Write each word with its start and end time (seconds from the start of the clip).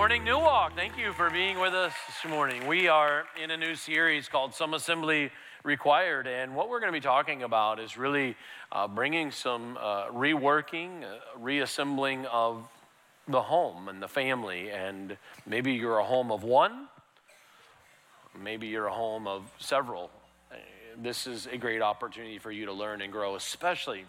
morning, 0.00 0.24
Newark. 0.24 0.74
Thank 0.74 0.96
you 0.96 1.12
for 1.12 1.28
being 1.28 1.60
with 1.60 1.74
us 1.74 1.92
this 2.06 2.30
morning. 2.30 2.66
We 2.66 2.88
are 2.88 3.26
in 3.38 3.50
a 3.50 3.56
new 3.58 3.74
series 3.74 4.30
called 4.30 4.54
Some 4.54 4.72
Assembly 4.72 5.30
Required, 5.62 6.26
and 6.26 6.54
what 6.54 6.70
we're 6.70 6.80
going 6.80 6.90
to 6.90 6.98
be 6.98 7.02
talking 7.02 7.42
about 7.42 7.78
is 7.78 7.98
really 7.98 8.34
uh, 8.72 8.88
bringing 8.88 9.30
some 9.30 9.76
uh, 9.78 10.06
reworking, 10.06 11.04
uh, 11.04 11.18
reassembling 11.38 12.24
of 12.24 12.66
the 13.28 13.42
home 13.42 13.90
and 13.90 14.00
the 14.00 14.08
family. 14.08 14.70
And 14.70 15.18
maybe 15.46 15.74
you're 15.74 15.98
a 15.98 16.04
home 16.04 16.32
of 16.32 16.44
one, 16.44 16.86
maybe 18.42 18.68
you're 18.68 18.86
a 18.86 18.94
home 18.94 19.26
of 19.26 19.52
several. 19.58 20.10
This 20.96 21.26
is 21.26 21.46
a 21.46 21.58
great 21.58 21.82
opportunity 21.82 22.38
for 22.38 22.50
you 22.50 22.64
to 22.64 22.72
learn 22.72 23.02
and 23.02 23.12
grow, 23.12 23.34
especially 23.34 24.06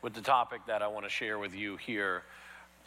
with 0.00 0.14
the 0.14 0.22
topic 0.22 0.62
that 0.68 0.80
I 0.80 0.88
want 0.88 1.04
to 1.04 1.10
share 1.10 1.38
with 1.38 1.54
you 1.54 1.76
here 1.76 2.22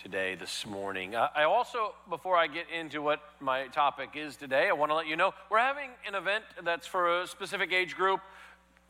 today, 0.01 0.33
this 0.33 0.65
morning. 0.65 1.13
Uh, 1.13 1.27
I 1.35 1.43
also, 1.43 1.93
before 2.09 2.37
I 2.37 2.47
get 2.47 2.67
into 2.69 3.01
what 3.01 3.19
my 3.41 3.67
topic 3.67 4.11
is 4.15 4.37
today, 4.37 4.69
I 4.69 4.71
want 4.71 4.91
to 4.91 4.95
let 4.95 5.07
you 5.07 5.17
know 5.17 5.33
we're 5.49 5.59
having 5.59 5.89
an 6.07 6.15
event 6.15 6.45
that's 6.63 6.87
for 6.87 7.21
a 7.21 7.27
specific 7.27 7.73
age 7.73 7.97
group 7.97 8.21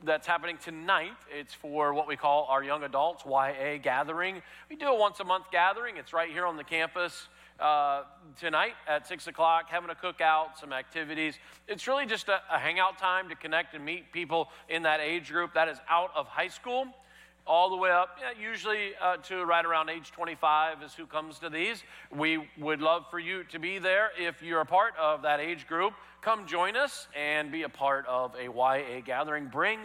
that's 0.04 0.28
happening 0.28 0.60
tonight. 0.64 1.18
It's 1.32 1.52
for 1.52 1.96
what 1.96 2.08
we 2.08 2.16
call 2.16 2.46
our 2.48 2.64
young 2.64 2.84
adults 2.84 3.24
YA 3.26 3.80
gathering. 3.82 4.44
We 4.70 4.76
do 4.76 4.86
a 4.86 4.96
once 4.96 5.20
a 5.20 5.24
month 5.24 5.46
gathering, 5.52 5.98
it's 5.98 6.14
right 6.14 6.30
here 6.30 6.46
on 6.46 6.58
the 6.58 6.64
campus. 6.64 7.28
Uh, 7.60 8.04
tonight 8.40 8.74
at 8.88 9.08
6 9.08 9.28
o'clock, 9.28 9.66
having 9.68 9.90
a 9.90 9.96
cookout, 9.96 10.58
some 10.58 10.72
activities. 10.72 11.34
It's 11.68 11.88
really 11.88 12.06
just 12.06 12.30
a, 12.30 12.40
a 12.50 12.60
hangout 12.60 13.00
time 13.00 13.30
to 13.30 13.36
connect 13.36 13.74
and 13.74 13.84
meet 13.84 14.14
people 14.14 14.50
in 14.70 14.84
that 14.84 15.02
age 15.02 15.32
group 15.32 15.56
that 15.56 15.68
is 15.68 15.78
out 15.90 16.12
of 16.16 16.28
high 16.28 16.48
school 16.48 16.86
all 17.50 17.72
the 17.72 17.76
way 17.76 17.90
up, 17.90 18.20
usually 18.40 18.92
uh, 19.02 19.18
to 19.18 19.44
right 19.44 19.66
around 19.66 19.90
age 19.90 20.12
25 20.12 20.84
is 20.84 20.94
who 20.94 21.08
comes 21.08 21.40
to 21.40 21.50
these. 21.50 21.84
We 22.16 22.48
would 22.60 22.80
love 22.80 23.06
for 23.10 23.18
you 23.18 23.44
to 23.46 23.58
be 23.58 23.80
there. 23.80 24.12
If 24.20 24.44
you're 24.44 24.62
a 24.62 24.68
part 24.68 24.94
of 25.02 25.24
that 25.24 25.40
age 25.40 25.68
group, 25.68 25.94
come 26.22 26.46
join 26.46 26.78
us 26.78 27.08
and 27.18 27.52
be 27.52 27.64
a 27.64 27.70
part 27.70 28.06
of 28.06 28.36
a 28.36 28.44
YA 28.44 29.02
gathering. 29.04 29.48
Bring 29.48 29.80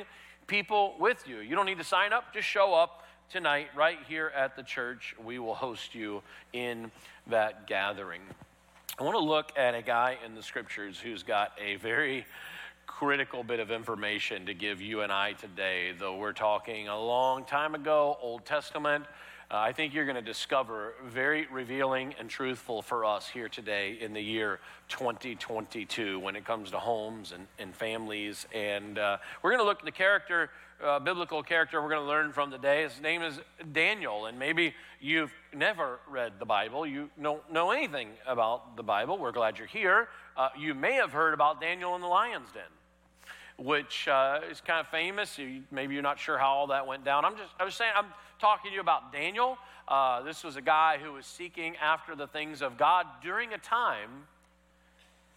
people 0.47 0.95
with 1.01 1.27
you. 1.27 1.39
You 1.39 1.57
don't 1.57 1.65
need 1.65 1.79
to 1.79 1.85
sign 1.85 2.12
up, 2.12 2.35
just 2.35 2.47
show 2.47 2.75
up 2.75 3.03
tonight 3.31 3.69
right 3.75 3.98
here 4.07 4.31
at 4.37 4.57
the 4.57 4.62
church. 4.62 5.17
We 5.25 5.39
will 5.39 5.55
host 5.55 5.95
you 5.95 6.20
in 6.53 6.92
that 7.29 7.67
gathering. 7.67 8.20
I 8.98 9.05
want 9.05 9.17
to 9.17 9.25
look 9.25 9.53
at 9.57 9.75
a 9.75 9.81
guy 9.81 10.19
in 10.25 10.35
the 10.35 10.42
scriptures 10.42 11.01
who's 11.01 11.23
got 11.23 11.53
a 11.59 11.77
very 11.77 12.27
critical 12.98 13.42
bit 13.42 13.59
of 13.59 13.73
information 13.73 14.47
to 14.47 14.55
give 14.55 14.81
you 14.81 15.00
and 15.00 15.11
I 15.11 15.33
today, 15.33 15.92
though 15.98 16.17
we're 16.17 16.33
talking 16.33 16.86
a 16.86 16.96
long 16.96 17.45
time 17.45 17.74
ago, 17.74 18.17
Old 18.23 18.45
Testament. 18.45 19.05
Uh, 19.51 19.57
I 19.57 19.73
think 19.73 19.95
you're 19.95 20.05
going 20.05 20.14
to 20.14 20.23
discover 20.23 20.95
very 21.05 21.48
revealing 21.51 22.14
and 22.20 22.30
truthful 22.30 22.83
for 22.83 23.05
us 23.05 23.29
here 23.29 23.48
today 23.48 23.98
in 24.01 24.13
the 24.13 24.20
year 24.20 24.61
2022 24.91 26.20
when 26.20 26.36
it 26.36 26.45
comes 26.45 26.70
to 26.70 26.79
homes 26.79 27.33
and, 27.33 27.48
and 27.58 27.74
families. 27.74 28.46
And 28.55 28.97
uh, 28.97 29.18
we're 29.42 29.51
going 29.51 29.61
to 29.61 29.67
look 29.67 29.80
at 29.80 29.85
the 29.85 29.91
character, 29.91 30.51
uh, 30.83 31.01
biblical 31.01 31.42
character 31.42 31.83
we're 31.83 31.91
going 31.91 32.02
to 32.02 32.08
learn 32.08 32.33
from 32.33 32.52
today. 32.52 32.85
His 32.85 33.01
name 33.01 33.23
is 33.23 33.41
Daniel. 33.73 34.27
And 34.27 34.39
maybe 34.39 34.73
you've 35.01 35.35
never 35.52 35.98
read 36.08 36.35
the 36.39 36.47
Bible, 36.47 36.86
you 36.86 37.11
don't 37.20 37.52
know 37.52 37.73
anything 37.73 38.11
about 38.24 38.77
the 38.77 38.85
Bible. 38.85 39.18
We're 39.18 39.33
glad 39.33 39.58
you're 39.58 39.67
here. 39.67 40.08
Uh, 40.36 40.51
you 40.57 40.74
may 40.74 40.92
have 40.92 41.11
heard 41.11 41.35
about 41.35 41.61
Daniel 41.61 41.97
in 41.97 42.01
the 42.01 42.07
lion's 42.07 42.52
den 42.52 42.63
which 43.57 44.09
uh, 44.09 44.41
is 44.51 44.61
kind 44.61 44.81
of 44.81 44.89
famous. 44.89 45.39
maybe 45.70 45.95
you're 45.95 46.03
not 46.03 46.19
sure 46.19 46.39
how 46.39 46.48
all 46.48 46.67
that 46.69 46.87
went 46.87 47.05
down. 47.05 47.25
I'm 47.25 47.37
just, 47.37 47.53
I 47.59 47.65
was 47.65 47.75
saying, 47.75 47.92
I'm 47.95 48.07
talking 48.41 48.70
to 48.70 48.75
you 48.75 48.81
about 48.81 49.13
Daniel. 49.13 49.59
Uh, 49.87 50.23
this 50.23 50.42
was 50.42 50.57
a 50.57 50.63
guy 50.63 50.98
who 51.03 51.13
was 51.13 51.27
seeking 51.27 51.77
after 51.77 52.17
the 52.17 52.27
things 52.27 52.63
of 52.63 52.77
God 52.77 53.07
during 53.23 53.53
a 53.53 53.59
time 53.59 54.11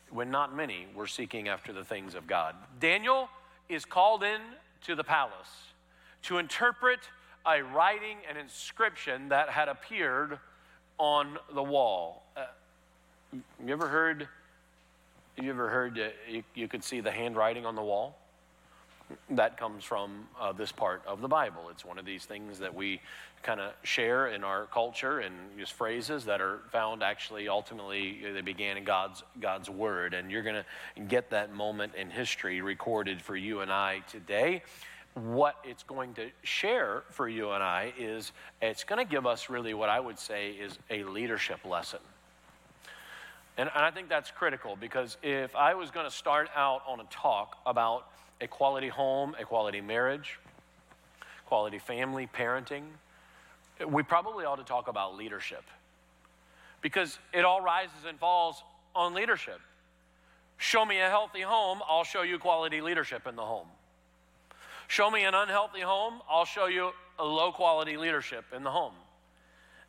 when 0.10 0.32
not 0.32 0.56
many 0.56 0.88
were 0.96 1.08
seeking 1.08 1.48
after 1.48 1.74
the 1.74 1.84
things 1.84 2.16
of 2.16 2.28
God. 2.28 2.56
Daniel 2.80 3.30
is 3.70 3.86
called 3.86 4.24
in 4.24 4.40
to 4.86 4.96
the 4.96 5.04
palace 5.04 5.74
to 6.24 6.38
interpret 6.38 7.00
a 7.46 7.62
writing, 7.62 8.18
an 8.30 8.38
inscription 8.38 9.30
that 9.30 9.50
had 9.50 9.68
appeared 9.68 10.40
on 10.98 11.38
the 11.54 11.64
wall. 11.64 12.24
Uh, 12.36 12.46
you 13.34 13.72
ever 13.72 13.88
heard 13.88 14.28
you 15.44 15.52
ever 15.52 15.70
heard 15.70 16.00
uh, 16.00 16.09
you, 16.28 16.44
you, 16.56 16.68
could 16.68 16.84
see 16.84 17.00
the 17.00 17.12
handwriting 17.12 17.66
on 17.66 17.75
the 17.75 17.81
wall? 17.81 18.18
That 19.30 19.58
comes 19.58 19.84
from 19.84 20.28
uh, 20.40 20.52
this 20.52 20.72
part 20.72 21.02
of 21.08 21.22
the 21.22 21.28
Bible. 21.28 21.70
It's 21.70 21.86
one 21.86 21.98
of 21.98 22.06
these 22.06 22.25
things 22.25 22.59
that 22.59 22.74
we 22.74 23.00
kind 23.44 23.62
of 23.62 23.72
share 23.84 24.28
in 24.28 24.44
our 24.44 24.66
culture 24.66 25.20
and 25.20 25.34
use 25.58 25.70
phrases 25.70 26.25
that 26.25 26.42
are 26.42 26.62
found 26.72 27.03
actually 27.03 27.48
ultimately 27.48 28.20
they 28.34 28.42
began 28.42 28.78
in 28.78 28.84
God's 28.84 29.24
God's 29.40 29.70
word 29.70 30.16
and 30.16 30.31
you're 30.31 30.42
going 30.42 30.64
to 30.96 31.02
get 31.03 31.30
that 31.30 31.54
moment 31.54 31.94
in 31.96 32.09
history 32.09 32.62
recorded 32.62 33.22
for 33.22 33.36
you 33.36 33.62
and 33.62 33.72
I 33.72 34.02
today 34.09 34.64
what 35.14 35.58
it's 35.64 35.84
going 35.84 36.16
to 36.16 36.30
share 36.44 37.04
for 37.12 37.30
you 37.30 37.52
and 37.52 37.64
I 37.64 37.94
is 37.98 38.31
it's 38.62 38.84
going 38.84 39.06
to 39.06 39.09
give 39.09 39.28
us 39.28 39.50
really 39.50 39.75
what 39.75 39.90
I 39.90 40.00
would 40.00 40.18
say 40.18 40.52
is 40.52 40.78
a 40.90 41.04
leadership 41.04 41.64
lesson 41.64 42.00
and, 43.57 43.69
I 43.75 43.91
think 43.91 44.09
that's 44.09 44.31
critical 44.31 44.75
because 44.75 45.18
if 45.23 45.56
I 45.56 45.73
was 45.73 45.90
going 45.91 46.06
to 46.06 46.16
start 46.16 46.50
out 46.56 46.81
on 46.88 47.00
a 47.00 47.06
talk 47.09 47.57
about 47.66 48.07
a 48.40 48.47
quality 48.47 48.88
home, 48.88 49.35
a 49.40 49.45
quality 49.45 49.81
marriage, 49.81 50.40
quality 51.47 51.79
family, 51.79 52.29
parenting, 52.31 52.84
we 53.88 54.03
probably 54.03 54.45
ought 54.45 54.57
to 54.57 54.63
talk 54.63 54.88
about 54.88 55.16
leadership 55.16 55.63
because 56.81 57.18
it 57.34 57.45
all 57.45 57.62
rises 57.62 58.06
and 58.07 58.19
falls 58.19 58.63
on 58.95 59.13
leadership. 59.13 59.59
Show 60.57 60.85
me 60.85 61.00
a 61.00 61.09
healthy 61.09 61.41
home, 61.41 61.79
I'll 61.88 62.03
show 62.03 62.22
you 62.24 62.39
quality 62.39 62.81
leadership 62.81 63.28
in 63.28 63.35
the 63.35 63.44
home. 63.44 63.68
Show 64.88 65.12
me 65.12 65.24
an 65.24 65.34
unhealthy 65.34 65.81
home, 65.81 66.22
I'll 66.29 66.45
show 66.45 66.68
you 66.68 66.91
a 67.19 67.25
low 67.25 67.51
quality 67.51 67.97
leadership 67.97 68.45
in 68.56 68.63
the 68.63 68.72
home. 68.72 68.94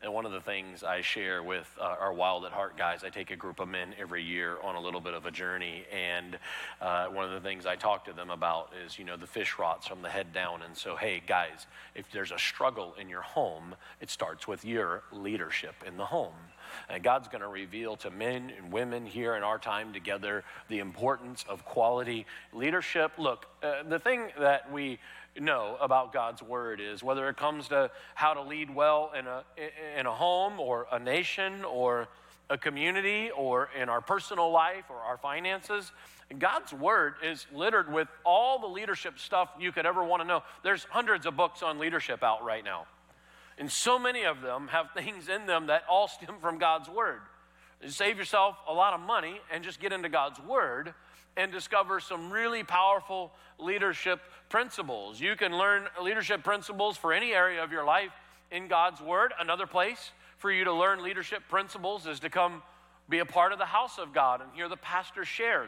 And 0.01 0.15
one 0.15 0.25
of 0.25 0.31
the 0.31 0.41
things 0.41 0.85
I 0.85 1.01
share 1.01 1.43
with 1.43 1.69
uh, 1.81 1.97
our 1.99 2.13
Wild 2.13 2.45
at 2.45 2.53
Heart 2.53 2.79
guys, 2.79 3.03
I 3.03 3.09
take 3.09 3.33
a 3.33 3.37
group 3.37 3.59
of 3.59 3.67
men 3.67 3.97
every 3.99 4.23
year 4.23 4.57
on 4.63 4.77
a 4.77 4.81
little 4.81 5.01
bit 5.01 5.13
of 5.13 5.27
a 5.27 5.31
journey. 5.33 5.83
And 5.93 6.39
uh, 6.81 7.07
one 7.07 7.25
of 7.25 7.33
the 7.33 7.41
things 7.41 7.67
I 7.67 7.75
talk 7.75 8.05
to 8.05 8.13
them 8.13 8.31
about 8.31 8.73
is, 8.87 8.97
you 8.97 9.05
know, 9.05 9.17
the 9.17 9.27
fish 9.27 9.59
rots 9.59 9.89
from 9.89 10.03
the 10.03 10.09
head 10.09 10.33
down. 10.33 10.63
And 10.63 10.77
so, 10.77 10.95
hey, 10.95 11.21
guys, 11.27 11.67
if 11.97 12.09
there's 12.13 12.31
a 12.31 12.39
struggle 12.39 12.95
in 13.01 13.09
your 13.09 13.23
home, 13.23 13.75
it 14.01 14.09
starts 14.09 14.47
with 14.47 14.65
your 14.65 15.03
leadership 15.11 15.75
in 15.85 15.97
the 15.97 16.07
home. 16.07 16.35
And 16.89 17.03
God's 17.03 17.27
going 17.27 17.41
to 17.41 17.49
reveal 17.49 17.97
to 17.97 18.11
men 18.11 18.53
and 18.57 18.73
women 18.73 19.05
here 19.05 19.35
in 19.35 19.43
our 19.43 19.59
time 19.59 19.93
together 19.93 20.45
the 20.69 20.79
importance 20.79 21.45
of 21.49 21.65
quality 21.65 22.25
leadership. 22.53 23.13
Look, 23.19 23.47
uh, 23.65 23.83
the 23.89 23.99
thing 23.99 24.29
that 24.39 24.71
we 24.71 25.01
know 25.41 25.77
about 25.81 26.13
God's 26.13 26.43
word 26.43 26.81
is 26.81 27.03
whether 27.03 27.29
it 27.29 27.37
comes 27.37 27.69
to 27.69 27.91
how 28.15 28.35
to 28.35 28.43
lead 28.43 28.75
well 28.75 29.13
in 29.19 29.27
a, 29.27 29.45
in 29.99 30.07
a 30.07 30.13
home 30.13 30.61
or 30.61 30.87
a 30.91 30.99
nation 30.99 31.65
or 31.65 32.09
a 32.51 32.59
community 32.59 33.31
or 33.37 33.69
in 33.79 33.89
our 33.89 34.01
personal 34.01 34.51
life 34.51 34.85
or 34.89 34.97
our 34.97 35.19
finances. 35.19 35.93
God's 36.39 36.73
word 36.73 37.15
is 37.23 37.47
littered 37.55 37.93
with 37.93 38.09
all 38.25 38.59
the 38.59 38.67
leadership 38.67 39.19
stuff 39.19 39.51
you 39.59 39.73
could 39.73 39.87
ever 39.87 40.05
want 40.05 40.23
to 40.23 40.29
know. 40.29 40.43
There's 40.63 40.85
hundreds 40.85 41.27
of 41.27 41.37
books 41.37 41.63
on 41.63 41.79
leadership 41.79 42.23
out 42.23 42.45
right 42.45 42.65
now. 42.65 42.87
And 43.59 43.71
so 43.71 43.99
many 43.99 44.25
of 44.25 44.41
them 44.41 44.69
have 44.69 44.91
things 44.97 45.29
in 45.29 45.47
them 45.47 45.67
that 45.67 45.83
all 45.89 46.09
stem 46.09 46.37
from 46.41 46.59
God's 46.59 46.89
word. 46.89 47.21
save 47.87 48.19
yourself 48.19 48.57
a 48.69 48.73
lot 48.73 48.95
of 48.95 49.01
money 49.01 49.41
and 49.53 49.65
just 49.65 49.81
get 49.81 49.93
into 49.93 50.09
God's 50.09 50.41
word 50.41 50.95
and 51.39 51.53
discover 51.53 52.01
some 52.01 52.31
really 52.31 52.65
powerful 52.65 53.31
leadership 53.59 54.21
principles. 54.49 55.21
You 55.21 55.37
can 55.37 55.57
learn 55.57 55.87
leadership 56.03 56.43
principles 56.43 56.97
for 56.97 57.13
any 57.13 57.33
area 57.33 57.63
of 57.63 57.71
your 57.71 57.85
life 57.85 58.11
in 58.51 58.67
God's 58.67 59.01
Word. 59.01 59.33
Another 59.39 59.67
place 59.67 60.11
for 60.37 60.51
you 60.51 60.65
to 60.65 60.73
learn 60.73 61.03
leadership 61.03 61.43
principles 61.49 62.07
is 62.07 62.21
to 62.21 62.29
come 62.29 62.63
be 63.09 63.21
a 63.21 63.25
part 63.25 63.53
of 63.53 63.59
the 63.59 63.65
house 63.65 63.99
of 63.99 64.13
God 64.13 64.43
and 64.43 64.51
hear 64.53 64.69
the 64.69 64.77
pastor 64.77 65.25
share. 65.25 65.67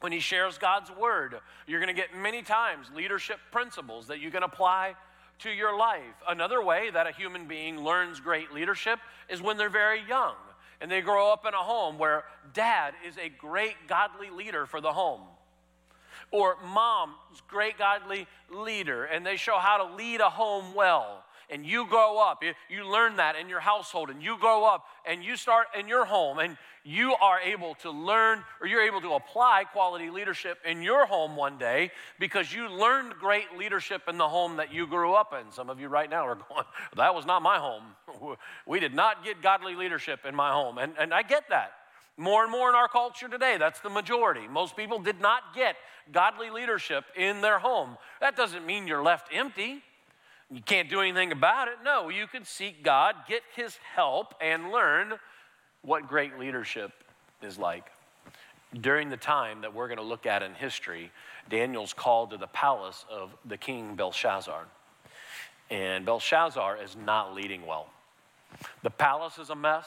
When 0.00 0.12
he 0.12 0.20
shares 0.20 0.58
God's 0.58 0.90
Word, 0.90 1.36
you're 1.66 1.80
going 1.80 1.94
to 1.94 2.00
get 2.00 2.14
many 2.14 2.42
times 2.42 2.88
leadership 2.94 3.38
principles 3.50 4.08
that 4.08 4.20
you 4.20 4.30
can 4.30 4.42
apply 4.42 4.94
to 5.40 5.50
your 5.50 5.76
life. 5.76 6.02
Another 6.28 6.62
way 6.62 6.90
that 6.90 7.06
a 7.06 7.12
human 7.12 7.48
being 7.48 7.80
learns 7.80 8.20
great 8.20 8.52
leadership 8.52 8.98
is 9.30 9.40
when 9.40 9.56
they're 9.56 9.70
very 9.70 10.02
young 10.06 10.34
and 10.80 10.90
they 10.90 11.00
grow 11.00 11.32
up 11.32 11.44
in 11.46 11.54
a 11.54 11.58
home 11.58 11.98
where 11.98 12.24
dad 12.52 12.94
is 13.06 13.16
a 13.18 13.28
great 13.28 13.74
godly 13.88 14.30
leader 14.30 14.66
for 14.66 14.80
the 14.80 14.92
home. 14.92 15.22
Or 16.30 16.56
mom's 16.62 17.40
great 17.48 17.78
godly 17.78 18.26
leader, 18.50 19.04
and 19.04 19.24
they 19.24 19.36
show 19.36 19.58
how 19.58 19.78
to 19.78 19.94
lead 19.94 20.20
a 20.20 20.28
home 20.28 20.74
well. 20.74 21.24
And 21.50 21.64
you 21.64 21.86
grow 21.86 22.18
up, 22.18 22.42
you 22.68 22.90
learn 22.90 23.16
that 23.16 23.36
in 23.36 23.48
your 23.48 23.60
household, 23.60 24.10
and 24.10 24.22
you 24.22 24.38
grow 24.38 24.64
up 24.64 24.86
and 25.06 25.24
you 25.24 25.36
start 25.36 25.68
in 25.78 25.88
your 25.88 26.04
home, 26.04 26.38
and 26.38 26.56
you 26.84 27.14
are 27.20 27.38
able 27.40 27.74
to 27.76 27.90
learn 27.90 28.42
or 28.60 28.66
you're 28.66 28.86
able 28.86 29.00
to 29.02 29.12
apply 29.12 29.64
quality 29.72 30.10
leadership 30.10 30.58
in 30.64 30.82
your 30.82 31.06
home 31.06 31.36
one 31.36 31.58
day 31.58 31.90
because 32.18 32.52
you 32.52 32.68
learned 32.68 33.14
great 33.20 33.58
leadership 33.58 34.02
in 34.08 34.16
the 34.16 34.28
home 34.28 34.56
that 34.56 34.72
you 34.72 34.86
grew 34.86 35.12
up 35.12 35.34
in. 35.38 35.52
Some 35.52 35.68
of 35.68 35.80
you 35.80 35.88
right 35.88 36.08
now 36.08 36.26
are 36.26 36.34
going, 36.48 36.64
That 36.96 37.14
was 37.14 37.26
not 37.26 37.42
my 37.42 37.58
home. 37.58 37.84
We 38.66 38.80
did 38.80 38.94
not 38.94 39.24
get 39.24 39.42
godly 39.42 39.74
leadership 39.74 40.20
in 40.26 40.34
my 40.34 40.50
home. 40.50 40.78
And, 40.78 40.94
and 40.98 41.12
I 41.12 41.22
get 41.22 41.48
that. 41.50 41.72
More 42.16 42.42
and 42.42 42.50
more 42.50 42.68
in 42.68 42.74
our 42.74 42.88
culture 42.88 43.28
today, 43.28 43.56
that's 43.58 43.80
the 43.80 43.90
majority. 43.90 44.48
Most 44.48 44.76
people 44.76 44.98
did 44.98 45.20
not 45.20 45.54
get 45.54 45.76
godly 46.12 46.50
leadership 46.50 47.04
in 47.16 47.40
their 47.40 47.58
home. 47.58 47.96
That 48.20 48.36
doesn't 48.36 48.66
mean 48.66 48.86
you're 48.86 49.02
left 49.02 49.28
empty. 49.32 49.82
You 50.50 50.62
can't 50.62 50.88
do 50.88 51.00
anything 51.00 51.30
about 51.30 51.68
it. 51.68 51.74
No, 51.84 52.08
you 52.08 52.26
can 52.26 52.44
seek 52.44 52.82
God, 52.82 53.14
get 53.28 53.42
His 53.54 53.76
help, 53.94 54.34
and 54.40 54.70
learn 54.70 55.14
what 55.82 56.08
great 56.08 56.38
leadership 56.38 56.92
is 57.42 57.58
like. 57.58 57.84
During 58.80 59.10
the 59.10 59.16
time 59.16 59.62
that 59.62 59.74
we're 59.74 59.88
going 59.88 59.98
to 59.98 60.04
look 60.04 60.26
at 60.26 60.42
in 60.42 60.54
history, 60.54 61.10
Daniel's 61.48 61.92
called 61.92 62.30
to 62.30 62.36
the 62.36 62.46
palace 62.46 63.04
of 63.10 63.30
the 63.44 63.56
king 63.56 63.94
Belshazzar. 63.94 64.64
And 65.70 66.06
Belshazzar 66.06 66.78
is 66.82 66.96
not 66.96 67.34
leading 67.34 67.66
well. 67.66 67.88
The 68.82 68.90
palace 68.90 69.38
is 69.38 69.50
a 69.50 69.54
mess, 69.54 69.86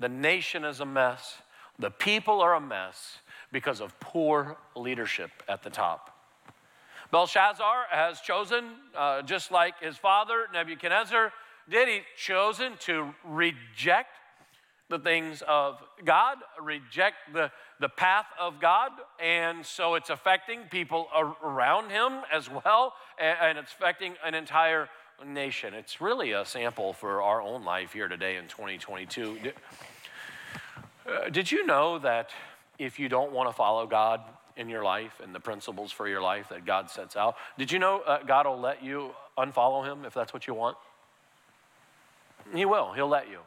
the 0.00 0.08
nation 0.08 0.64
is 0.64 0.80
a 0.80 0.86
mess, 0.86 1.36
the 1.78 1.90
people 1.90 2.40
are 2.40 2.54
a 2.54 2.60
mess 2.60 3.18
because 3.52 3.80
of 3.80 3.98
poor 4.00 4.56
leadership 4.74 5.30
at 5.48 5.62
the 5.62 5.70
top. 5.70 6.15
Belshazzar 7.10 7.86
has 7.90 8.20
chosen, 8.20 8.64
uh, 8.96 9.22
just 9.22 9.50
like 9.50 9.80
his 9.80 9.96
father 9.96 10.46
Nebuchadnezzar 10.52 11.32
did, 11.68 11.88
he 11.88 12.00
chosen 12.16 12.72
to 12.80 13.14
reject 13.24 14.10
the 14.88 14.98
things 14.98 15.42
of 15.48 15.82
God, 16.04 16.38
reject 16.60 17.16
the, 17.32 17.50
the 17.80 17.88
path 17.88 18.26
of 18.38 18.60
God, 18.60 18.92
and 19.20 19.66
so 19.66 19.94
it's 19.94 20.10
affecting 20.10 20.60
people 20.70 21.08
around 21.42 21.90
him 21.90 22.20
as 22.32 22.48
well, 22.48 22.94
and, 23.18 23.36
and 23.40 23.58
it's 23.58 23.72
affecting 23.72 24.14
an 24.24 24.34
entire 24.34 24.88
nation. 25.24 25.74
It's 25.74 26.00
really 26.00 26.32
a 26.32 26.44
sample 26.44 26.92
for 26.92 27.22
our 27.22 27.42
own 27.42 27.64
life 27.64 27.92
here 27.92 28.06
today 28.06 28.36
in 28.36 28.44
2022. 28.44 29.38
Uh, 31.06 31.28
did 31.30 31.50
you 31.50 31.66
know 31.66 31.98
that 31.98 32.30
if 32.78 32.98
you 32.98 33.08
don't 33.08 33.32
want 33.32 33.48
to 33.48 33.52
follow 33.52 33.86
God 33.86 34.20
in 34.56 34.68
your 34.68 34.82
life 34.82 35.20
and 35.22 35.34
the 35.34 35.40
principles 35.40 35.92
for 35.92 36.08
your 36.08 36.20
life 36.22 36.48
that 36.48 36.64
God 36.64 36.90
sets 36.90 37.16
out, 37.16 37.36
did 37.58 37.70
you 37.70 37.78
know 37.78 38.00
uh, 38.00 38.22
God 38.22 38.46
will 38.46 38.60
let 38.60 38.82
you 38.82 39.10
unfollow 39.36 39.84
Him 39.84 40.04
if 40.04 40.14
that's 40.14 40.32
what 40.32 40.46
you 40.46 40.54
want? 40.54 40.76
He 42.54 42.64
will, 42.64 42.92
He'll 42.92 43.08
let 43.08 43.28
you. 43.28 43.40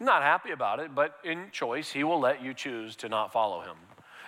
not 0.00 0.22
happy 0.22 0.50
about 0.50 0.80
it, 0.80 0.94
but 0.94 1.16
in 1.24 1.46
choice, 1.52 1.90
He 1.90 2.04
will 2.04 2.20
let 2.20 2.42
you 2.42 2.54
choose 2.54 2.96
to 2.96 3.08
not 3.08 3.32
follow 3.32 3.60
Him. 3.60 3.76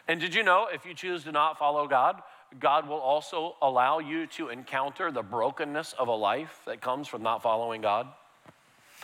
And 0.08 0.20
did 0.20 0.34
you 0.34 0.42
know 0.42 0.68
if 0.72 0.84
you 0.84 0.94
choose 0.94 1.24
to 1.24 1.32
not 1.32 1.58
follow 1.58 1.86
God, 1.86 2.20
God 2.60 2.88
will 2.88 2.98
also 2.98 3.56
allow 3.62 3.98
you 3.98 4.26
to 4.28 4.48
encounter 4.48 5.10
the 5.10 5.22
brokenness 5.22 5.94
of 5.98 6.08
a 6.08 6.14
life 6.14 6.60
that 6.66 6.80
comes 6.80 7.08
from 7.08 7.22
not 7.22 7.42
following 7.42 7.80
God? 7.80 8.06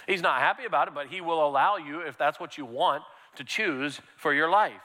He's 0.06 0.22
not 0.22 0.40
happy 0.40 0.64
about 0.64 0.88
it, 0.88 0.94
but 0.94 1.08
He 1.08 1.20
will 1.20 1.46
allow 1.46 1.76
you, 1.76 2.00
if 2.00 2.16
that's 2.16 2.40
what 2.40 2.58
you 2.58 2.64
want, 2.64 3.02
to 3.37 3.44
choose 3.44 4.00
for 4.16 4.34
your 4.34 4.50
life. 4.50 4.81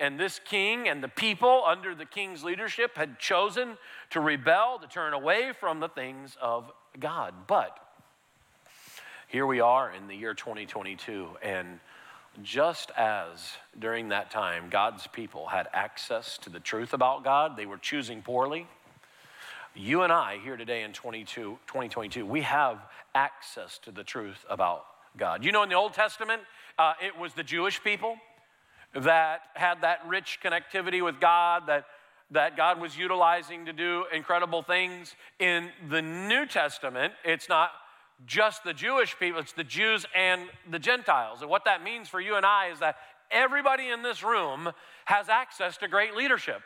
And 0.00 0.18
this 0.18 0.40
king 0.42 0.88
and 0.88 1.02
the 1.02 1.08
people 1.08 1.62
under 1.66 1.94
the 1.94 2.06
king's 2.06 2.42
leadership 2.42 2.96
had 2.96 3.18
chosen 3.18 3.76
to 4.08 4.20
rebel, 4.20 4.78
to 4.80 4.88
turn 4.88 5.12
away 5.12 5.52
from 5.60 5.78
the 5.78 5.88
things 5.88 6.38
of 6.40 6.72
God. 6.98 7.34
But 7.46 7.78
here 9.28 9.46
we 9.46 9.60
are 9.60 9.92
in 9.92 10.08
the 10.08 10.14
year 10.14 10.32
2022, 10.32 11.28
and 11.42 11.80
just 12.42 12.90
as 12.96 13.52
during 13.78 14.08
that 14.08 14.30
time 14.30 14.70
God's 14.70 15.06
people 15.06 15.48
had 15.48 15.68
access 15.74 16.38
to 16.38 16.50
the 16.50 16.60
truth 16.60 16.94
about 16.94 17.22
God, 17.22 17.58
they 17.58 17.66
were 17.66 17.76
choosing 17.76 18.22
poorly. 18.22 18.66
You 19.74 20.02
and 20.02 20.12
I, 20.12 20.38
here 20.42 20.56
today 20.56 20.82
in 20.82 20.92
2022, 20.92 22.26
we 22.26 22.40
have 22.40 22.78
access 23.14 23.78
to 23.80 23.92
the 23.92 24.02
truth 24.02 24.46
about 24.48 24.86
God. 25.18 25.44
You 25.44 25.52
know, 25.52 25.62
in 25.62 25.68
the 25.68 25.74
Old 25.74 25.92
Testament, 25.92 26.42
uh, 26.78 26.94
it 27.04 27.18
was 27.18 27.34
the 27.34 27.44
Jewish 27.44 27.82
people 27.84 28.16
that 28.94 29.42
had 29.54 29.82
that 29.82 30.00
rich 30.06 30.38
connectivity 30.42 31.04
with 31.04 31.20
God, 31.20 31.64
that, 31.66 31.86
that 32.30 32.56
God 32.56 32.80
was 32.80 32.96
utilizing 32.96 33.66
to 33.66 33.72
do 33.72 34.04
incredible 34.12 34.62
things. 34.62 35.14
In 35.38 35.70
the 35.88 36.02
New 36.02 36.46
Testament, 36.46 37.12
it's 37.24 37.48
not 37.48 37.70
just 38.26 38.64
the 38.64 38.74
Jewish 38.74 39.18
people, 39.18 39.40
it's 39.40 39.52
the 39.52 39.64
Jews 39.64 40.04
and 40.14 40.42
the 40.68 40.78
Gentiles. 40.78 41.40
And 41.40 41.50
what 41.50 41.64
that 41.64 41.82
means 41.82 42.08
for 42.08 42.20
you 42.20 42.36
and 42.36 42.44
I 42.44 42.68
is 42.68 42.80
that 42.80 42.96
everybody 43.30 43.88
in 43.88 44.02
this 44.02 44.22
room 44.22 44.70
has 45.04 45.28
access 45.28 45.76
to 45.78 45.88
great 45.88 46.14
leadership. 46.14 46.60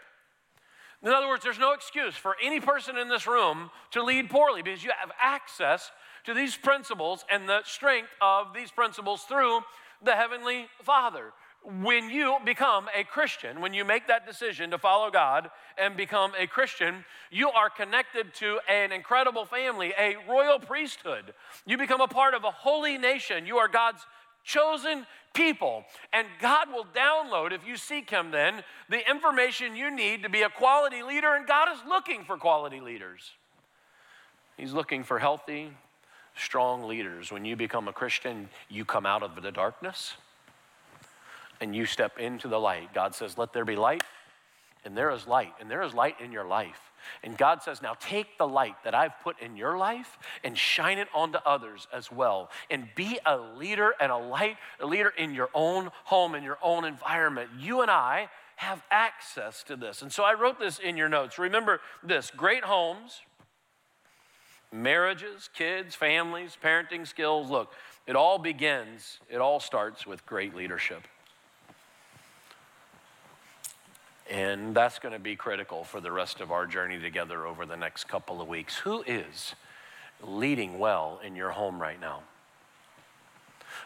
In 1.03 1.11
other 1.11 1.29
words, 1.29 1.45
there's 1.45 1.59
no 1.59 1.73
excuse 1.73 2.15
for 2.15 2.35
any 2.43 2.61
person 2.61 2.97
in 2.97 3.09
this 3.09 3.27
room 3.27 3.71
to 3.91 4.03
lead 4.03 4.31
poorly 4.31 4.63
because 4.63 4.83
you 4.83 4.91
have 4.99 5.13
access 5.21 5.91
to 6.25 6.33
these 6.33 6.57
principles 6.57 7.27
and 7.31 7.47
the 7.47 7.61
strength 7.65 8.09
of 8.23 8.55
these 8.55 8.71
principles 8.71 9.23
through 9.25 9.61
the 10.03 10.13
Heavenly 10.13 10.67
Father. 10.83 11.33
When 11.65 12.11
you 12.11 12.37
become 12.45 12.89
a 12.95 13.05
Christian, 13.05 13.63
when 13.63 13.73
you 13.73 13.87
make 13.87 14.07
that 14.09 14.27
decision 14.27 14.71
to 14.73 14.79
follow 14.79 15.11
God 15.11 15.51
and 15.79 15.97
become 15.97 16.33
a 16.39 16.47
Christian, 16.47 17.07
you 17.31 17.49
are 17.49 17.71
connected 17.71 18.35
to 18.35 18.61
an 18.69 18.93
incredible 18.93 19.47
family, 19.47 19.95
a 19.99 20.17
royal 20.29 20.59
priesthood. 20.59 21.33
You 21.65 21.79
become 21.79 22.03
a 22.03 22.07
part 22.07 22.35
of 22.35 22.45
a 22.45 22.51
holy 22.51 22.99
nation. 22.99 23.47
You 23.47 23.57
are 23.57 23.69
God's 23.69 24.05
chosen 24.45 25.07
people. 25.33 25.87
And 26.13 26.27
God 26.39 26.69
will 26.71 26.85
download, 26.95 27.53
if 27.53 27.67
you 27.67 27.79
seek 27.79 28.11
Him, 28.11 28.31
then 28.31 28.63
the 28.91 29.09
information 29.09 29.75
you 29.75 29.91
need 29.91 30.23
to 30.23 30.29
be 30.29 30.43
a 30.43 30.51
quality 30.51 31.03
leader. 31.03 31.35
And 31.35 31.47
God 31.47 31.69
is 31.73 31.79
looking 31.89 32.25
for 32.25 32.37
quality 32.37 32.81
leaders. 32.81 33.33
He's 34.59 34.75
looking 34.75 35.03
for 35.03 35.19
healthy, 35.19 35.71
strong 36.37 36.85
leaders. 36.85 37.33
When 37.33 37.47
you 37.47 37.57
become 37.57 37.89
a 37.89 37.93
Christian, 37.93 38.51
you 38.69 38.85
come 38.85 39.07
out 39.07 39.23
of 39.23 39.43
the 39.43 39.51
darkness 39.51 40.15
and 41.61 41.75
you 41.75 41.87
step 41.87 42.19
into 42.19 42.49
the 42.49 42.59
light. 42.59 42.93
God 42.95 43.15
says, 43.15 43.39
Let 43.39 43.53
there 43.53 43.65
be 43.65 43.77
light, 43.77 44.03
and 44.85 44.97
there 44.97 45.11
is 45.11 45.27
light, 45.27 45.53
and 45.61 45.71
there 45.71 45.83
is 45.83 45.95
light 45.95 46.21
in 46.21 46.33
your 46.33 46.45
life. 46.45 46.93
And 47.23 47.37
God 47.37 47.63
says, 47.63 47.83
Now 47.83 47.95
take 47.99 48.39
the 48.39 48.49
light 48.49 48.77
that 48.85 48.95
I've 48.95 49.19
put 49.23 49.41
in 49.41 49.57
your 49.57 49.77
life 49.77 50.19
and 50.43 50.57
shine 50.57 50.99
it 50.99 51.09
onto 51.15 51.39
others 51.45 51.87
as 51.93 52.11
well. 52.11 52.51
And 52.71 52.89
be 52.95 53.19
a 53.27 53.37
leader 53.37 53.95
and 54.01 54.11
a 54.11 54.17
light, 54.17 54.57
a 54.81 54.87
leader 54.87 55.13
in 55.17 55.35
your 55.35 55.51
own 55.55 55.91
home, 56.05 56.35
in 56.35 56.43
your 56.43 56.59
own 56.63 56.85
environment. 56.85 57.51
You 57.59 57.83
and 57.83 57.91
I 57.91 58.29
have 58.57 58.83
access 58.91 59.63
to 59.65 59.77
this. 59.77 60.03
And 60.03 60.13
so 60.13 60.25
I 60.25 60.35
wrote 60.35 60.59
this 60.59 60.79
in 60.79 60.97
your 60.97 61.09
notes. 61.09 61.39
Remember 61.39 61.81
this 62.03 62.31
great 62.31 62.65
homes 62.65 63.21
marriages, 64.73 65.49
kids, 65.55 65.95
families, 65.95 66.59
parenting 66.63 67.07
skills. 67.07 67.49
Look, 67.49 67.73
it 68.07 68.17
all 68.17 68.39
begins, 68.39 69.21
it 69.31 69.39
all 69.39 69.61
starts 69.61 70.05
with 70.07 70.27
great 70.27 70.55
leadership. 70.55 71.07
And 74.31 74.75
that's 74.75 74.99
going 74.99 75.13
to 75.13 75.19
be 75.19 75.37
critical 75.37 75.85
for 75.85 76.01
the 76.01 76.11
rest 76.11 76.41
of 76.41 76.51
our 76.51 76.67
journey 76.67 76.99
together 76.99 77.47
over 77.47 77.67
the 77.67 77.77
next 77.77 78.05
couple 78.05 78.41
of 78.41 78.49
weeks. 78.49 78.77
Who 78.79 79.03
is 79.03 79.55
leading 80.23 80.79
well 80.79 81.21
in 81.23 81.37
your 81.37 81.51
home 81.51 81.81
right 81.81 82.01
now? 82.01 82.23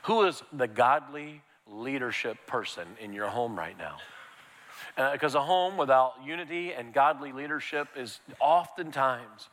Who 0.02 0.24
is 0.24 0.42
the 0.52 0.68
godly 0.68 1.42
leadership 1.66 2.46
person 2.46 2.86
in 3.00 3.12
your 3.12 3.28
home 3.28 3.58
right 3.58 3.76
now? 3.76 3.96
Because 5.12 5.34
uh, 5.34 5.40
a 5.40 5.42
home 5.42 5.76
without 5.76 6.14
unity 6.24 6.72
and 6.72 6.92
godly 6.92 7.32
leadership 7.32 7.88
is 7.96 8.20
oftentimes 8.40 9.48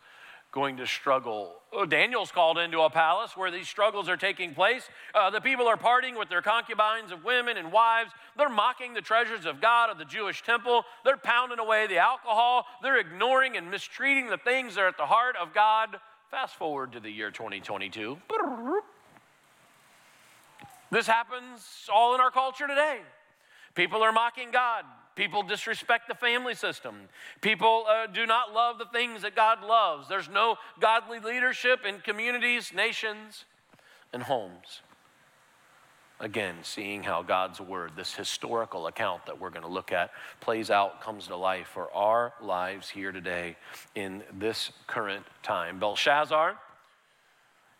going 0.56 0.78
to 0.78 0.88
struggle. 0.88 1.54
Oh, 1.74 1.86
Daniel's 1.86 2.32
called 2.32 2.58
into 2.58 2.80
a 2.80 2.90
palace 2.90 3.36
where 3.36 3.52
these 3.52 3.68
struggles 3.68 4.08
are 4.08 4.16
taking 4.16 4.56
place. 4.56 4.88
Uh, 5.14 5.30
the 5.30 5.42
people 5.42 5.68
are 5.68 5.76
partying 5.76 6.18
with 6.18 6.30
their 6.30 6.42
concubines 6.42 7.12
of 7.12 7.26
women 7.26 7.58
and 7.58 7.74
wives. 7.74 8.12
They're 8.38 8.48
mocking 8.48 8.94
the 8.94 9.02
treasures 9.02 9.46
of 9.46 9.60
God 9.60 9.90
of 9.90 9.98
the 9.98 10.06
Jewish 10.06 10.44
temple. 10.44 10.84
They're 11.04 11.18
pounding 11.18 11.60
away 11.60 11.88
the 11.88 11.98
alcohol. 11.98 12.66
They're 12.82 12.98
ignoring 12.98 13.58
and 13.58 13.70
mistreating 13.70 14.28
the 14.28 14.38
things 14.38 14.76
that 14.76 14.82
are 14.82 14.88
at 14.88 14.98
the 14.98 15.06
heart 15.06 15.36
of 15.36 15.54
God. 15.54 15.98
Fast 16.32 16.56
forward 16.56 16.94
to 16.94 17.02
the 17.02 17.12
year 17.12 17.32
2022. 17.32 18.18
This 20.90 21.06
happens 21.06 21.90
all 21.94 22.16
in 22.16 22.22
our 22.22 22.32
culture 22.32 22.66
today. 22.66 23.00
People 23.76 24.02
are 24.02 24.14
mocking 24.14 24.52
God. 24.52 24.86
People 25.16 25.44
disrespect 25.44 26.08
the 26.10 26.16
family 26.16 26.56
system. 26.56 26.96
People 27.40 27.86
uh, 27.88 28.08
do 28.08 28.26
not 28.26 28.54
love 28.54 28.78
the 28.78 28.86
things 28.86 29.22
that 29.22 29.36
God 29.36 29.64
loves. 29.64 30.10
There's 30.10 30.30
no 30.30 30.58
godly 30.80 31.20
leadership 31.20 31.86
in 31.88 32.00
communities, 32.00 32.74
nations, 32.76 33.46
and 34.12 34.24
homes. 34.24 34.82
Again, 36.20 36.56
seeing 36.64 37.04
how 37.04 37.24
God's 37.24 37.60
word, 37.60 37.92
this 37.98 38.14
historical 38.14 38.88
account 38.88 39.26
that 39.26 39.40
we're 39.40 39.50
going 39.50 39.64
to 39.64 39.68
look 39.68 39.92
at, 39.92 40.12
plays 40.40 40.70
out, 40.70 41.02
comes 41.02 41.28
to 41.28 41.36
life 41.36 41.68
for 41.68 41.94
our 41.94 42.34
lives 42.42 42.90
here 42.90 43.12
today 43.12 43.58
in 43.96 44.24
this 44.34 44.72
current 44.88 45.26
time. 45.44 45.78
Belshazzar, 45.80 46.58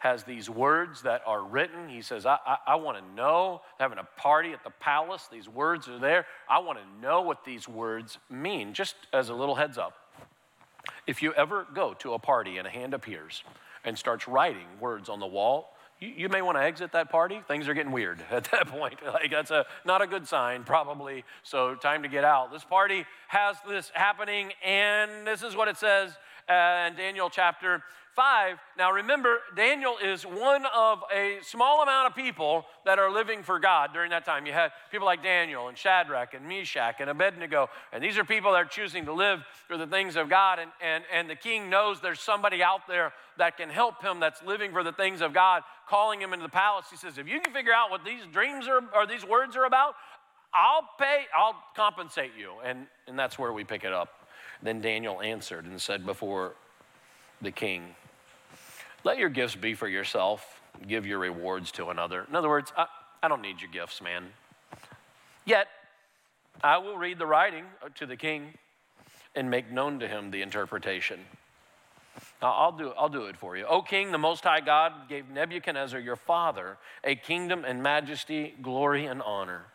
has 0.06 0.24
these 0.24 0.48
words 0.48 1.02
that 1.02 1.24
are 1.26 1.44
written. 1.44 1.90
He 1.90 2.04
says, 2.04 2.28
I, 2.28 2.38
I, 2.46 2.58
I 2.68 2.76
want 2.76 3.00
to 3.00 3.16
know, 3.16 3.62
having 3.80 3.98
a 3.98 4.04
party 4.04 4.52
at 4.52 4.64
the 4.64 4.70
palace, 4.70 5.28
these 5.32 5.50
words 5.50 5.88
are 5.88 5.98
there. 5.98 6.28
I 6.48 6.60
want 6.60 6.78
to 6.78 7.02
know 7.02 7.24
what 7.24 7.44
these 7.44 7.68
words 7.68 8.20
mean, 8.30 8.76
just 8.76 8.96
as 9.12 9.30
a 9.30 9.34
little 9.34 9.56
heads 9.56 9.80
up. 9.80 9.94
If 11.08 11.24
you 11.24 11.34
ever 11.34 11.66
go 11.74 11.96
to 11.96 12.14
a 12.14 12.20
party 12.20 12.60
and 12.60 12.68
a 12.68 12.70
hand 12.70 12.94
appears 12.94 13.44
and 13.84 13.98
starts 13.98 14.28
writing 14.28 14.68
words 14.80 15.10
on 15.10 15.20
the 15.20 15.26
wall, 15.26 15.76
you, 16.00 16.10
you 16.16 16.30
may 16.30 16.44
want 16.44 16.56
to 16.60 16.62
exit 16.62 16.92
that 16.92 17.10
party. 17.10 17.42
Things 17.48 17.68
are 17.68 17.74
getting 17.74 17.92
weird 17.92 18.24
at 18.30 18.44
that 18.52 18.68
point. 18.68 19.00
Like 19.12 19.32
that's 19.32 19.50
a 19.50 19.66
not 19.86 20.04
a 20.04 20.08
good 20.08 20.28
sign, 20.28 20.66
probably. 20.66 21.24
So 21.42 21.74
time 21.74 22.04
to 22.04 22.10
get 22.10 22.24
out. 22.24 22.52
This 22.52 22.64
party 22.64 23.06
has 23.30 23.56
this 23.68 23.92
happening, 23.96 24.52
and 24.64 25.26
this 25.26 25.42
is 25.42 25.56
what 25.56 25.68
it 25.68 25.78
says 25.78 26.12
uh, 26.48 26.90
in 26.90 26.96
Daniel 26.96 27.28
chapter 27.32 27.82
5. 28.16 28.58
Now 28.78 28.92
remember, 28.92 29.40
Daniel 29.56 29.96
is 30.04 30.24
one 30.24 30.66
of 30.74 31.04
a 31.14 31.40
small 31.44 31.84
amount 31.84 32.08
of 32.08 32.16
people 32.16 32.66
that 32.86 32.98
are 32.98 33.12
living 33.12 33.44
for 33.44 33.60
God 33.60 33.92
during 33.94 34.12
that 34.12 34.26
time. 34.26 34.46
You 34.46 34.54
had 34.54 34.72
people 34.92 35.06
like 35.06 35.22
Daniel 35.22 35.68
and 35.68 35.78
Shadrach 35.78 36.34
and 36.34 36.48
Meshach 36.48 36.96
and 37.00 37.10
Abednego, 37.10 37.70
and 37.92 38.04
these 38.04 38.18
are 38.18 38.24
people 38.24 38.54
that 38.54 38.58
are 38.58 38.66
choosing 38.66 39.06
to 39.06 39.14
live 39.14 39.44
for 39.68 39.78
the 39.78 39.88
things 39.88 40.16
of 40.16 40.30
God. 40.30 40.60
And, 40.60 40.72
and, 40.82 41.04
and 41.14 41.30
the 41.30 41.36
king 41.36 41.70
knows 41.70 42.00
there's 42.02 42.22
somebody 42.22 42.64
out 42.64 42.88
there 42.88 43.12
that 43.38 43.58
can 43.58 43.70
help 43.70 44.02
him 44.02 44.20
that's 44.20 44.42
living 44.44 44.72
for 44.72 44.84
the 44.84 44.94
things 44.94 45.22
of 45.22 45.34
God, 45.34 45.64
calling 45.90 46.22
him 46.22 46.32
into 46.32 46.44
the 46.44 46.50
palace. 46.50 46.86
He 46.90 46.98
says, 46.98 47.18
If 47.18 47.28
you 47.28 47.42
can 47.42 47.54
figure 47.54 47.74
out 47.74 47.92
what 47.92 48.06
these 48.06 48.22
dreams 48.32 48.68
are 48.68 48.82
or 48.96 49.06
these 49.06 49.26
words 49.26 49.58
are 49.58 49.66
about, 49.66 49.96
I'll 50.54 50.88
pay, 50.98 51.26
I'll 51.38 51.56
compensate 51.76 52.32
you. 52.40 52.54
And, 52.64 52.88
and 53.08 53.20
that's 53.20 53.38
where 53.38 53.52
we 53.52 53.66
pick 53.66 53.84
it 53.84 53.92
up. 53.92 54.28
Then 54.64 54.80
Daniel 54.80 55.22
answered 55.22 55.66
and 55.66 55.82
said 55.82 56.06
before 56.06 56.54
the 57.42 57.52
king, 57.52 57.96
let 59.06 59.20
your 59.20 59.30
gifts 59.30 59.56
be 59.56 59.76
for 59.76 59.88
yourself, 59.88 60.62
give 60.88 61.06
your 61.06 61.20
rewards 61.20 61.72
to 61.74 61.90
another. 61.90 62.26
In 62.28 62.36
other 62.36 62.50
words, 62.50 62.74
I, 62.76 62.88
I 63.24 63.28
don't 63.28 63.42
need 63.42 63.62
your 63.62 63.72
gifts, 63.72 64.02
man. 64.02 64.26
Yet, 65.46 65.68
I 66.64 66.80
will 66.80 66.98
read 66.98 67.20
the 67.20 67.28
writing 67.28 67.66
to 67.96 68.06
the 68.08 68.18
king 68.18 68.56
and 69.36 69.50
make 69.50 69.72
known 69.72 70.00
to 70.00 70.08
him 70.08 70.32
the 70.32 70.42
interpretation. 70.42 71.20
Now, 72.42 72.52
I'll 72.54 72.72
do, 72.72 72.94
I'll 72.98 73.10
do 73.10 73.26
it 73.26 73.38
for 73.38 73.56
you. 73.56 73.66
O 73.66 73.84
king, 73.84 74.12
the 74.12 74.18
Most 74.18 74.44
High 74.44 74.62
God 74.62 75.08
gave 75.08 75.30
Nebuchadnezzar, 75.30 76.00
your 76.00 76.16
father, 76.16 76.78
a 77.04 77.16
kingdom 77.16 77.64
and 77.64 77.84
majesty, 77.84 78.56
glory 78.62 79.06
and 79.06 79.22
honor. 79.22 79.66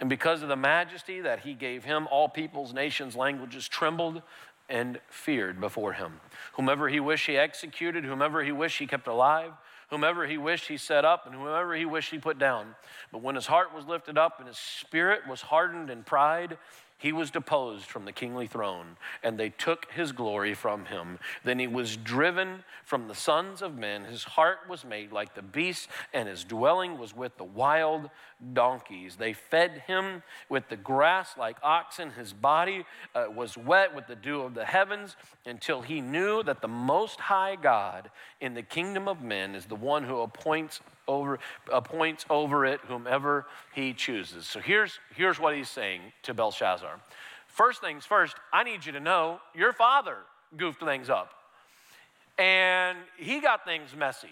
And 0.00 0.08
because 0.08 0.42
of 0.42 0.48
the 0.48 0.56
majesty 0.56 1.20
that 1.20 1.40
he 1.40 1.54
gave 1.54 1.84
him, 1.84 2.06
all 2.10 2.28
peoples, 2.28 2.72
nations, 2.72 3.16
languages 3.16 3.68
trembled 3.68 4.22
and 4.68 5.00
feared 5.08 5.60
before 5.60 5.94
him. 5.94 6.20
Whomever 6.54 6.88
he 6.88 7.00
wished 7.00 7.26
he 7.26 7.36
executed, 7.36 8.04
whomever 8.04 8.42
he 8.42 8.52
wished 8.52 8.78
he 8.78 8.86
kept 8.86 9.06
alive, 9.06 9.52
whomever 9.90 10.26
he 10.26 10.36
wished 10.36 10.68
he 10.68 10.76
set 10.76 11.04
up, 11.04 11.26
and 11.26 11.34
whomever 11.34 11.74
he 11.74 11.84
wished 11.84 12.10
he 12.10 12.18
put 12.18 12.38
down. 12.38 12.74
But 13.10 13.22
when 13.22 13.34
his 13.34 13.46
heart 13.46 13.74
was 13.74 13.86
lifted 13.86 14.18
up 14.18 14.38
and 14.38 14.48
his 14.48 14.58
spirit 14.58 15.26
was 15.28 15.40
hardened 15.40 15.90
in 15.90 16.02
pride, 16.02 16.58
he 16.98 17.12
was 17.12 17.30
deposed 17.30 17.86
from 17.86 18.04
the 18.04 18.12
kingly 18.12 18.48
throne, 18.48 18.96
and 19.22 19.38
they 19.38 19.50
took 19.50 19.90
his 19.92 20.10
glory 20.10 20.52
from 20.52 20.86
him. 20.86 21.20
Then 21.44 21.60
he 21.60 21.68
was 21.68 21.96
driven 21.96 22.64
from 22.84 23.06
the 23.06 23.14
sons 23.14 23.62
of 23.62 23.78
men. 23.78 24.04
His 24.04 24.24
heart 24.24 24.58
was 24.68 24.84
made 24.84 25.12
like 25.12 25.34
the 25.36 25.42
beasts, 25.42 25.86
and 26.12 26.28
his 26.28 26.42
dwelling 26.42 26.98
was 26.98 27.14
with 27.14 27.36
the 27.36 27.44
wild 27.44 28.10
donkeys. 28.52 29.14
They 29.16 29.32
fed 29.32 29.82
him 29.86 30.24
with 30.48 30.68
the 30.68 30.76
grass 30.76 31.36
like 31.38 31.56
oxen. 31.62 32.10
His 32.10 32.32
body 32.32 32.84
uh, 33.14 33.26
was 33.32 33.56
wet 33.56 33.94
with 33.94 34.08
the 34.08 34.16
dew 34.16 34.40
of 34.40 34.54
the 34.54 34.64
heavens 34.64 35.16
until 35.46 35.82
he 35.82 36.00
knew 36.00 36.42
that 36.42 36.60
the 36.60 36.68
Most 36.68 37.20
High 37.20 37.56
God 37.56 38.10
in 38.40 38.54
the 38.54 38.62
kingdom 38.62 39.06
of 39.06 39.22
men 39.22 39.54
is 39.54 39.66
the 39.66 39.76
one 39.76 40.02
who 40.02 40.20
appoints 40.20 40.80
over, 41.08 41.38
appoints 41.72 42.24
over 42.30 42.66
it 42.66 42.80
whomever 42.86 43.46
he 43.74 43.92
chooses. 43.92 44.46
So 44.46 44.60
here's, 44.60 45.00
here's 45.16 45.40
what 45.40 45.56
he's 45.56 45.70
saying 45.70 46.02
to 46.24 46.34
Belshazzar. 46.34 46.87
First 47.46 47.80
things 47.80 48.04
first, 48.04 48.36
I 48.52 48.62
need 48.62 48.86
you 48.86 48.92
to 48.92 49.00
know 49.00 49.40
your 49.54 49.72
father 49.72 50.16
goofed 50.56 50.82
things 50.82 51.10
up. 51.10 51.30
And 52.38 52.98
he 53.16 53.40
got 53.40 53.64
things 53.64 53.90
messy. 53.96 54.30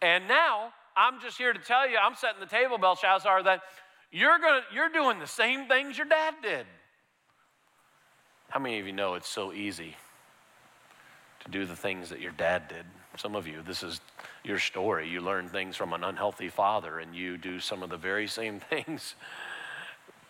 And 0.00 0.26
now 0.26 0.72
I'm 0.96 1.20
just 1.20 1.36
here 1.36 1.52
to 1.52 1.58
tell 1.58 1.88
you, 1.88 1.98
I'm 1.98 2.14
setting 2.14 2.40
the 2.40 2.46
table, 2.46 2.78
Belshazzar, 2.78 3.42
that 3.42 3.60
you're, 4.10 4.38
gonna, 4.38 4.62
you're 4.72 4.88
doing 4.88 5.18
the 5.18 5.26
same 5.26 5.68
things 5.68 5.98
your 5.98 6.06
dad 6.06 6.34
did. 6.42 6.66
How 8.48 8.60
many 8.60 8.78
of 8.78 8.86
you 8.86 8.92
know 8.92 9.14
it's 9.14 9.28
so 9.28 9.52
easy 9.52 9.96
to 11.40 11.50
do 11.50 11.66
the 11.66 11.76
things 11.76 12.08
that 12.08 12.20
your 12.20 12.32
dad 12.32 12.68
did? 12.68 12.86
Some 13.18 13.34
of 13.34 13.46
you, 13.46 13.62
this 13.66 13.82
is 13.82 14.00
your 14.44 14.58
story. 14.58 15.08
You 15.08 15.20
learn 15.20 15.48
things 15.48 15.76
from 15.76 15.92
an 15.92 16.04
unhealthy 16.04 16.48
father, 16.48 16.98
and 16.98 17.14
you 17.14 17.36
do 17.36 17.60
some 17.60 17.82
of 17.82 17.90
the 17.90 17.96
very 17.96 18.26
same 18.26 18.60
things 18.70 19.14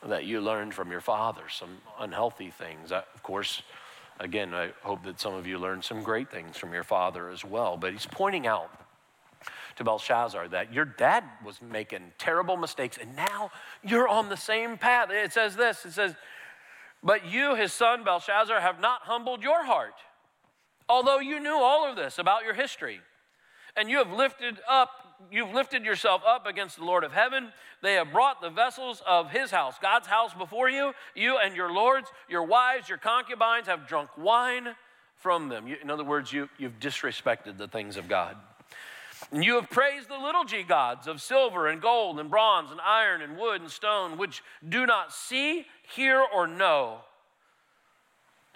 that 0.08 0.24
you 0.24 0.40
learned 0.40 0.74
from 0.74 0.90
your 0.90 1.00
father, 1.00 1.42
some 1.48 1.78
unhealthy 1.98 2.50
things. 2.50 2.92
of 2.92 3.22
course, 3.22 3.62
again, 4.20 4.54
I 4.54 4.70
hope 4.82 5.04
that 5.04 5.20
some 5.20 5.34
of 5.34 5.46
you 5.46 5.58
learned 5.58 5.84
some 5.84 6.02
great 6.02 6.30
things 6.30 6.56
from 6.56 6.72
your 6.72 6.84
father 6.84 7.28
as 7.30 7.44
well. 7.44 7.76
But 7.76 7.92
he's 7.92 8.06
pointing 8.06 8.46
out 8.46 8.70
to 9.76 9.84
Belshazzar 9.84 10.48
that 10.48 10.72
your 10.72 10.84
dad 10.84 11.24
was 11.44 11.60
making 11.60 12.12
terrible 12.18 12.56
mistakes, 12.56 12.98
and 13.00 13.14
now 13.14 13.50
you're 13.84 14.08
on 14.08 14.28
the 14.28 14.36
same 14.36 14.78
path. 14.78 15.10
It 15.10 15.32
says 15.32 15.56
this 15.56 15.84
it 15.84 15.92
says, 15.92 16.14
But 17.02 17.26
you, 17.26 17.54
his 17.54 17.72
son 17.72 18.04
Belshazzar, 18.04 18.60
have 18.60 18.80
not 18.80 19.02
humbled 19.02 19.42
your 19.42 19.64
heart 19.64 19.94
Although 20.88 21.18
you 21.18 21.40
knew 21.40 21.56
all 21.56 21.88
of 21.88 21.96
this 21.96 22.18
about 22.18 22.44
your 22.44 22.54
history, 22.54 23.00
and 23.76 23.90
you 23.90 23.98
have 23.98 24.12
lifted 24.12 24.58
up, 24.68 25.05
you've 25.30 25.52
lifted 25.52 25.84
yourself 25.84 26.22
up 26.26 26.46
against 26.46 26.76
the 26.76 26.84
Lord 26.84 27.04
of 27.04 27.12
heaven. 27.12 27.52
They 27.82 27.94
have 27.94 28.12
brought 28.12 28.40
the 28.40 28.50
vessels 28.50 29.02
of 29.06 29.30
his 29.30 29.50
house, 29.50 29.76
God's 29.80 30.06
house, 30.06 30.32
before 30.34 30.68
you. 30.68 30.92
You 31.14 31.38
and 31.38 31.54
your 31.56 31.72
lords, 31.72 32.08
your 32.28 32.44
wives, 32.44 32.88
your 32.88 32.98
concubines 32.98 33.66
have 33.66 33.86
drunk 33.86 34.10
wine 34.16 34.74
from 35.16 35.48
them. 35.48 35.66
You, 35.66 35.76
in 35.82 35.90
other 35.90 36.04
words, 36.04 36.32
you, 36.32 36.48
you've 36.58 36.78
disrespected 36.80 37.58
the 37.58 37.68
things 37.68 37.96
of 37.96 38.08
God. 38.08 38.36
And 39.32 39.44
you 39.44 39.54
have 39.54 39.70
praised 39.70 40.08
the 40.08 40.18
little 40.18 40.44
g 40.44 40.62
gods 40.62 41.06
of 41.06 41.22
silver 41.22 41.68
and 41.68 41.80
gold 41.80 42.20
and 42.20 42.30
bronze 42.30 42.70
and 42.70 42.80
iron 42.80 43.22
and 43.22 43.38
wood 43.38 43.62
and 43.62 43.70
stone, 43.70 44.18
which 44.18 44.42
do 44.68 44.86
not 44.86 45.12
see, 45.12 45.66
hear, 45.82 46.22
or 46.34 46.46
know 46.46 47.00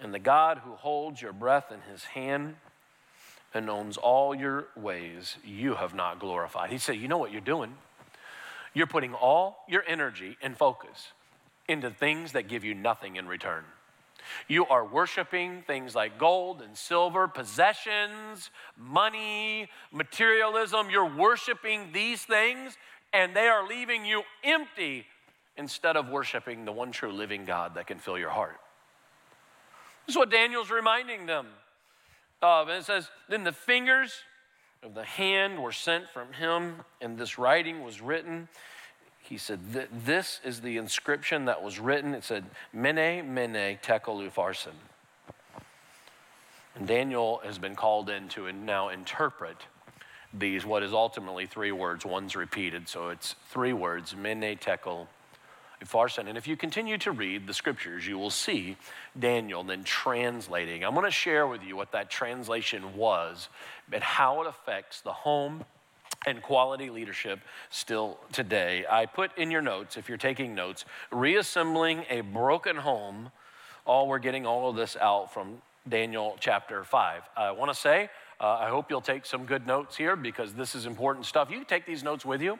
and 0.01 0.13
the 0.13 0.19
God 0.19 0.61
who 0.65 0.73
holds 0.73 1.21
your 1.21 1.31
breath 1.31 1.71
in 1.71 1.79
his 1.91 2.03
hand 2.03 2.55
and 3.53 3.69
owns 3.69 3.97
all 3.97 4.33
your 4.33 4.67
ways, 4.75 5.37
you 5.43 5.75
have 5.75 5.93
not 5.93 6.19
glorified. 6.19 6.71
He 6.71 6.77
said, 6.77 6.97
You 6.97 7.07
know 7.07 7.17
what 7.17 7.31
you're 7.31 7.41
doing? 7.41 7.75
You're 8.73 8.87
putting 8.87 9.13
all 9.13 9.65
your 9.67 9.83
energy 9.85 10.37
and 10.41 10.57
focus 10.57 11.11
into 11.67 11.89
things 11.89 12.31
that 12.31 12.47
give 12.47 12.63
you 12.63 12.73
nothing 12.73 13.17
in 13.17 13.27
return. 13.27 13.63
You 14.47 14.65
are 14.67 14.85
worshiping 14.85 15.63
things 15.65 15.95
like 15.95 16.17
gold 16.17 16.61
and 16.61 16.77
silver, 16.77 17.27
possessions, 17.27 18.49
money, 18.77 19.67
materialism. 19.91 20.89
You're 20.89 21.13
worshiping 21.13 21.89
these 21.91 22.23
things, 22.23 22.77
and 23.13 23.35
they 23.35 23.47
are 23.47 23.67
leaving 23.67 24.05
you 24.05 24.23
empty 24.43 25.05
instead 25.57 25.97
of 25.97 26.09
worshiping 26.09 26.65
the 26.65 26.71
one 26.71 26.91
true 26.91 27.11
living 27.11 27.45
God 27.45 27.75
that 27.75 27.87
can 27.87 27.99
fill 27.99 28.17
your 28.17 28.29
heart. 28.29 28.57
This 30.05 30.15
is 30.15 30.17
what 30.17 30.31
Daniel's 30.31 30.71
reminding 30.71 31.25
them 31.25 31.47
And 32.41 32.69
it 32.71 32.85
says, 32.85 33.09
Then 33.29 33.43
the 33.43 33.51
fingers 33.51 34.13
of 34.83 34.93
the 34.95 35.03
hand 35.03 35.61
were 35.61 35.71
sent 35.71 36.09
from 36.09 36.33
him, 36.33 36.77
and 37.01 37.17
this 37.17 37.37
writing 37.37 37.83
was 37.83 38.01
written. 38.01 38.47
He 39.21 39.37
said, 39.37 39.59
This 40.05 40.39
is 40.43 40.61
the 40.61 40.77
inscription 40.77 41.45
that 41.45 41.61
was 41.61 41.79
written. 41.79 42.13
It 42.13 42.23
said, 42.23 42.45
Mene, 42.73 43.33
Mene, 43.33 43.77
Tekel 43.81 44.19
Upharsin. 44.27 44.73
And 46.75 46.87
Daniel 46.87 47.41
has 47.43 47.57
been 47.57 47.75
called 47.75 48.09
in 48.09 48.29
to 48.29 48.51
now 48.51 48.89
interpret 48.89 49.57
these, 50.33 50.65
what 50.65 50.81
is 50.81 50.93
ultimately 50.93 51.45
three 51.45 51.73
words. 51.73 52.05
One's 52.05 52.35
repeated, 52.35 52.87
so 52.87 53.09
it's 53.09 53.35
three 53.49 53.73
words 53.73 54.15
Mene, 54.15 54.57
Tekel, 54.57 55.07
Upharsin. 55.83 56.27
And 56.27 56.37
if 56.37 56.47
you 56.47 56.55
continue 56.55 56.97
to 56.99 57.11
read 57.11 57.47
the 57.47 57.53
scriptures, 57.53 58.05
you 58.05 58.17
will 58.17 58.29
see 58.29 58.77
Daniel 59.17 59.63
then 59.63 59.83
translating. 59.83 60.83
I'm 60.83 60.93
going 60.93 61.05
to 61.05 61.11
share 61.11 61.47
with 61.47 61.63
you 61.63 61.75
what 61.75 61.91
that 61.91 62.09
translation 62.09 62.95
was 62.95 63.49
and 63.91 64.03
how 64.03 64.41
it 64.41 64.47
affects 64.47 65.01
the 65.01 65.13
home 65.13 65.65
and 66.25 66.41
quality 66.41 66.89
leadership 66.89 67.39
still 67.69 68.19
today. 68.31 68.85
I 68.89 69.05
put 69.05 69.35
in 69.37 69.49
your 69.49 69.61
notes, 69.61 69.97
if 69.97 70.07
you're 70.07 70.17
taking 70.17 70.53
notes, 70.53 70.85
reassembling 71.11 72.05
a 72.09 72.21
broken 72.21 72.75
home. 72.75 73.31
All 73.85 74.07
we're 74.07 74.19
getting 74.19 74.45
all 74.45 74.69
of 74.69 74.75
this 74.75 74.95
out 74.95 75.33
from 75.33 75.61
Daniel 75.89 76.37
chapter 76.39 76.83
5. 76.83 77.23
I 77.35 77.51
want 77.51 77.73
to 77.73 77.79
say, 77.79 78.09
uh, 78.39 78.57
I 78.59 78.69
hope 78.69 78.91
you'll 78.91 79.01
take 79.01 79.25
some 79.25 79.45
good 79.45 79.65
notes 79.65 79.97
here 79.97 80.15
because 80.15 80.53
this 80.53 80.75
is 80.75 80.85
important 80.85 81.25
stuff. 81.25 81.49
You 81.49 81.57
can 81.57 81.65
take 81.65 81.87
these 81.87 82.03
notes 82.03 82.23
with 82.23 82.41
you. 82.41 82.59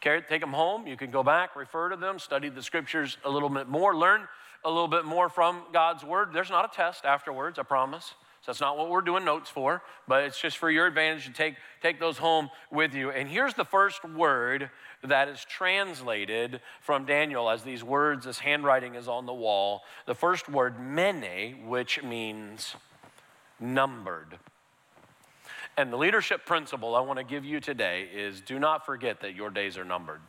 Carry, 0.00 0.22
take 0.22 0.40
them 0.40 0.52
home. 0.52 0.86
You 0.86 0.96
can 0.96 1.10
go 1.10 1.22
back, 1.22 1.56
refer 1.56 1.88
to 1.90 1.96
them, 1.96 2.18
study 2.18 2.48
the 2.48 2.62
scriptures 2.62 3.16
a 3.24 3.30
little 3.30 3.48
bit 3.48 3.68
more, 3.68 3.96
learn 3.96 4.28
a 4.64 4.70
little 4.70 4.88
bit 4.88 5.04
more 5.04 5.28
from 5.28 5.62
God's 5.72 6.04
word. 6.04 6.30
There's 6.32 6.50
not 6.50 6.72
a 6.72 6.76
test 6.76 7.04
afterwards, 7.04 7.58
I 7.58 7.62
promise. 7.62 8.14
So 8.42 8.52
that's 8.52 8.60
not 8.60 8.78
what 8.78 8.90
we're 8.90 9.00
doing 9.00 9.24
notes 9.24 9.50
for, 9.50 9.82
but 10.06 10.22
it's 10.22 10.40
just 10.40 10.58
for 10.58 10.70
your 10.70 10.86
advantage 10.86 11.26
to 11.26 11.32
take, 11.32 11.56
take 11.82 11.98
those 11.98 12.18
home 12.18 12.48
with 12.70 12.94
you. 12.94 13.10
And 13.10 13.28
here's 13.28 13.54
the 13.54 13.64
first 13.64 14.04
word 14.04 14.70
that 15.02 15.28
is 15.28 15.44
translated 15.44 16.60
from 16.80 17.06
Daniel 17.06 17.50
as 17.50 17.64
these 17.64 17.82
words, 17.82 18.24
this 18.24 18.38
handwriting 18.38 18.94
is 18.94 19.08
on 19.08 19.26
the 19.26 19.34
wall. 19.34 19.82
The 20.06 20.14
first 20.14 20.48
word, 20.48 20.78
mene, 20.78 21.66
which 21.66 22.02
means 22.04 22.76
numbered. 23.58 24.38
And 25.78 25.92
the 25.92 25.96
leadership 25.96 26.46
principle 26.46 26.94
I 26.94 27.00
want 27.00 27.18
to 27.18 27.24
give 27.24 27.44
you 27.44 27.60
today 27.60 28.08
is 28.14 28.40
do 28.40 28.58
not 28.58 28.86
forget 28.86 29.20
that 29.20 29.34
your 29.34 29.50
days 29.50 29.76
are 29.76 29.84
numbered. 29.84 30.20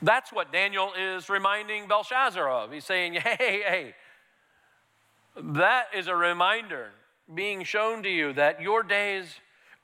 That's 0.00 0.32
what 0.32 0.52
Daniel 0.52 0.92
is 0.98 1.28
reminding 1.28 1.88
Belshazzar 1.88 2.48
of. 2.48 2.72
He's 2.72 2.84
saying, 2.84 3.14
hey, 3.14 3.36
hey, 3.38 3.94
that 5.36 5.88
is 5.94 6.06
a 6.06 6.14
reminder 6.14 6.90
being 7.34 7.62
shown 7.64 8.02
to 8.04 8.08
you 8.08 8.32
that 8.32 8.62
your 8.62 8.82
days 8.82 9.26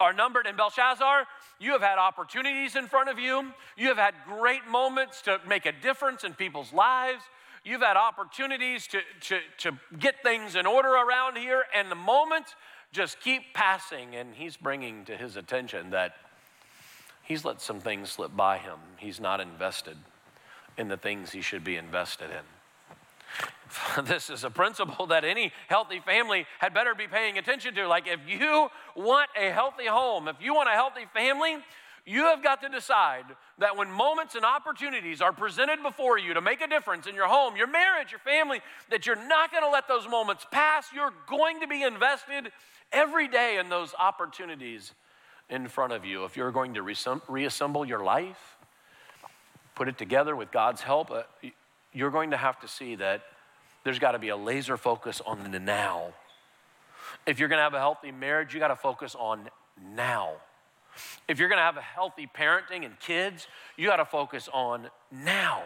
are 0.01 0.13
numbered. 0.13 0.47
And 0.47 0.57
Belshazzar, 0.57 1.27
you 1.61 1.73
have 1.73 1.83
had 1.83 1.99
opportunities 1.99 2.75
in 2.75 2.87
front 2.87 3.11
of 3.11 3.19
you. 3.19 3.53
You 3.77 3.89
have 3.89 3.99
had 3.99 4.15
great 4.27 4.67
moments 4.69 5.21
to 5.23 5.41
make 5.47 5.67
a 5.67 5.73
difference 5.73 6.25
in 6.25 6.35
people's 6.35 6.73
lives. 6.73 7.23
You've 7.65 7.83
had 7.83 7.97
opportunities 7.97 8.87
to, 8.89 9.01
to, 9.23 9.39
to 9.59 9.79
get 9.99 10.23
things 10.23 10.55
in 10.55 10.67
order 10.67 10.91
around 10.91 11.39
here, 11.39 11.65
and 11.75 11.91
the 11.91 11.97
moments 11.97 12.55
just 12.95 13.21
keep 13.21 13.53
passing. 13.53 14.15
And 14.15 14.35
he's 14.35 14.57
bringing 14.57 15.05
to 15.07 15.17
his 15.17 15.37
attention 15.37 15.91
that 15.91 16.17
he's 17.23 17.45
let 17.45 17.61
some 17.61 17.81
things 17.81 18.11
slip 18.11 18.35
by 18.35 18.59
him. 18.59 18.79
He's 18.97 19.21
not 19.21 19.41
invested 19.41 19.97
in 20.79 20.89
the 20.89 20.97
things 20.97 21.33
he 21.33 21.41
should 21.41 21.65
be 21.65 21.77
invested 21.77 22.31
in. 22.31 22.45
This 24.05 24.31
is 24.31 24.45
a 24.45 24.51
principle 24.51 25.07
that 25.07 25.25
any 25.25 25.53
healthy 25.69 26.01
family 26.01 26.47
had 26.59 26.75
better 26.75 26.95
be 26.95 27.09
paying 27.09 27.39
attention 27.39 27.75
to. 27.75 27.89
Like, 27.89 28.07
if 28.07 28.21
you 28.29 28.69
want 28.95 29.31
a 29.37 29.51
healthy 29.51 29.87
home, 29.87 30.29
if 30.29 30.37
you 30.41 30.55
want 30.55 30.69
a 30.69 30.73
healthy 30.73 31.07
family, 31.13 31.57
you 32.07 32.25
have 32.25 32.43
got 32.43 32.61
to 32.63 32.69
decide 32.69 33.25
that 33.59 33.77
when 33.77 33.91
moments 33.91 34.35
and 34.35 34.45
opportunities 34.45 35.23
are 35.23 35.33
presented 35.33 35.83
before 35.83 36.19
you 36.19 36.35
to 36.35 36.41
make 36.43 36.61
a 36.61 36.67
difference 36.67 37.07
in 37.07 37.15
your 37.15 37.29
home, 37.29 37.57
your 37.57 37.67
marriage, 37.67 38.13
your 38.13 38.19
family, 38.19 38.61
that 38.91 39.07
you're 39.07 39.17
not 39.27 39.51
going 39.51 39.63
to 39.63 39.71
let 39.71 39.89
those 39.89 40.07
moments 40.07 40.45
pass. 40.51 40.89
You're 40.95 41.15
going 41.27 41.61
to 41.61 41.67
be 41.67 41.83
invested 41.83 42.53
every 42.93 43.27
day 43.27 43.59
in 43.59 43.71
those 43.71 43.95
opportunities 43.99 44.93
in 45.49 45.67
front 45.67 45.95
of 45.95 46.05
you. 46.05 46.25
If 46.25 46.37
you're 46.37 46.53
going 46.53 46.75
to 46.75 46.83
reassemble 46.83 47.87
your 47.87 48.05
life, 48.05 48.59
put 49.75 49.89
it 49.89 49.97
together 49.97 50.37
with 50.37 50.51
God's 50.51 50.83
help, 50.83 51.11
uh, 51.11 51.23
you're 51.93 52.11
going 52.11 52.33
to 52.33 52.37
have 52.37 52.61
to 52.61 52.69
see 52.69 52.97
that 52.97 53.23
there's 53.83 53.99
got 53.99 54.13
to 54.13 54.19
be 54.19 54.29
a 54.29 54.37
laser 54.37 54.77
focus 54.77 55.23
on 55.25 55.51
the 55.51 55.61
now. 55.61 56.13
If 57.27 57.39
you're 57.39 57.49
going 57.49 57.59
to 57.59 57.63
have 57.63 57.75
a 57.75 57.79
healthy 57.79 58.13
marriage, 58.13 58.53
you 58.53 58.61
got 58.61 58.69
to 58.69 58.77
focus 58.77 59.15
on 59.19 59.49
now. 59.95 60.35
If 61.29 61.39
you're 61.39 61.49
going 61.49 61.59
to 61.59 61.65
have 61.65 61.77
a 61.77 61.83
healthy 61.83 62.29
parenting 62.33 62.85
and 62.85 62.99
kids, 63.01 63.47
you 63.77 63.89
got 63.89 63.97
to 63.97 64.05
focus 64.05 64.49
on 64.53 64.89
now. 65.11 65.63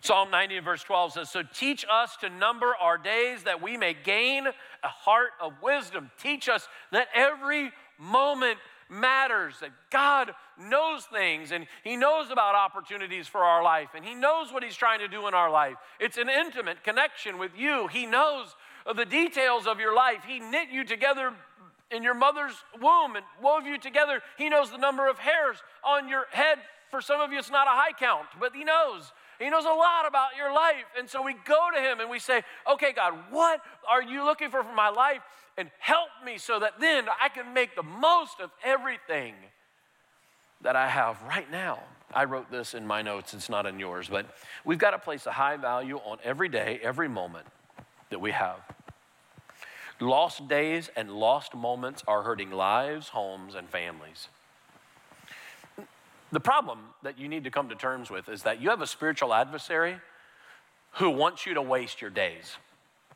Psalm 0.00 0.30
90 0.30 0.60
verse 0.60 0.82
12 0.82 1.12
says, 1.14 1.30
So 1.30 1.42
teach 1.42 1.84
us 1.90 2.16
to 2.18 2.28
number 2.28 2.74
our 2.80 2.98
days 2.98 3.42
that 3.42 3.60
we 3.60 3.76
may 3.76 3.94
gain 3.94 4.46
a 4.46 4.88
heart 4.88 5.30
of 5.40 5.52
wisdom. 5.62 6.10
Teach 6.18 6.48
us 6.48 6.68
that 6.92 7.08
every 7.14 7.72
moment 7.98 8.58
matters, 8.88 9.56
that 9.60 9.72
God 9.90 10.32
knows 10.58 11.04
things 11.04 11.50
and 11.50 11.66
He 11.82 11.96
knows 11.96 12.30
about 12.30 12.54
opportunities 12.54 13.26
for 13.26 13.40
our 13.40 13.62
life 13.62 13.88
and 13.94 14.04
He 14.04 14.14
knows 14.14 14.52
what 14.52 14.62
He's 14.62 14.76
trying 14.76 15.00
to 15.00 15.08
do 15.08 15.26
in 15.26 15.34
our 15.34 15.50
life. 15.50 15.74
It's 15.98 16.18
an 16.18 16.28
intimate 16.28 16.84
connection 16.84 17.38
with 17.38 17.52
you. 17.56 17.88
He 17.88 18.06
knows 18.06 18.54
the 18.94 19.04
details 19.04 19.66
of 19.66 19.80
your 19.80 19.94
life. 19.94 20.22
He 20.26 20.38
knit 20.38 20.68
you 20.70 20.84
together 20.84 21.32
in 21.90 22.02
your 22.02 22.14
mother's 22.14 22.54
womb 22.80 23.16
and 23.16 23.24
wove 23.42 23.66
you 23.66 23.78
together. 23.78 24.20
He 24.38 24.48
knows 24.48 24.70
the 24.70 24.78
number 24.78 25.08
of 25.08 25.18
hairs 25.18 25.58
on 25.84 26.08
your 26.08 26.26
head. 26.32 26.58
For 26.90 27.00
some 27.00 27.20
of 27.20 27.32
you, 27.32 27.38
it's 27.38 27.50
not 27.50 27.66
a 27.66 27.70
high 27.70 27.92
count, 27.98 28.26
but 28.40 28.54
He 28.54 28.64
knows. 28.64 29.12
He 29.38 29.50
knows 29.50 29.64
a 29.64 29.68
lot 29.68 30.06
about 30.06 30.30
your 30.36 30.52
life. 30.52 30.84
And 30.98 31.08
so 31.08 31.22
we 31.22 31.34
go 31.44 31.68
to 31.74 31.80
Him 31.80 32.00
and 32.00 32.08
we 32.08 32.18
say, 32.18 32.42
Okay, 32.70 32.92
God, 32.92 33.14
what 33.30 33.60
are 33.88 34.02
you 34.02 34.24
looking 34.24 34.50
for 34.50 34.62
for 34.62 34.74
my 34.74 34.88
life? 34.88 35.20
And 35.58 35.70
help 35.78 36.08
me 36.24 36.38
so 36.38 36.58
that 36.60 36.80
then 36.80 37.06
I 37.22 37.28
can 37.28 37.54
make 37.54 37.76
the 37.76 37.82
most 37.82 38.40
of 38.40 38.50
everything 38.64 39.34
that 40.62 40.76
I 40.76 40.88
have 40.88 41.22
right 41.22 41.50
now. 41.50 41.80
I 42.14 42.24
wrote 42.24 42.50
this 42.50 42.74
in 42.74 42.86
my 42.86 43.02
notes, 43.02 43.34
it's 43.34 43.48
not 43.48 43.66
in 43.66 43.78
yours, 43.78 44.08
but 44.08 44.26
we've 44.64 44.78
got 44.78 44.92
to 44.92 44.98
place 44.98 45.26
a 45.26 45.32
high 45.32 45.56
value 45.56 45.98
on 45.98 46.18
every 46.22 46.48
day, 46.48 46.78
every 46.82 47.08
moment 47.08 47.46
that 48.10 48.20
we 48.20 48.30
have. 48.30 48.60
Lost 50.00 50.46
days 50.48 50.90
and 50.94 51.10
lost 51.10 51.54
moments 51.54 52.02
are 52.06 52.22
hurting 52.22 52.50
lives, 52.50 53.08
homes, 53.08 53.54
and 53.54 53.68
families. 53.68 54.28
The 56.32 56.40
problem 56.40 56.80
that 57.02 57.18
you 57.18 57.28
need 57.28 57.44
to 57.44 57.50
come 57.50 57.68
to 57.70 57.74
terms 57.74 58.10
with 58.10 58.28
is 58.28 58.42
that 58.42 58.60
you 58.60 58.68
have 58.70 58.82
a 58.82 58.86
spiritual 58.86 59.32
adversary 59.32 59.96
who 60.92 61.10
wants 61.10 61.46
you 61.46 61.54
to 61.54 61.62
waste 61.62 62.00
your 62.00 62.10
days. 62.10 62.56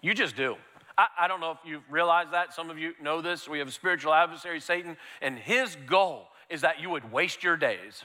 You 0.01 0.15
just 0.15 0.37
do. 0.37 0.57
I, 0.97 1.07
I 1.21 1.29
don't 1.29 1.41
know 1.41 1.51
if 1.51 1.59
you 1.65 1.83
realize 1.91 2.29
that. 2.33 2.55
Some 2.55 2.71
of 2.71 2.79
you 2.79 2.95
know 3.03 3.21
this. 3.21 3.49
We 3.49 3.59
have 3.59 3.69
a 3.69 3.73
spiritual 3.73 4.15
adversary, 4.15 4.61
Satan, 4.61 4.97
and 5.21 5.39
his 5.39 5.77
goal 5.87 6.29
is 6.49 6.63
that 6.63 6.81
you 6.81 6.89
would 6.91 7.13
waste 7.13 7.43
your 7.43 7.57
days. 7.57 8.05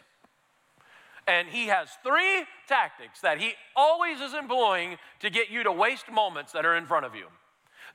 And 1.27 1.47
he 1.47 1.67
has 1.67 1.89
three 2.03 2.43
tactics 2.67 3.21
that 3.21 3.39
he 3.39 3.53
always 3.75 4.21
is 4.21 4.33
employing 4.33 4.97
to 5.21 5.29
get 5.29 5.49
you 5.49 5.63
to 5.63 5.71
waste 5.71 6.11
moments 6.11 6.51
that 6.51 6.65
are 6.65 6.75
in 6.75 6.85
front 6.85 7.05
of 7.05 7.15
you. 7.15 7.27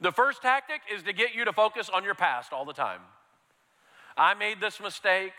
The 0.00 0.12
first 0.12 0.42
tactic 0.42 0.80
is 0.92 1.02
to 1.04 1.12
get 1.12 1.34
you 1.34 1.44
to 1.44 1.52
focus 1.52 1.90
on 1.92 2.04
your 2.04 2.14
past 2.14 2.52
all 2.52 2.64
the 2.64 2.72
time. 2.72 3.00
I 4.16 4.34
made 4.34 4.60
this 4.60 4.80
mistake. 4.80 5.32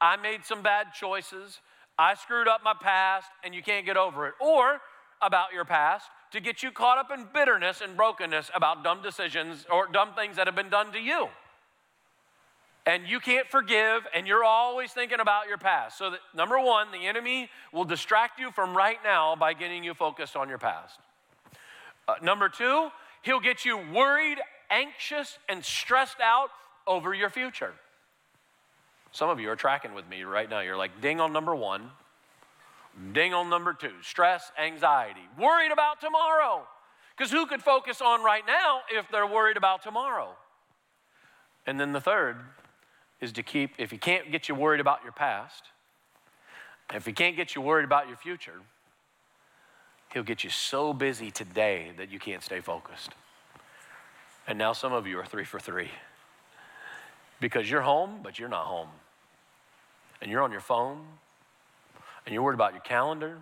I 0.00 0.16
made 0.16 0.44
some 0.44 0.62
bad 0.62 0.88
choices. 0.92 1.60
I 1.98 2.14
screwed 2.14 2.48
up 2.48 2.60
my 2.64 2.74
past 2.80 3.28
and 3.44 3.54
you 3.54 3.62
can't 3.62 3.86
get 3.86 3.96
over 3.96 4.26
it. 4.26 4.34
Or 4.40 4.80
about 5.20 5.52
your 5.52 5.64
past 5.64 6.06
to 6.32 6.40
get 6.40 6.62
you 6.62 6.70
caught 6.70 6.98
up 6.98 7.10
in 7.10 7.26
bitterness 7.32 7.80
and 7.80 7.96
brokenness 7.96 8.50
about 8.54 8.84
dumb 8.84 9.02
decisions 9.02 9.66
or 9.70 9.88
dumb 9.92 10.10
things 10.14 10.36
that 10.36 10.46
have 10.46 10.54
been 10.54 10.68
done 10.68 10.92
to 10.92 11.00
you 11.00 11.28
and 12.88 13.06
you 13.06 13.20
can't 13.20 13.46
forgive, 13.46 14.06
and 14.14 14.26
you're 14.26 14.44
always 14.44 14.92
thinking 14.92 15.20
about 15.20 15.46
your 15.46 15.58
past. 15.58 15.98
So, 15.98 16.08
that, 16.08 16.20
number 16.34 16.58
one, 16.58 16.90
the 16.90 17.06
enemy 17.06 17.50
will 17.70 17.84
distract 17.84 18.40
you 18.40 18.50
from 18.50 18.74
right 18.74 18.96
now 19.04 19.36
by 19.36 19.52
getting 19.52 19.84
you 19.84 19.92
focused 19.92 20.34
on 20.36 20.48
your 20.48 20.56
past. 20.56 20.98
Uh, 22.08 22.14
number 22.22 22.48
two, 22.48 22.88
he'll 23.22 23.40
get 23.40 23.64
you 23.64 23.78
worried, 23.92 24.38
anxious, 24.70 25.38
and 25.48 25.64
stressed 25.64 26.20
out 26.20 26.48
over 26.86 27.14
your 27.14 27.30
future. 27.30 27.72
Some 29.12 29.30
of 29.30 29.40
you 29.40 29.50
are 29.50 29.56
tracking 29.56 29.94
with 29.94 30.08
me 30.08 30.22
right 30.22 30.48
now. 30.48 30.60
You're 30.60 30.76
like, 30.76 31.00
ding 31.00 31.20
on 31.20 31.32
number 31.32 31.54
one, 31.54 31.90
ding 33.12 33.32
on 33.34 33.48
number 33.48 33.72
two 33.72 33.92
stress, 34.02 34.52
anxiety, 34.58 35.26
worried 35.38 35.72
about 35.72 36.00
tomorrow. 36.00 36.66
Because 37.16 37.32
who 37.32 37.46
could 37.46 37.62
focus 37.62 38.00
on 38.00 38.22
right 38.22 38.44
now 38.46 38.82
if 38.90 39.06
they're 39.10 39.26
worried 39.26 39.56
about 39.56 39.82
tomorrow? 39.82 40.36
And 41.66 41.80
then 41.80 41.92
the 41.92 42.00
third, 42.00 42.36
is 43.20 43.32
to 43.32 43.42
keep, 43.42 43.72
if 43.78 43.90
he 43.90 43.98
can't 43.98 44.30
get 44.30 44.48
you 44.48 44.54
worried 44.54 44.80
about 44.80 45.02
your 45.02 45.12
past, 45.12 45.64
if 46.94 47.04
he 47.04 47.12
can't 47.12 47.36
get 47.36 47.54
you 47.54 47.60
worried 47.60 47.84
about 47.84 48.08
your 48.08 48.16
future, 48.16 48.60
he'll 50.12 50.22
get 50.22 50.44
you 50.44 50.50
so 50.50 50.92
busy 50.92 51.30
today 51.30 51.92
that 51.96 52.10
you 52.10 52.18
can't 52.18 52.42
stay 52.42 52.60
focused. 52.60 53.10
And 54.46 54.58
now 54.58 54.72
some 54.72 54.92
of 54.92 55.06
you 55.06 55.18
are 55.18 55.26
three 55.26 55.44
for 55.44 55.58
three 55.60 55.90
because 57.40 57.70
you're 57.70 57.82
home, 57.82 58.20
but 58.22 58.38
you're 58.38 58.48
not 58.48 58.64
home. 58.64 58.88
And 60.20 60.30
you're 60.30 60.42
on 60.42 60.50
your 60.50 60.60
phone, 60.60 61.04
and 62.26 62.32
you're 62.32 62.42
worried 62.42 62.54
about 62.54 62.72
your 62.72 62.82
calendar. 62.82 63.38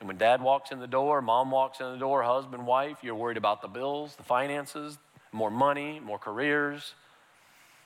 And 0.00 0.08
when 0.08 0.16
dad 0.16 0.40
walks 0.40 0.70
in 0.70 0.78
the 0.78 0.86
door, 0.86 1.20
mom 1.20 1.50
walks 1.50 1.80
in 1.80 1.92
the 1.92 1.98
door, 1.98 2.22
husband, 2.22 2.66
wife, 2.66 2.98
you're 3.02 3.14
worried 3.14 3.36
about 3.36 3.60
the 3.60 3.68
bills, 3.68 4.16
the 4.16 4.22
finances, 4.22 4.96
more 5.32 5.50
money, 5.50 6.00
more 6.00 6.18
careers, 6.18 6.94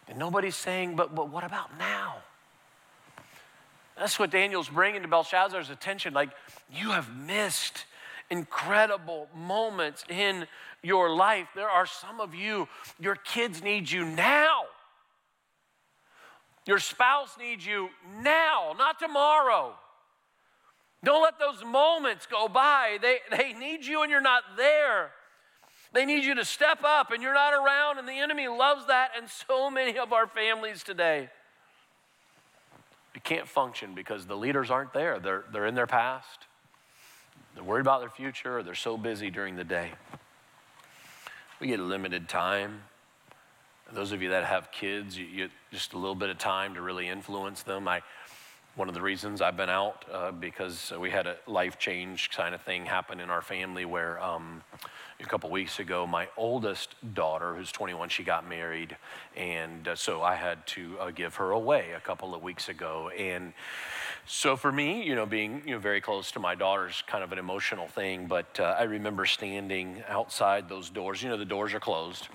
and 0.09 0.19
nobody's 0.19 0.57
saying, 0.57 0.97
but, 0.97 1.15
but 1.15 1.31
what 1.31 1.45
about 1.45 1.79
now? 1.79 2.17
That's 4.01 4.19
what 4.19 4.31
Daniel's 4.31 4.71
bringing 4.71 5.03
to 5.03 5.09
Belshazzar's 5.09 5.69
attention. 5.69 6.15
Like, 6.15 6.31
you 6.73 6.93
have 6.93 7.15
missed 7.15 7.85
incredible 8.31 9.29
moments 9.37 10.05
in 10.09 10.47
your 10.83 11.15
life. 11.15 11.49
There 11.55 11.69
are 11.69 11.85
some 11.85 12.19
of 12.19 12.35
you, 12.35 12.67
your 12.99 13.15
kids 13.15 13.63
need 13.63 13.91
you 13.91 14.07
now. 14.07 14.63
Your 16.67 16.79
spouse 16.79 17.37
needs 17.39 17.67
you 17.67 17.91
now, 18.23 18.75
not 18.79 18.99
tomorrow. 18.99 19.75
Don't 21.05 21.23
let 21.23 21.39
those 21.39 21.63
moments 21.63 22.25
go 22.27 22.49
by. 22.49 22.97
They, 23.03 23.19
they 23.31 23.53
need 23.53 23.85
you 23.85 24.01
and 24.01 24.11
you're 24.11 24.23
not 24.23 24.45
there. 24.57 25.11
They 25.93 26.07
need 26.07 26.25
you 26.25 26.37
to 26.37 26.45
step 26.47 26.85
up 26.85 27.11
and 27.11 27.23
you're 27.23 27.35
not 27.35 27.53
around, 27.53 27.99
and 27.99 28.09
the 28.09 28.19
enemy 28.19 28.49
loves 28.49 28.87
that, 28.87 29.11
and 29.15 29.29
so 29.29 29.71
many 29.71 29.99
of 29.99 30.15
our 30.15 30.27
families 30.27 30.83
today. 30.83 31.29
You 33.15 33.21
can't 33.21 33.49
function 33.49 33.95
because 33.95 34.27
the 34.27 34.37
leaders 34.37 34.71
aren't 34.71 34.93
there. 34.93 35.19
They're, 35.19 35.45
they're 35.53 35.67
in 35.67 35.75
their 35.75 35.87
past, 35.87 36.47
they're 37.55 37.65
worried 37.65 37.81
about 37.81 38.01
their 38.01 38.11
future, 38.11 38.59
or 38.59 38.63
they're 38.63 38.75
so 38.75 38.97
busy 38.97 39.31
during 39.31 39.57
the 39.57 39.65
day. 39.65 39.91
we 41.61 41.67
get 41.67 41.81
limited 41.81 42.29
time. 42.29 42.83
Those 43.93 44.13
of 44.13 44.23
you 44.23 44.31
that 44.31 44.45
have 44.45 44.71
kids, 44.71 45.19
you, 45.19 45.27
you 45.27 45.49
just 45.73 45.95
a 45.95 45.99
little 45.99 46.15
bit 46.15 46.31
of 46.31 46.39
time 46.39 46.75
to 46.75 46.81
really 46.81 47.09
influence 47.09 47.63
them. 47.65 47.89
I, 47.89 48.03
one 48.77 48.89
of 48.89 48.95
the 48.95 49.03
reasons 49.03 49.43
I've 49.43 49.57
been 49.57 49.69
out 49.69 50.05
uh, 50.13 50.31
because 50.31 50.93
we 50.99 51.11
had 51.11 51.27
a 51.27 51.37
life 51.49 51.79
change 51.79 52.31
kind 52.31 52.55
of 52.55 52.63
thing 52.63 52.87
happen 52.87 53.19
in 53.19 53.29
our 53.29 53.43
family 53.43 53.85
where 53.85 54.23
um, 54.23 54.63
a 55.21 55.27
couple 55.27 55.51
weeks 55.51 55.79
ago, 55.79 56.07
my 56.07 56.29
oldest 56.37 56.95
daughter, 57.15 57.55
who's 57.55 57.71
21, 57.71 58.09
she 58.09 58.23
got 58.23 58.49
married, 58.49 58.97
and 59.37 59.87
uh, 59.89 59.95
so 59.95 60.23
I 60.23 60.35
had 60.35 60.67
to 60.69 60.99
uh, 60.99 61.11
give 61.11 61.37
her 61.37 61.51
away 61.51 61.93
a 61.97 62.01
couple 62.01 62.35
of 62.35 62.43
weeks 62.43 62.69
ago, 62.69 63.11
and 63.11 63.53
so 64.27 64.57
for 64.57 64.71
me, 64.71 65.03
you 65.03 65.15
know, 65.15 65.27
being 65.27 65.63
you 65.67 65.75
know 65.75 65.81
very 65.81 66.01
close 66.01 66.31
to 66.33 66.41
my 66.41 66.55
daughter's 66.55 67.03
kind 67.07 67.25
of 67.25 67.33
an 67.33 67.39
emotional 67.39 67.89
thing. 67.89 68.27
But 68.27 68.61
uh, 68.61 68.77
I 68.79 68.85
remember 68.85 69.27
standing 69.27 70.03
outside 70.09 70.69
those 70.69 70.89
doors. 70.89 71.23
You 71.23 71.31
know, 71.31 71.37
the 71.37 71.45
doors 71.45 71.75
are 71.75 71.81
closed, 71.81 72.29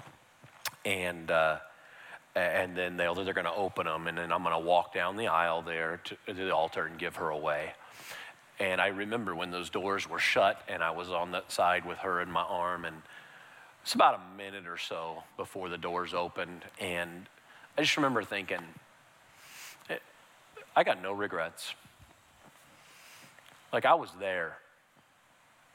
and 0.84 1.32
uh, 1.32 1.60
and 2.36 2.76
then 2.76 2.98
they'll, 2.98 3.16
they're 3.16 3.34
going 3.34 3.46
to 3.46 3.54
open 3.54 3.86
them, 3.86 4.08
and 4.08 4.18
then 4.18 4.32
I'm 4.32 4.44
going 4.44 4.54
to 4.54 4.68
walk 4.68 4.94
down 4.94 5.16
the 5.16 5.28
aisle 5.28 5.62
there 5.62 6.02
to 6.04 6.34
the 6.34 6.54
altar 6.54 6.86
and 6.86 7.00
give 7.00 7.16
her 7.16 7.30
away. 7.30 7.74
And 8.60 8.80
I 8.80 8.88
remember 8.88 9.36
when 9.36 9.52
those 9.52 9.70
doors 9.70 10.10
were 10.10 10.20
shut, 10.20 10.62
and 10.68 10.82
I 10.82 10.92
was 10.92 11.10
on 11.10 11.32
that 11.32 11.52
side 11.52 11.86
with 11.86 11.98
her 12.00 12.22
in 12.22 12.32
my 12.32 12.44
arm, 12.44 12.86
and 12.86 12.96
it's 13.84 13.94
about 13.94 14.20
a 14.20 14.38
minute 14.38 14.66
or 14.66 14.78
so 14.78 15.24
before 15.38 15.70
the 15.70 15.78
doors 15.78 16.14
opened, 16.14 16.64
and 16.80 17.28
I 17.78 17.82
just 17.82 17.98
remember 17.98 18.24
thinking, 18.24 18.62
eh, 19.90 19.98
I 20.76 20.84
got 20.84 21.02
no 21.04 21.12
regrets. 21.12 21.74
Like 23.74 23.86
I 23.86 23.94
was 23.96 24.10
there. 24.20 24.58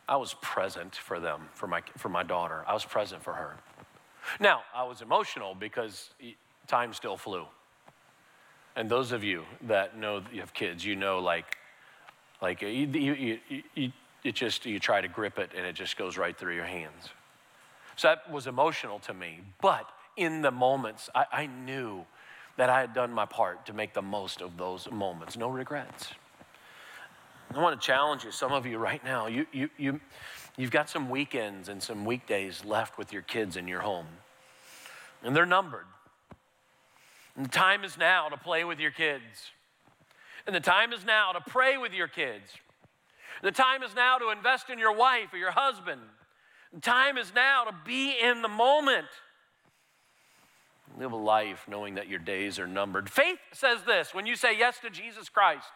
I 0.09 0.17
was 0.17 0.35
present 0.41 0.97
for 0.97 1.21
them, 1.21 1.43
for 1.55 1.67
my, 1.67 1.83
for 1.97 2.09
my 2.09 2.23
daughter. 2.23 2.65
I 2.67 2.73
was 2.73 2.85
present 2.85 3.23
for 3.23 3.35
her. 3.35 3.57
Now, 4.41 4.63
I 4.75 4.85
was 4.85 5.03
emotional 5.03 5.55
because 5.55 6.11
time 6.67 6.93
still 6.95 7.17
flew. 7.17 7.47
And 8.75 8.89
those 8.89 9.13
of 9.13 9.23
you 9.23 9.45
that 9.63 9.97
know 9.97 10.23
you 10.33 10.41
have 10.41 10.55
kids, 10.55 10.85
you 10.85 10.97
know, 10.97 11.19
like, 11.21 11.59
like 12.43 12.63
you, 12.63 12.69
you, 12.69 13.39
you, 13.75 13.93
it 14.25 14.35
just, 14.35 14.67
you 14.67 14.79
try 14.79 15.01
to 15.01 15.09
grip 15.09 15.39
it 15.39 15.51
and 15.57 15.67
it 15.67 15.75
just 15.75 15.97
goes 15.97 16.17
right 16.17 16.37
through 16.37 16.55
your 16.55 16.65
hands. 16.65 17.11
So 17.97 18.09
that 18.09 18.31
was 18.31 18.47
emotional 18.47 18.99
to 19.01 19.15
me. 19.15 19.41
But 19.61 19.87
in 20.17 20.43
the 20.43 20.51
moments, 20.51 21.11
I, 21.15 21.25
I 21.33 21.47
knew 21.47 22.05
that 22.57 22.69
I 22.69 22.81
had 22.81 22.95
done 22.95 23.13
my 23.13 23.27
part 23.27 23.67
to 23.67 23.73
make 23.73 23.95
the 23.95 24.03
most 24.03 24.43
of 24.43 24.57
those 24.57 24.91
moments. 24.91 25.37
No 25.37 25.49
regrets. 25.49 26.09
I 27.55 27.61
want 27.61 27.81
to 27.81 27.85
challenge 27.85 28.25
you, 28.25 28.31
some 28.31 28.53
of 28.53 28.65
you 28.65 28.79
right 28.79 29.03
now, 29.05 29.27
you, 29.27 29.47
you, 29.53 29.71
you, 29.77 30.01
you've 30.57 30.71
got 30.71 30.89
some 30.89 31.11
weekends 31.11 31.69
and 31.69 31.83
some 31.83 32.05
weekdays 32.05 32.65
left 32.65 32.97
with 32.97 33.13
your 33.13 33.23
kids 33.23 33.57
in 33.57 33.67
your 33.67 33.81
home, 33.81 34.07
and 35.25 35.35
they're 35.35 35.47
numbered. 35.47 35.87
And 37.37 37.47
the 37.47 37.51
time 37.51 37.83
is 37.83 37.99
now 37.99 38.29
to 38.29 38.37
play 38.37 38.63
with 38.63 38.79
your 38.79 38.93
kids. 38.93 39.51
And 40.51 40.57
the 40.57 40.59
time 40.59 40.93
is 40.93 41.05
now 41.05 41.31
to 41.31 41.41
pray 41.41 41.77
with 41.77 41.93
your 41.93 42.09
kids. 42.09 42.51
The 43.41 43.53
time 43.53 43.85
is 43.85 43.95
now 43.95 44.19
to 44.19 44.31
invest 44.31 44.69
in 44.69 44.81
your 44.81 44.93
wife 44.93 45.33
or 45.33 45.37
your 45.37 45.53
husband. 45.53 46.01
The 46.75 46.81
time 46.81 47.19
is 47.19 47.33
now 47.33 47.67
to 47.67 47.75
be 47.85 48.19
in 48.21 48.43
the 48.43 48.49
moment. 48.49 49.07
Live 50.99 51.13
a 51.13 51.17
life 51.17 51.67
knowing 51.69 51.95
that 51.95 52.09
your 52.09 52.19
days 52.19 52.59
are 52.59 52.67
numbered. 52.67 53.09
Faith 53.09 53.39
says 53.53 53.85
this 53.87 54.13
when 54.13 54.27
you 54.27 54.35
say 54.35 54.59
yes 54.59 54.81
to 54.81 54.91
Jesus 54.91 55.29
Christ, 55.29 55.69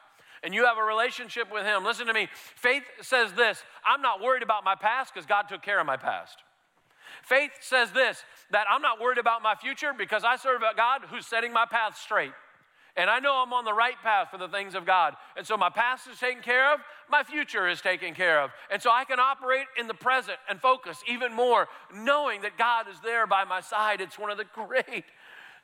and 0.43 0.53
you 0.53 0.65
have 0.65 0.77
a 0.77 0.83
relationship 0.83 1.53
with 1.53 1.65
Him, 1.65 1.85
listen 1.85 2.09
to 2.09 2.13
me. 2.13 2.27
Faith 2.57 2.83
says 3.01 3.33
this 3.35 3.63
I'm 3.87 4.03
not 4.03 4.21
worried 4.21 4.43
about 4.43 4.65
my 4.65 4.75
past 4.75 5.15
because 5.15 5.25
God 5.25 5.45
took 5.49 5.63
care 5.63 5.79
of 5.79 5.87
my 5.87 5.97
past. 5.97 6.39
Faith 7.23 7.53
says 7.61 7.93
this 7.93 8.25
that 8.51 8.67
I'm 8.69 8.83
not 8.83 9.01
worried 9.01 9.19
about 9.19 9.41
my 9.41 9.55
future 9.55 9.93
because 9.97 10.25
I 10.25 10.35
serve 10.35 10.63
a 10.63 10.75
God 10.75 11.03
who's 11.09 11.29
setting 11.29 11.53
my 11.53 11.65
path 11.65 11.97
straight. 11.97 12.33
And 12.97 13.11
I 13.11 13.19
know 13.19 13.35
I'm 13.35 13.53
on 13.53 13.65
the 13.65 13.73
right 13.73 13.97
path 14.03 14.31
for 14.31 14.39
the 14.39 14.47
things 14.47 14.75
of 14.77 14.87
God. 14.87 15.17
And 15.37 15.45
so 15.45 15.57
my 15.57 15.69
past 15.69 16.07
is 16.07 16.19
taken 16.21 16.43
care 16.43 16.73
of, 16.73 16.81
my 17.11 17.25
future 17.25 17.69
is 17.69 17.81
taken 17.81 18.15
care 18.15 18.41
of. 18.41 18.51
And 18.71 18.81
so 18.81 18.91
I 18.91 19.05
can 19.05 19.19
operate 19.19 19.67
in 19.79 19.89
the 19.89 19.95
present 19.95 20.39
and 20.49 20.61
focus 20.61 21.03
even 21.09 21.35
more, 21.35 21.67
knowing 21.93 22.43
that 22.43 22.57
God 22.57 22.87
is 22.89 22.97
there 23.03 23.27
by 23.27 23.45
my 23.45 23.61
side. 23.61 24.01
It's 24.01 24.19
one 24.19 24.31
of 24.31 24.39
the 24.39 24.47
great 24.55 25.05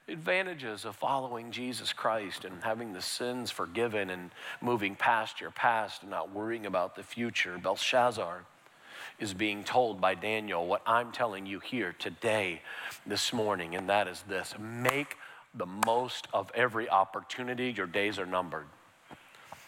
advantages 0.08 0.84
of 0.84 0.96
following 0.96 1.52
Jesus 1.52 1.92
Christ 1.92 2.44
and 2.44 2.62
having 2.64 2.92
the 2.92 3.02
sins 3.02 3.52
forgiven 3.52 4.10
and 4.10 4.30
moving 4.60 4.96
past 4.96 5.40
your 5.40 5.52
past 5.52 6.02
and 6.02 6.10
not 6.10 6.34
worrying 6.34 6.66
about 6.66 6.96
the 6.96 7.04
future. 7.04 7.56
Belshazzar 7.58 8.44
is 9.20 9.34
being 9.34 9.62
told 9.62 10.00
by 10.00 10.14
Daniel 10.14 10.66
what 10.66 10.82
I'm 10.86 11.12
telling 11.12 11.46
you 11.46 11.60
here 11.60 11.94
today, 11.98 12.62
this 13.06 13.32
morning, 13.32 13.76
and 13.76 13.88
that 13.88 14.08
is 14.08 14.24
this 14.28 14.54
make 14.58 15.16
the 15.54 15.66
most 15.66 16.28
of 16.32 16.50
every 16.54 16.88
opportunity. 16.88 17.72
Your 17.76 17.86
days 17.86 18.18
are 18.18 18.26
numbered. 18.26 18.66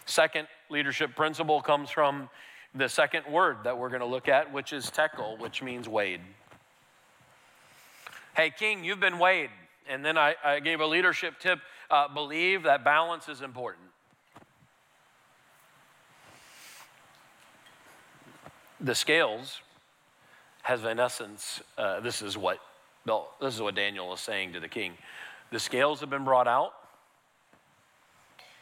Second 0.05 0.47
leadership 0.69 1.15
principle 1.15 1.61
comes 1.61 1.89
from 1.89 2.29
the 2.75 2.89
second 2.89 3.25
word 3.31 3.57
that 3.63 3.77
we're 3.77 3.89
going 3.89 4.01
to 4.01 4.05
look 4.05 4.27
at, 4.27 4.51
which 4.51 4.73
is 4.73 4.89
tekel, 4.89 5.37
which 5.37 5.61
means 5.61 5.87
weighed. 5.87 6.21
Hey, 8.35 8.51
King, 8.57 8.83
you've 8.83 8.99
been 8.99 9.19
weighed. 9.19 9.51
And 9.87 10.03
then 10.03 10.17
I, 10.17 10.35
I 10.43 10.59
gave 10.59 10.79
a 10.79 10.85
leadership 10.85 11.35
tip 11.39 11.59
uh, 11.91 12.07
believe 12.07 12.63
that 12.63 12.83
balance 12.83 13.29
is 13.29 13.41
important. 13.41 13.85
The 18.79 18.95
scales 18.95 19.61
has, 20.63 20.83
in 20.83 20.99
essence, 20.99 21.61
uh, 21.77 21.99
this 21.99 22.21
is 22.21 22.37
what 22.37 22.59
this 23.41 23.53
is 23.53 23.61
what 23.61 23.75
Daniel 23.75 24.13
is 24.13 24.21
saying 24.21 24.53
to 24.53 24.61
the 24.61 24.67
king. 24.67 24.93
The 25.53 25.59
scales 25.59 25.99
have 25.99 26.09
been 26.09 26.23
brought 26.23 26.47
out, 26.47 26.73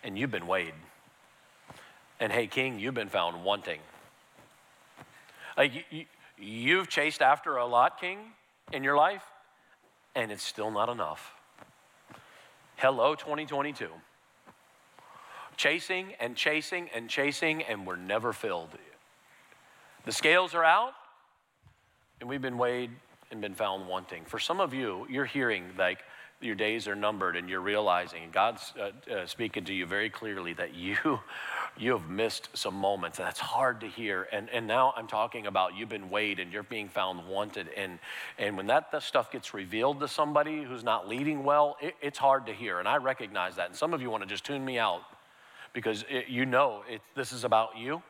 and 0.03 0.19
you've 0.19 0.29
been 0.29 0.45
weighed. 0.45 0.73
And 2.19 2.33
hey, 2.33 2.47
king, 2.47 2.81
you've 2.81 2.93
been 2.93 3.07
found 3.07 3.45
wanting. 3.45 3.79
Like 5.55 5.71
you, 5.89 6.03
you've 6.37 6.89
chased 6.89 7.21
after 7.21 7.55
a 7.55 7.65
lot, 7.65 8.01
king, 8.01 8.19
in 8.73 8.83
your 8.83 8.97
life, 8.97 9.23
and 10.15 10.33
it's 10.33 10.43
still 10.43 10.69
not 10.69 10.89
enough. 10.89 11.33
Hello, 12.75 13.15
2022. 13.15 13.87
Chasing 15.55 16.13
and 16.19 16.35
chasing 16.35 16.89
and 16.93 17.09
chasing, 17.09 17.63
and 17.63 17.87
we're 17.87 17.95
never 17.95 18.33
filled. 18.33 18.77
The 20.03 20.11
scales 20.11 20.53
are 20.53 20.65
out, 20.65 20.91
and 22.19 22.27
we've 22.27 22.41
been 22.41 22.57
weighed 22.57 22.91
and 23.31 23.39
been 23.39 23.55
found 23.55 23.87
wanting. 23.87 24.25
For 24.25 24.39
some 24.39 24.59
of 24.59 24.73
you, 24.73 25.07
you're 25.09 25.23
hearing 25.23 25.69
like 25.77 25.99
your 26.41 26.55
days 26.55 26.87
are 26.87 26.95
numbered, 26.95 27.35
and 27.35 27.49
you're 27.49 27.61
realizing, 27.61 28.29
God's 28.31 28.73
uh, 28.79 29.11
uh, 29.11 29.25
speaking 29.25 29.63
to 29.65 29.73
you 29.73 29.85
very 29.85 30.09
clearly 30.09 30.53
that 30.53 30.73
you 30.73 30.97
you 31.77 31.93
have 31.93 32.09
missed 32.09 32.49
some 32.53 32.75
moments. 32.75 33.19
And 33.19 33.27
that's 33.27 33.39
hard 33.39 33.81
to 33.81 33.87
hear. 33.87 34.27
And, 34.31 34.49
and 34.49 34.67
now 34.67 34.93
I'm 34.95 35.07
talking 35.07 35.47
about 35.47 35.75
you've 35.75 35.89
been 35.89 36.09
weighed 36.09 36.39
and 36.39 36.51
you're 36.51 36.63
being 36.63 36.89
found 36.89 37.27
wanted. 37.27 37.69
And, 37.75 37.99
and 38.37 38.57
when 38.57 38.67
that, 38.67 38.91
that 38.91 39.03
stuff 39.03 39.31
gets 39.31 39.53
revealed 39.53 39.99
to 40.01 40.07
somebody 40.07 40.63
who's 40.63 40.83
not 40.83 41.07
leading 41.07 41.43
well, 41.43 41.77
it, 41.81 41.95
it's 42.01 42.17
hard 42.17 42.45
to 42.47 42.53
hear. 42.53 42.79
And 42.79 42.87
I 42.87 42.97
recognize 42.97 43.55
that. 43.55 43.67
And 43.67 43.75
some 43.75 43.93
of 43.93 44.01
you 44.01 44.09
want 44.09 44.23
to 44.23 44.29
just 44.29 44.45
tune 44.45 44.63
me 44.63 44.77
out 44.79 45.01
because 45.73 46.03
it, 46.09 46.27
you 46.27 46.45
know 46.45 46.83
it, 46.89 47.01
this 47.15 47.31
is 47.31 47.43
about 47.43 47.77
you. 47.77 48.01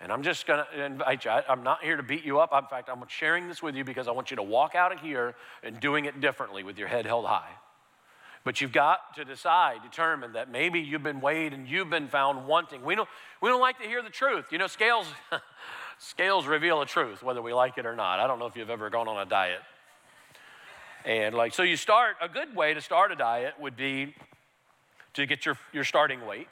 And 0.00 0.12
I'm 0.12 0.22
just 0.22 0.46
going 0.46 0.62
to 0.72 0.84
invite 0.84 1.24
you. 1.24 1.30
I, 1.30 1.42
I'm 1.48 1.62
not 1.62 1.82
here 1.82 1.96
to 1.96 2.02
beat 2.02 2.24
you 2.24 2.38
up. 2.40 2.52
In 2.52 2.68
fact, 2.68 2.90
I'm 2.92 3.02
sharing 3.08 3.48
this 3.48 3.62
with 3.62 3.74
you 3.74 3.84
because 3.84 4.08
I 4.08 4.10
want 4.10 4.30
you 4.30 4.36
to 4.36 4.42
walk 4.42 4.74
out 4.74 4.92
of 4.92 5.00
here 5.00 5.34
and 5.62 5.80
doing 5.80 6.04
it 6.04 6.20
differently 6.20 6.64
with 6.64 6.76
your 6.76 6.88
head 6.88 7.06
held 7.06 7.24
high. 7.24 7.48
But 8.46 8.60
you've 8.60 8.70
got 8.70 9.16
to 9.16 9.24
decide, 9.24 9.82
determine 9.82 10.34
that 10.34 10.48
maybe 10.48 10.78
you've 10.78 11.02
been 11.02 11.20
weighed 11.20 11.52
and 11.52 11.66
you've 11.66 11.90
been 11.90 12.06
found 12.06 12.46
wanting. 12.46 12.84
We 12.84 12.94
don't, 12.94 13.08
we 13.42 13.48
don't 13.48 13.60
like 13.60 13.80
to 13.80 13.88
hear 13.88 14.02
the 14.02 14.08
truth. 14.08 14.52
You 14.52 14.58
know, 14.58 14.68
scales, 14.68 15.08
scales 15.98 16.46
reveal 16.46 16.80
a 16.80 16.86
truth, 16.86 17.24
whether 17.24 17.42
we 17.42 17.52
like 17.52 17.76
it 17.76 17.86
or 17.86 17.96
not. 17.96 18.20
I 18.20 18.28
don't 18.28 18.38
know 18.38 18.46
if 18.46 18.54
you've 18.54 18.70
ever 18.70 18.88
gone 18.88 19.08
on 19.08 19.20
a 19.20 19.28
diet. 19.28 19.58
And 21.04 21.34
like, 21.34 21.54
so 21.54 21.64
you 21.64 21.76
start, 21.76 22.18
a 22.22 22.28
good 22.28 22.54
way 22.54 22.72
to 22.72 22.80
start 22.80 23.10
a 23.10 23.16
diet 23.16 23.54
would 23.58 23.76
be 23.76 24.14
to 25.14 25.26
get 25.26 25.44
your, 25.44 25.58
your 25.72 25.82
starting 25.82 26.24
weight. 26.24 26.46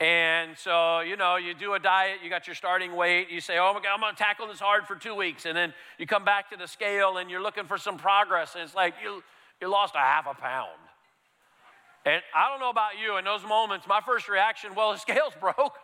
And 0.00 0.58
so, 0.58 0.98
you 0.98 1.16
know, 1.16 1.36
you 1.36 1.54
do 1.54 1.74
a 1.74 1.78
diet, 1.78 2.18
you 2.24 2.28
got 2.28 2.48
your 2.48 2.56
starting 2.56 2.96
weight, 2.96 3.30
you 3.30 3.40
say, 3.40 3.58
oh 3.58 3.72
my 3.72 3.80
God, 3.80 3.94
I'm 3.94 4.00
gonna 4.00 4.16
tackle 4.16 4.48
this 4.48 4.58
hard 4.58 4.88
for 4.88 4.96
two 4.96 5.14
weeks. 5.14 5.46
And 5.46 5.56
then 5.56 5.72
you 5.96 6.08
come 6.08 6.24
back 6.24 6.50
to 6.50 6.56
the 6.56 6.66
scale 6.66 7.18
and 7.18 7.30
you're 7.30 7.40
looking 7.40 7.66
for 7.66 7.78
some 7.78 7.98
progress. 7.98 8.56
And 8.56 8.64
it's 8.64 8.74
like, 8.74 8.94
you, 9.00 9.22
you 9.60 9.68
lost 9.68 9.94
a 9.94 9.98
half 9.98 10.26
a 10.26 10.34
pound. 10.34 10.70
And 12.06 12.22
I 12.34 12.50
don't 12.50 12.60
know 12.60 12.70
about 12.70 12.98
you, 13.02 13.16
in 13.16 13.24
those 13.24 13.42
moments, 13.44 13.86
my 13.86 14.00
first 14.04 14.28
reaction, 14.28 14.74
well, 14.74 14.92
the 14.92 14.98
scale's 15.08 15.32
broke. 15.40 15.74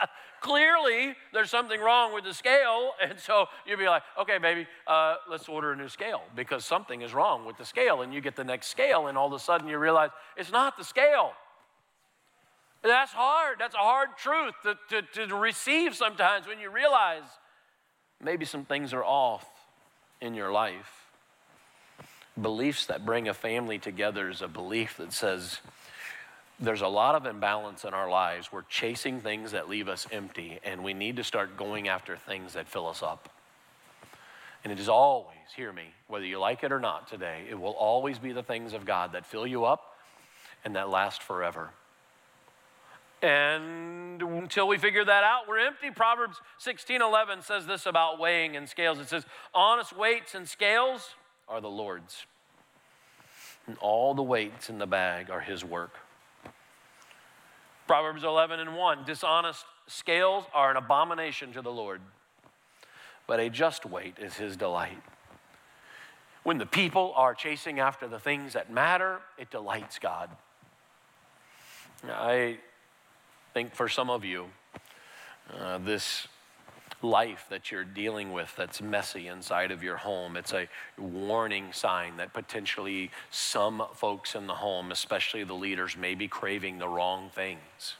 Clearly, 0.40 1.14
there's 1.32 1.50
something 1.50 1.80
wrong 1.80 2.14
with 2.14 2.24
the 2.24 2.34
scale. 2.34 2.92
And 3.02 3.18
so 3.18 3.46
you'd 3.66 3.78
be 3.78 3.86
like, 3.86 4.02
okay, 4.20 4.38
baby, 4.38 4.66
uh, 4.86 5.16
let's 5.30 5.48
order 5.48 5.72
a 5.72 5.76
new 5.76 5.88
scale 5.88 6.22
because 6.34 6.64
something 6.64 7.02
is 7.02 7.12
wrong 7.12 7.44
with 7.44 7.58
the 7.58 7.64
scale. 7.64 8.02
And 8.02 8.14
you 8.14 8.20
get 8.20 8.36
the 8.36 8.44
next 8.44 8.68
scale, 8.68 9.08
and 9.08 9.18
all 9.18 9.26
of 9.26 9.32
a 9.32 9.38
sudden 9.38 9.68
you 9.68 9.78
realize 9.78 10.10
it's 10.36 10.52
not 10.52 10.76
the 10.76 10.84
scale. 10.84 11.32
That's 12.82 13.12
hard. 13.12 13.56
That's 13.58 13.74
a 13.74 13.78
hard 13.78 14.10
truth 14.16 14.54
to, 14.62 15.02
to, 15.02 15.26
to 15.26 15.34
receive 15.34 15.94
sometimes 15.94 16.46
when 16.46 16.60
you 16.60 16.70
realize 16.70 17.24
maybe 18.22 18.44
some 18.44 18.64
things 18.64 18.92
are 18.92 19.04
off. 19.04 19.46
in 20.20 20.34
your 20.34 20.50
life. 20.50 20.97
Beliefs 22.40 22.86
that 22.86 23.04
bring 23.04 23.28
a 23.28 23.34
family 23.34 23.78
together 23.78 24.28
is 24.28 24.42
a 24.42 24.48
belief 24.48 24.96
that 24.98 25.12
says 25.12 25.58
there's 26.60 26.82
a 26.82 26.88
lot 26.88 27.14
of 27.14 27.26
imbalance 27.26 27.84
in 27.84 27.94
our 27.94 28.10
lives. 28.10 28.52
We're 28.52 28.62
chasing 28.62 29.20
things 29.20 29.52
that 29.52 29.68
leave 29.68 29.88
us 29.88 30.06
empty, 30.10 30.58
and 30.64 30.82
we 30.82 30.92
need 30.92 31.16
to 31.16 31.24
start 31.24 31.56
going 31.56 31.88
after 31.88 32.16
things 32.16 32.54
that 32.54 32.68
fill 32.68 32.88
us 32.88 33.02
up. 33.02 33.28
And 34.64 34.72
it 34.72 34.80
is 34.80 34.88
always, 34.88 35.36
hear 35.54 35.72
me, 35.72 35.84
whether 36.08 36.24
you 36.24 36.38
like 36.38 36.64
it 36.64 36.72
or 36.72 36.80
not 36.80 37.08
today, 37.08 37.44
it 37.48 37.58
will 37.58 37.72
always 37.72 38.18
be 38.18 38.32
the 38.32 38.42
things 38.42 38.72
of 38.72 38.84
God 38.84 39.12
that 39.12 39.24
fill 39.24 39.46
you 39.46 39.64
up 39.64 39.94
and 40.64 40.74
that 40.74 40.88
last 40.90 41.22
forever. 41.22 41.70
And 43.22 44.20
until 44.22 44.68
we 44.68 44.78
figure 44.78 45.04
that 45.04 45.24
out, 45.24 45.48
we're 45.48 45.58
empty. 45.58 45.90
Proverbs 45.90 46.36
16 46.58 47.02
11 47.02 47.42
says 47.42 47.66
this 47.66 47.86
about 47.86 48.18
weighing 48.18 48.56
and 48.56 48.68
scales. 48.68 48.98
It 48.98 49.08
says, 49.08 49.26
Honest 49.54 49.96
weights 49.96 50.34
and 50.34 50.48
scales 50.48 51.14
are 51.48 51.60
the 51.60 51.70
Lord's, 51.70 52.26
and 53.66 53.76
all 53.78 54.14
the 54.14 54.22
weights 54.22 54.68
in 54.70 54.78
the 54.78 54.86
bag 54.86 55.30
are 55.30 55.40
His 55.40 55.64
work. 55.64 55.94
Proverbs 57.86 58.22
11 58.22 58.60
and 58.60 58.76
1 58.76 59.04
Dishonest 59.04 59.64
scales 59.86 60.44
are 60.52 60.70
an 60.70 60.76
abomination 60.76 61.52
to 61.52 61.62
the 61.62 61.72
Lord, 61.72 62.00
but 63.26 63.40
a 63.40 63.48
just 63.48 63.86
weight 63.86 64.16
is 64.18 64.34
His 64.34 64.56
delight. 64.56 65.02
When 66.42 66.58
the 66.58 66.66
people 66.66 67.12
are 67.16 67.34
chasing 67.34 67.80
after 67.80 68.06
the 68.06 68.18
things 68.18 68.52
that 68.52 68.70
matter, 68.70 69.20
it 69.36 69.50
delights 69.50 69.98
God. 69.98 70.30
I 72.08 72.58
think 73.54 73.74
for 73.74 73.88
some 73.88 74.08
of 74.08 74.24
you, 74.24 74.46
uh, 75.58 75.78
this 75.78 76.28
life 77.02 77.46
that 77.50 77.70
you're 77.70 77.84
dealing 77.84 78.32
with 78.32 78.52
that's 78.56 78.82
messy 78.82 79.28
inside 79.28 79.70
of 79.70 79.82
your 79.82 79.96
home, 79.96 80.36
it's 80.36 80.52
a 80.52 80.68
warning 80.98 81.72
sign 81.72 82.16
that 82.16 82.32
potentially 82.32 83.10
some 83.30 83.82
folks 83.94 84.34
in 84.34 84.46
the 84.46 84.54
home, 84.54 84.90
especially 84.90 85.44
the 85.44 85.54
leaders, 85.54 85.96
may 85.96 86.14
be 86.14 86.28
craving 86.28 86.78
the 86.78 86.88
wrong 86.88 87.30
things. 87.34 87.96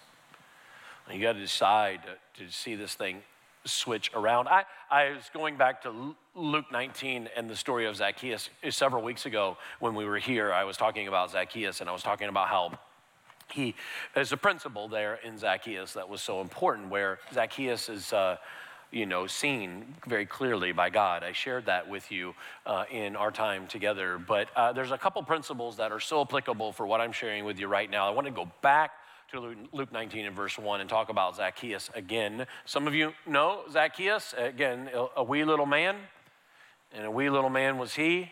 You 1.13 1.23
got 1.23 1.35
to 1.35 1.41
decide 1.41 2.01
to, 2.37 2.45
to 2.45 2.53
see 2.53 2.75
this 2.75 2.95
thing 2.95 3.23
switch 3.65 4.11
around. 4.15 4.49
I, 4.49 4.65
I 4.91 5.11
was 5.11 5.31
going 5.33 5.57
back 5.57 5.83
to 5.83 6.15
Luke 6.35 6.67
19 6.71 7.29
and 7.37 7.49
the 7.49 7.57
story 7.57 7.87
of 7.87 7.97
Zacchaeus 7.97 8.51
several 8.71 9.03
weeks 9.03 9.27
ago 9.27 9.57
when 9.81 9.95
we 9.95 10.05
were 10.05 10.19
here. 10.19 10.53
I 10.53 10.65
was 10.65 10.77
talking 10.77 11.09
about 11.09 11.31
Zacchaeus 11.31 11.81
and 11.81 11.89
I 11.89 11.93
was 11.93 12.03
talking 12.03 12.29
about 12.29 12.49
how 12.49 12.79
he 13.51 13.75
there's 14.15 14.33
a 14.33 14.37
principle 14.37 14.89
there 14.89 15.19
in 15.25 15.39
Zacchaeus 15.39 15.95
that 15.95 16.09
was 16.09 16.21
so 16.21 16.41
important 16.41 16.91
where 16.91 17.19
Zacchaeus 17.33 17.89
is 17.89 18.13
uh, 18.13 18.37
you 18.91 19.07
know 19.07 19.27
seen 19.27 19.95
very 20.07 20.27
clearly 20.27 20.73
by 20.73 20.91
God. 20.91 21.23
I 21.23 21.33
shared 21.33 21.67
that 21.67 21.89
with 21.89 22.11
you 22.11 22.35
uh, 22.67 22.85
in 22.91 23.17
our 23.17 23.31
time 23.31 23.67
together. 23.67 24.19
But 24.19 24.49
uh, 24.57 24.73
there's 24.73 24.91
a 24.91 24.99
couple 24.99 25.23
principles 25.23 25.77
that 25.77 25.93
are 25.93 26.01
so 26.01 26.23
applicable 26.23 26.73
for 26.73 26.87
what 26.87 27.01
I'm 27.01 27.13
sharing 27.13 27.45
with 27.45 27.59
you 27.59 27.67
right 27.67 27.91
now. 27.91 28.07
I 28.07 28.11
want 28.11 28.27
to 28.27 28.33
go 28.33 28.51
back 28.63 28.93
to 29.33 29.55
Luke 29.73 29.93
19 29.93 30.27
and 30.27 30.35
verse 30.35 30.59
1 30.59 30.81
and 30.81 30.89
talk 30.89 31.11
about 31.11 31.37
Zacchaeus 31.37 31.91
again. 31.95 32.47
Some 32.65 32.87
of 32.87 32.95
you 32.95 33.13
know 33.27 33.61
Zacchaeus, 33.71 34.35
again, 34.37 34.89
a 35.17 35.23
wee 35.23 35.45
little 35.45 35.67
man, 35.67 35.97
and 36.95 37.05
a 37.05 37.11
wee 37.11 37.29
little 37.29 37.51
man 37.51 37.77
was 37.77 37.95
he. 37.95 38.31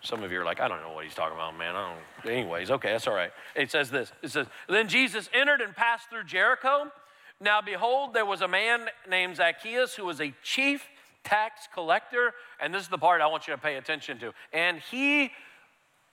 Some 0.00 0.22
of 0.22 0.32
you 0.32 0.40
are 0.40 0.44
like, 0.44 0.58
I 0.58 0.68
don't 0.68 0.80
know 0.80 0.92
what 0.92 1.04
he's 1.04 1.14
talking 1.14 1.36
about, 1.36 1.56
man. 1.56 1.76
I 1.76 1.94
don't. 2.22 2.32
Anyways, 2.32 2.70
okay, 2.70 2.92
that's 2.92 3.06
all 3.06 3.14
right. 3.14 3.30
It 3.54 3.70
says 3.70 3.90
this. 3.90 4.10
It 4.22 4.30
says, 4.30 4.46
Then 4.68 4.88
Jesus 4.88 5.28
entered 5.32 5.60
and 5.60 5.76
passed 5.76 6.08
through 6.08 6.24
Jericho. 6.24 6.90
Now 7.40 7.60
behold, 7.60 8.14
there 8.14 8.26
was 8.26 8.40
a 8.40 8.48
man 8.48 8.88
named 9.08 9.36
Zacchaeus 9.36 9.94
who 9.94 10.06
was 10.06 10.20
a 10.20 10.32
chief 10.42 10.86
tax 11.24 11.68
collector, 11.74 12.32
and 12.60 12.72
this 12.72 12.82
is 12.82 12.88
the 12.88 12.98
part 12.98 13.20
I 13.20 13.26
want 13.26 13.46
you 13.46 13.54
to 13.54 13.60
pay 13.60 13.76
attention 13.76 14.18
to. 14.20 14.32
And 14.52 14.78
he, 14.78 15.30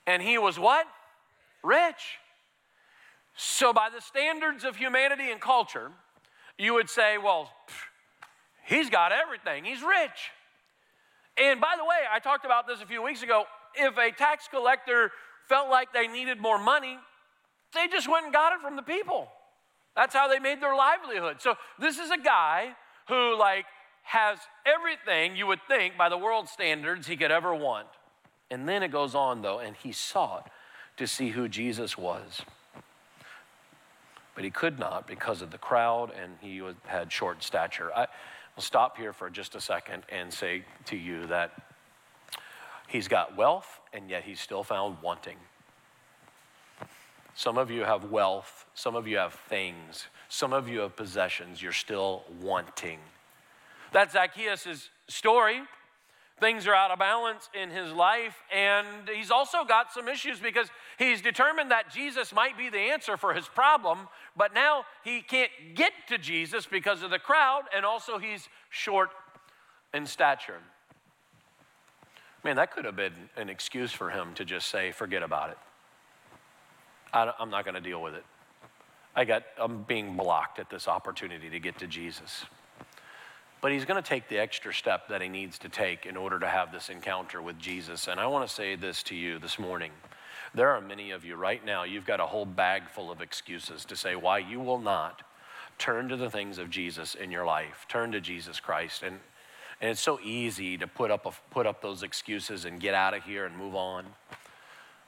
and 0.05 0.21
he 0.21 0.37
was 0.37 0.59
what? 0.59 0.85
Rich. 1.63 2.19
So 3.35 3.73
by 3.73 3.89
the 3.89 4.01
standards 4.01 4.63
of 4.63 4.75
humanity 4.75 5.31
and 5.31 5.39
culture, 5.39 5.91
you 6.57 6.73
would 6.73 6.89
say, 6.89 7.17
well, 7.17 7.49
he's 8.65 8.89
got 8.89 9.11
everything. 9.11 9.63
He's 9.63 9.81
rich. 9.81 10.31
And 11.37 11.59
by 11.59 11.75
the 11.77 11.83
way, 11.83 12.01
I 12.11 12.19
talked 12.19 12.45
about 12.45 12.67
this 12.67 12.81
a 12.81 12.85
few 12.85 13.01
weeks 13.01 13.23
ago. 13.23 13.45
If 13.75 13.97
a 13.97 14.11
tax 14.11 14.47
collector 14.51 15.11
felt 15.47 15.69
like 15.69 15.93
they 15.93 16.07
needed 16.07 16.39
more 16.39 16.59
money, 16.59 16.97
they 17.73 17.87
just 17.87 18.09
went 18.09 18.25
and 18.25 18.33
got 18.33 18.53
it 18.53 18.59
from 18.61 18.75
the 18.75 18.83
people. 18.83 19.29
That's 19.95 20.13
how 20.13 20.27
they 20.27 20.39
made 20.39 20.61
their 20.61 20.75
livelihood. 20.75 21.37
So 21.39 21.55
this 21.79 21.99
is 21.99 22.09
a 22.09 22.17
guy 22.17 22.75
who 23.07 23.37
like 23.37 23.65
has 24.03 24.37
everything 24.65 25.35
you 25.35 25.47
would 25.47 25.61
think 25.67 25.97
by 25.97 26.09
the 26.09 26.17
world 26.17 26.49
standards 26.49 27.07
he 27.07 27.15
could 27.15 27.31
ever 27.31 27.53
want. 27.53 27.87
And 28.49 28.67
then 28.67 28.83
it 28.83 28.91
goes 28.91 29.15
on 29.15 29.41
though, 29.41 29.59
and 29.59 29.75
he 29.75 29.91
sought 29.91 30.49
to 30.97 31.07
see 31.07 31.29
who 31.29 31.47
Jesus 31.47 31.97
was. 31.97 32.41
But 34.35 34.43
he 34.43 34.49
could 34.49 34.79
not 34.79 35.07
because 35.07 35.41
of 35.41 35.51
the 35.51 35.57
crowd 35.57 36.11
and 36.11 36.33
he 36.41 36.61
had 36.85 37.11
short 37.11 37.43
stature. 37.43 37.91
I, 37.95 38.07
I'll 38.55 38.63
stop 38.63 38.97
here 38.97 39.13
for 39.13 39.29
just 39.29 39.55
a 39.55 39.61
second 39.61 40.03
and 40.09 40.33
say 40.33 40.63
to 40.85 40.95
you 40.95 41.27
that 41.27 41.51
he's 42.87 43.07
got 43.07 43.35
wealth 43.35 43.79
and 43.93 44.09
yet 44.09 44.23
he's 44.23 44.39
still 44.39 44.63
found 44.63 44.97
wanting. 45.01 45.37
Some 47.35 47.57
of 47.57 47.71
you 47.71 47.83
have 47.83 48.11
wealth, 48.11 48.65
some 48.75 48.95
of 48.95 49.07
you 49.07 49.17
have 49.17 49.33
things, 49.33 50.07
some 50.29 50.53
of 50.53 50.69
you 50.69 50.79
have 50.79 50.95
possessions, 50.95 51.61
you're 51.61 51.71
still 51.71 52.23
wanting. 52.41 52.99
That's 53.91 54.13
Zacchaeus' 54.13 54.89
story. 55.07 55.61
Things 56.39 56.67
are 56.67 56.73
out 56.73 56.91
of 56.91 56.99
balance 56.99 57.47
in 57.53 57.69
his 57.69 57.91
life, 57.93 58.35
and 58.53 58.87
he's 59.07 59.31
also 59.31 59.63
got 59.63 59.93
some 59.93 60.07
issues 60.07 60.39
because 60.39 60.67
he's 60.97 61.21
determined 61.21 61.71
that 61.71 61.91
Jesus 61.91 62.33
might 62.33 62.57
be 62.57 62.69
the 62.69 62.79
answer 62.79 63.17
for 63.17 63.33
his 63.33 63.47
problem, 63.47 64.09
but 64.35 64.53
now 64.53 64.83
he 65.03 65.21
can't 65.21 65.51
get 65.75 65.93
to 66.09 66.17
Jesus 66.17 66.65
because 66.65 67.03
of 67.03 67.11
the 67.11 67.19
crowd, 67.19 67.63
and 67.75 67.85
also 67.85 68.17
he's 68.17 68.49
short 68.69 69.11
in 69.93 70.05
stature. 70.05 70.59
Man, 72.43 72.57
that 72.57 72.71
could 72.71 72.83
have 72.85 72.95
been 72.95 73.29
an 73.37 73.49
excuse 73.49 73.91
for 73.91 74.09
him 74.09 74.33
to 74.33 74.43
just 74.43 74.67
say, 74.67 74.91
forget 74.91 75.23
about 75.23 75.51
it. 75.51 75.57
I, 77.13 77.33
am 77.39 77.49
not 77.49 77.65
going 77.65 77.75
to 77.75 77.81
deal 77.81 78.01
with 78.01 78.15
it. 78.15 78.25
I 79.15 79.25
got, 79.25 79.43
I'm 79.57 79.83
being 79.83 80.17
blocked 80.17 80.59
at 80.59 80.69
this 80.69 80.87
opportunity 80.87 81.49
to 81.49 81.59
get 81.59 81.77
to 81.79 81.87
Jesus. 81.87 82.45
But 83.61 83.71
he's 83.71 83.85
going 83.85 84.01
to 84.01 84.07
take 84.07 84.27
the 84.27 84.39
extra 84.39 84.73
step 84.73 85.07
that 85.07 85.21
he 85.21 85.29
needs 85.29 85.59
to 85.59 85.69
take 85.69 86.05
in 86.05 86.17
order 86.17 86.39
to 86.39 86.47
have 86.47 86.71
this 86.71 86.89
encounter 86.89 87.41
with 87.41 87.57
Jesus. 87.59 88.07
And 88.07 88.19
I 88.19 88.27
want 88.27 88.47
to 88.47 88.53
say 88.53 88.75
this 88.75 89.03
to 89.03 89.15
you 89.15 89.39
this 89.39 89.57
morning. 89.59 89.91
There 90.55 90.69
are 90.69 90.81
many 90.81 91.11
of 91.11 91.23
you 91.23 91.35
right 91.35 91.63
now, 91.65 91.83
you've 91.83 92.05
got 92.05 92.19
a 92.19 92.25
whole 92.25 92.45
bag 92.45 92.89
full 92.89 93.11
of 93.11 93.21
excuses 93.21 93.85
to 93.85 93.95
say 93.95 94.15
why 94.15 94.39
you 94.39 94.59
will 94.59 94.79
not 94.79 95.23
turn 95.79 96.09
to 96.09 96.17
the 96.17 96.29
things 96.29 96.57
of 96.57 96.69
Jesus 96.69 97.15
in 97.15 97.31
your 97.31 97.45
life. 97.45 97.85
Turn 97.89 98.11
to 98.11 98.21
Jesus 98.21 98.59
Christ. 98.59 99.01
And, 99.03 99.19
and 99.81 99.91
it's 99.91 100.01
so 100.01 100.19
easy 100.23 100.77
to 100.77 100.85
put 100.85 101.09
up, 101.09 101.25
a, 101.25 101.31
put 101.49 101.65
up 101.65 101.81
those 101.81 102.03
excuses 102.03 102.65
and 102.65 102.79
get 102.79 102.93
out 102.93 103.13
of 103.13 103.23
here 103.23 103.45
and 103.45 103.57
move 103.57 103.75
on. 103.75 104.05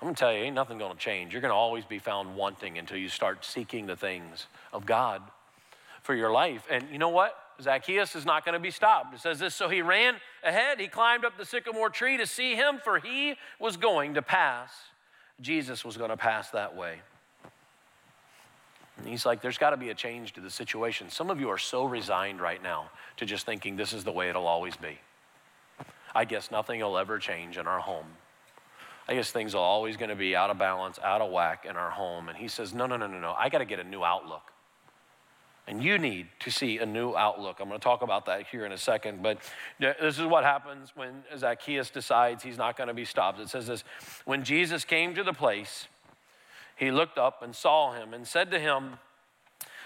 I'm 0.02 0.08
gonna 0.08 0.16
tell 0.16 0.34
you, 0.34 0.40
ain't 0.40 0.56
nothing 0.56 0.78
gonna 0.78 0.96
change. 0.96 1.34
You're 1.34 1.42
gonna 1.42 1.54
always 1.54 1.86
be 1.86 2.00
found 2.00 2.36
wanting 2.36 2.78
until 2.78 2.98
you 2.98 3.10
start 3.10 3.46
seeking 3.46 3.86
the 3.86 3.96
things 3.96 4.48
of 4.74 4.86
God 4.86 5.22
for 6.04 6.14
your 6.14 6.32
life. 6.32 6.66
And 6.70 6.86
you 6.92 7.00
know 7.00 7.10
what? 7.10 7.36
Zacchaeus 7.62 8.16
is 8.16 8.26
not 8.26 8.46
going 8.46 8.54
to 8.54 8.60
be 8.60 8.72
stopped. 8.72 9.14
It 9.14 9.22
says 9.22 9.40
this 9.40 9.56
So 9.56 9.70
he 9.70 9.82
ran 9.82 10.16
ahead, 10.44 10.80
he 10.80 10.88
climbed 10.88 11.26
up 11.26 11.38
the 11.38 11.46
sycamore 11.46 11.90
tree 11.90 12.18
to 12.18 12.28
see 12.28 12.56
him, 12.56 12.80
for 12.84 13.00
he 13.00 13.36
was 13.60 13.78
going 13.78 14.14
to 14.16 14.22
pass. 14.22 14.72
Jesus 15.42 15.84
was 15.84 15.98
going 15.98 16.10
to 16.10 16.18
pass 16.18 16.50
that 16.52 16.76
way. 16.76 17.00
And 18.98 19.08
he's 19.08 19.26
like, 19.26 19.42
There's 19.42 19.58
got 19.58 19.72
to 19.72 19.78
be 19.78 19.90
a 19.90 19.96
change 19.96 20.34
to 20.34 20.42
the 20.42 20.50
situation. 20.50 21.10
Some 21.10 21.30
of 21.30 21.40
you 21.40 21.50
are 21.50 21.58
so 21.58 21.86
resigned 21.86 22.40
right 22.40 22.62
now 22.62 22.90
to 23.18 23.26
just 23.26 23.46
thinking 23.46 23.76
this 23.76 23.94
is 23.94 24.04
the 24.04 24.12
way 24.12 24.30
it'll 24.30 24.48
always 24.48 24.76
be. 24.76 25.00
I 26.14 26.24
guess 26.24 26.52
nothing 26.52 26.80
will 26.80 26.98
ever 26.98 27.20
change 27.20 27.58
in 27.58 27.68
our 27.68 27.80
home. 27.80 28.06
I 29.08 29.14
guess 29.14 29.32
things 29.32 29.54
are 29.54 29.62
always 29.62 29.98
going 29.98 30.10
to 30.10 30.16
be 30.16 30.36
out 30.36 30.50
of 30.50 30.58
balance, 30.58 30.98
out 31.04 31.22
of 31.22 31.32
whack 31.32 31.66
in 31.70 31.76
our 31.76 31.92
home. 31.92 32.28
And 32.28 32.38
he 32.38 32.48
says, 32.48 32.74
No, 32.74 32.88
no, 32.88 32.98
no, 32.98 33.08
no, 33.08 33.20
no. 33.20 33.36
I 33.38 33.50
got 33.50 33.60
to 33.60 33.66
get 33.66 33.80
a 33.80 33.84
new 33.84 34.04
outlook. 34.04 34.52
And 35.68 35.84
you 35.84 35.98
need 35.98 36.28
to 36.42 36.52
see 36.52 36.78
a 36.78 36.86
new 36.86 37.16
outlook. 37.16 37.58
I'm 37.60 37.68
going 37.68 37.80
to 37.80 37.84
talk 37.84 38.04
about 38.04 38.28
that 38.28 38.46
here 38.48 38.66
in 38.66 38.72
a 38.72 38.78
second. 38.78 39.24
But 39.24 39.40
this 39.80 40.20
is 40.20 40.26
what 40.26 40.44
happens 40.44 40.92
when 40.96 41.24
Zacchaeus 41.36 41.90
decides 41.90 42.44
he's 42.44 42.58
not 42.58 42.78
going 42.78 42.88
to 42.88 42.94
be 42.94 43.06
stopped. 43.06 43.40
It 43.40 43.50
says 43.50 43.68
this 43.68 43.84
When 44.26 44.44
Jesus 44.44 44.86
came 44.86 45.16
to 45.16 45.24
the 45.24 45.34
place, 45.34 45.88
he 46.76 46.92
looked 46.92 47.18
up 47.18 47.42
and 47.42 47.56
saw 47.56 47.94
him 47.94 48.14
and 48.14 48.28
said 48.28 48.52
to 48.52 48.60
him, 48.60 49.00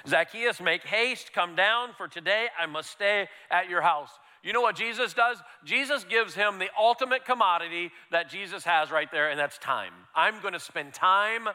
Zacchaeus, 0.08 0.60
make 0.62 0.86
haste, 0.86 1.34
come 1.34 1.56
down, 1.56 1.90
for 1.98 2.08
today 2.08 2.48
I 2.60 2.66
must 2.66 2.90
stay 2.90 3.28
at 3.52 3.70
your 3.70 3.82
house. 3.82 4.10
You 4.44 4.54
know 4.54 4.62
what 4.62 4.76
Jesus 4.76 5.14
does? 5.14 5.38
Jesus 5.66 6.06
gives 6.06 6.34
him 6.34 6.60
the 6.60 6.70
ultimate 6.78 7.26
commodity 7.26 7.92
that 8.12 8.30
Jesus 8.30 8.64
has 8.64 8.90
right 8.90 9.12
there, 9.12 9.30
and 9.30 9.40
that's 9.40 9.58
time. 9.58 9.92
I'm 10.16 10.40
going 10.42 10.54
to 10.54 10.60
spend 10.60 10.94
time 10.94 11.50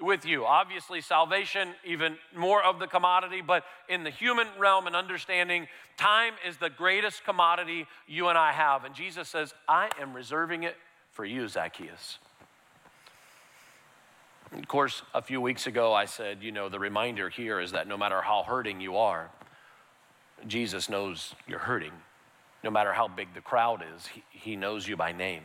with 0.00 0.24
you. 0.24 0.44
Obviously, 0.44 1.00
salvation, 1.00 1.70
even 1.84 2.16
more 2.36 2.62
of 2.62 2.78
the 2.78 2.86
commodity, 2.86 3.40
but 3.40 3.64
in 3.88 4.04
the 4.04 4.10
human 4.10 4.46
realm 4.56 4.86
and 4.86 4.94
understanding, 4.94 5.66
time 5.96 6.34
is 6.46 6.56
the 6.58 6.70
greatest 6.70 7.24
commodity 7.24 7.86
you 8.06 8.28
and 8.28 8.38
I 8.38 8.52
have. 8.52 8.84
And 8.84 8.94
Jesus 8.94 9.28
says, 9.28 9.52
I 9.66 9.90
am 10.00 10.14
reserving 10.14 10.62
it 10.62 10.76
for 11.10 11.24
you, 11.24 11.48
Zacchaeus. 11.48 12.18
Of 14.52 14.68
course, 14.68 15.02
a 15.12 15.20
few 15.20 15.40
weeks 15.40 15.66
ago, 15.66 15.92
I 15.92 16.04
said, 16.04 16.38
you 16.42 16.52
know, 16.52 16.68
the 16.68 16.78
reminder 16.78 17.28
here 17.28 17.60
is 17.60 17.72
that 17.72 17.88
no 17.88 17.98
matter 17.98 18.22
how 18.22 18.44
hurting 18.44 18.80
you 18.80 18.96
are, 18.96 19.28
Jesus 20.46 20.88
knows 20.88 21.34
you're 21.46 21.58
hurting. 21.58 21.92
No 22.62 22.70
matter 22.70 22.92
how 22.92 23.08
big 23.08 23.34
the 23.34 23.40
crowd 23.40 23.84
is, 23.94 24.06
he, 24.06 24.22
he 24.30 24.56
knows 24.56 24.86
you 24.86 24.96
by 24.96 25.12
name. 25.12 25.42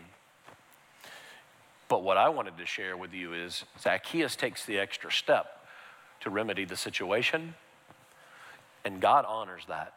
But 1.87 2.03
what 2.03 2.17
I 2.17 2.29
wanted 2.29 2.57
to 2.57 2.65
share 2.65 2.97
with 2.97 3.13
you 3.13 3.33
is 3.33 3.65
Zacchaeus 3.79 4.35
takes 4.35 4.65
the 4.65 4.79
extra 4.79 5.11
step 5.11 5.65
to 6.21 6.29
remedy 6.29 6.65
the 6.65 6.75
situation, 6.75 7.53
and 8.83 8.99
God 8.99 9.25
honors 9.27 9.63
that. 9.67 9.93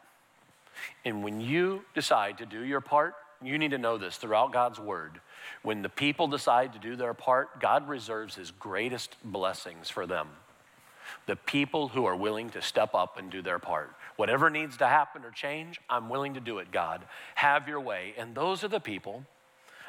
And 1.05 1.25
when 1.25 1.41
you 1.41 1.85
decide 1.95 2.39
to 2.39 2.47
do 2.47 2.63
your 2.63 2.81
part, 2.83 3.15
you 3.43 3.59
need 3.59 3.71
to 3.71 3.79
know 3.79 3.97
this 3.97 4.17
throughout 4.17 4.53
God's 4.53 4.79
word. 4.79 5.21
When 5.63 5.83
the 5.83 5.89
people 5.89 6.29
decide 6.29 6.73
to 6.75 6.79
do 6.79 6.97
their 6.97 7.15
part, 7.15 7.61
God 7.61 7.89
reserves 7.89 8.35
his 8.35 8.51
greatest 8.51 9.17
blessings 9.25 9.89
for 9.89 10.07
them. 10.07 10.29
The 11.27 11.37
people 11.37 11.89
who 11.89 12.05
are 12.05 12.17
willing 12.17 12.51
to 12.51 12.63
step 12.63 12.95
up 12.95 13.19
and 13.19 13.31
do 13.31 13.43
their 13.43 13.59
part. 13.59 13.96
Whatever 14.17 14.51
needs 14.51 14.77
to 14.79 14.87
happen 14.87 15.25
or 15.25 15.31
change, 15.31 15.81
I'm 15.89 16.09
willing 16.09 16.35
to 16.35 16.41
do 16.41 16.59
it, 16.59 16.71
God. 16.71 17.05
Have 17.35 17.69
your 17.69 17.81
way. 17.81 18.15
And 18.19 18.35
those 18.35 18.65
are 18.65 18.69
the 18.69 18.81
people 18.81 19.25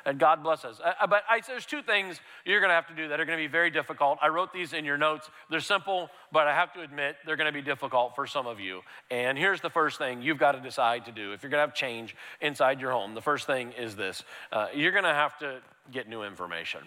and 0.08 0.18
God 0.18 0.42
bless 0.42 0.63
us. 0.63 0.80
Uh, 0.84 1.06
but 1.06 1.24
I, 1.30 1.42
there's 1.46 1.66
two 1.66 1.82
things 1.82 2.22
you're 2.46 2.62
going 2.62 2.70
to 2.70 2.76
have 2.76 2.88
to 2.88 2.96
do 2.96 3.10
that 3.10 3.20
are 3.20 3.26
going 3.26 3.38
to 3.38 3.44
be 3.44 3.52
very 3.52 3.70
difficult. 3.70 4.18
I 4.22 4.30
wrote 4.30 4.54
these 4.54 4.72
in 4.72 4.86
your 4.86 4.98
notes. 4.98 5.30
They're 5.50 5.60
simple, 5.60 6.10
but 6.32 6.48
I 6.48 6.56
have 6.56 6.74
to 6.74 6.82
admit 6.82 7.18
they're 7.26 7.36
going 7.36 7.52
to 7.52 7.54
be 7.54 7.62
difficult 7.62 8.16
for 8.16 8.26
some 8.26 8.48
of 8.48 8.60
you. 8.60 8.82
And 9.12 9.38
here's 9.38 9.60
the 9.60 9.70
first 9.70 9.98
thing 9.98 10.22
you've 10.22 10.38
got 10.38 10.54
to 10.54 10.62
decide 10.62 11.06
to 11.06 11.12
do 11.12 11.34
if 11.34 11.44
you're 11.44 11.50
going 11.50 11.62
to 11.62 11.68
have 11.68 11.76
change 11.76 12.16
inside 12.40 12.80
your 12.80 12.92
home. 12.92 13.16
The 13.16 13.22
first 13.22 13.46
thing 13.46 13.74
is 13.74 13.98
this 13.98 14.24
uh, 14.54 14.68
you're 14.74 14.94
going 14.94 15.04
to 15.04 15.13
have 15.13 15.38
to 15.40 15.60
get 15.92 16.08
new 16.08 16.24
information. 16.24 16.82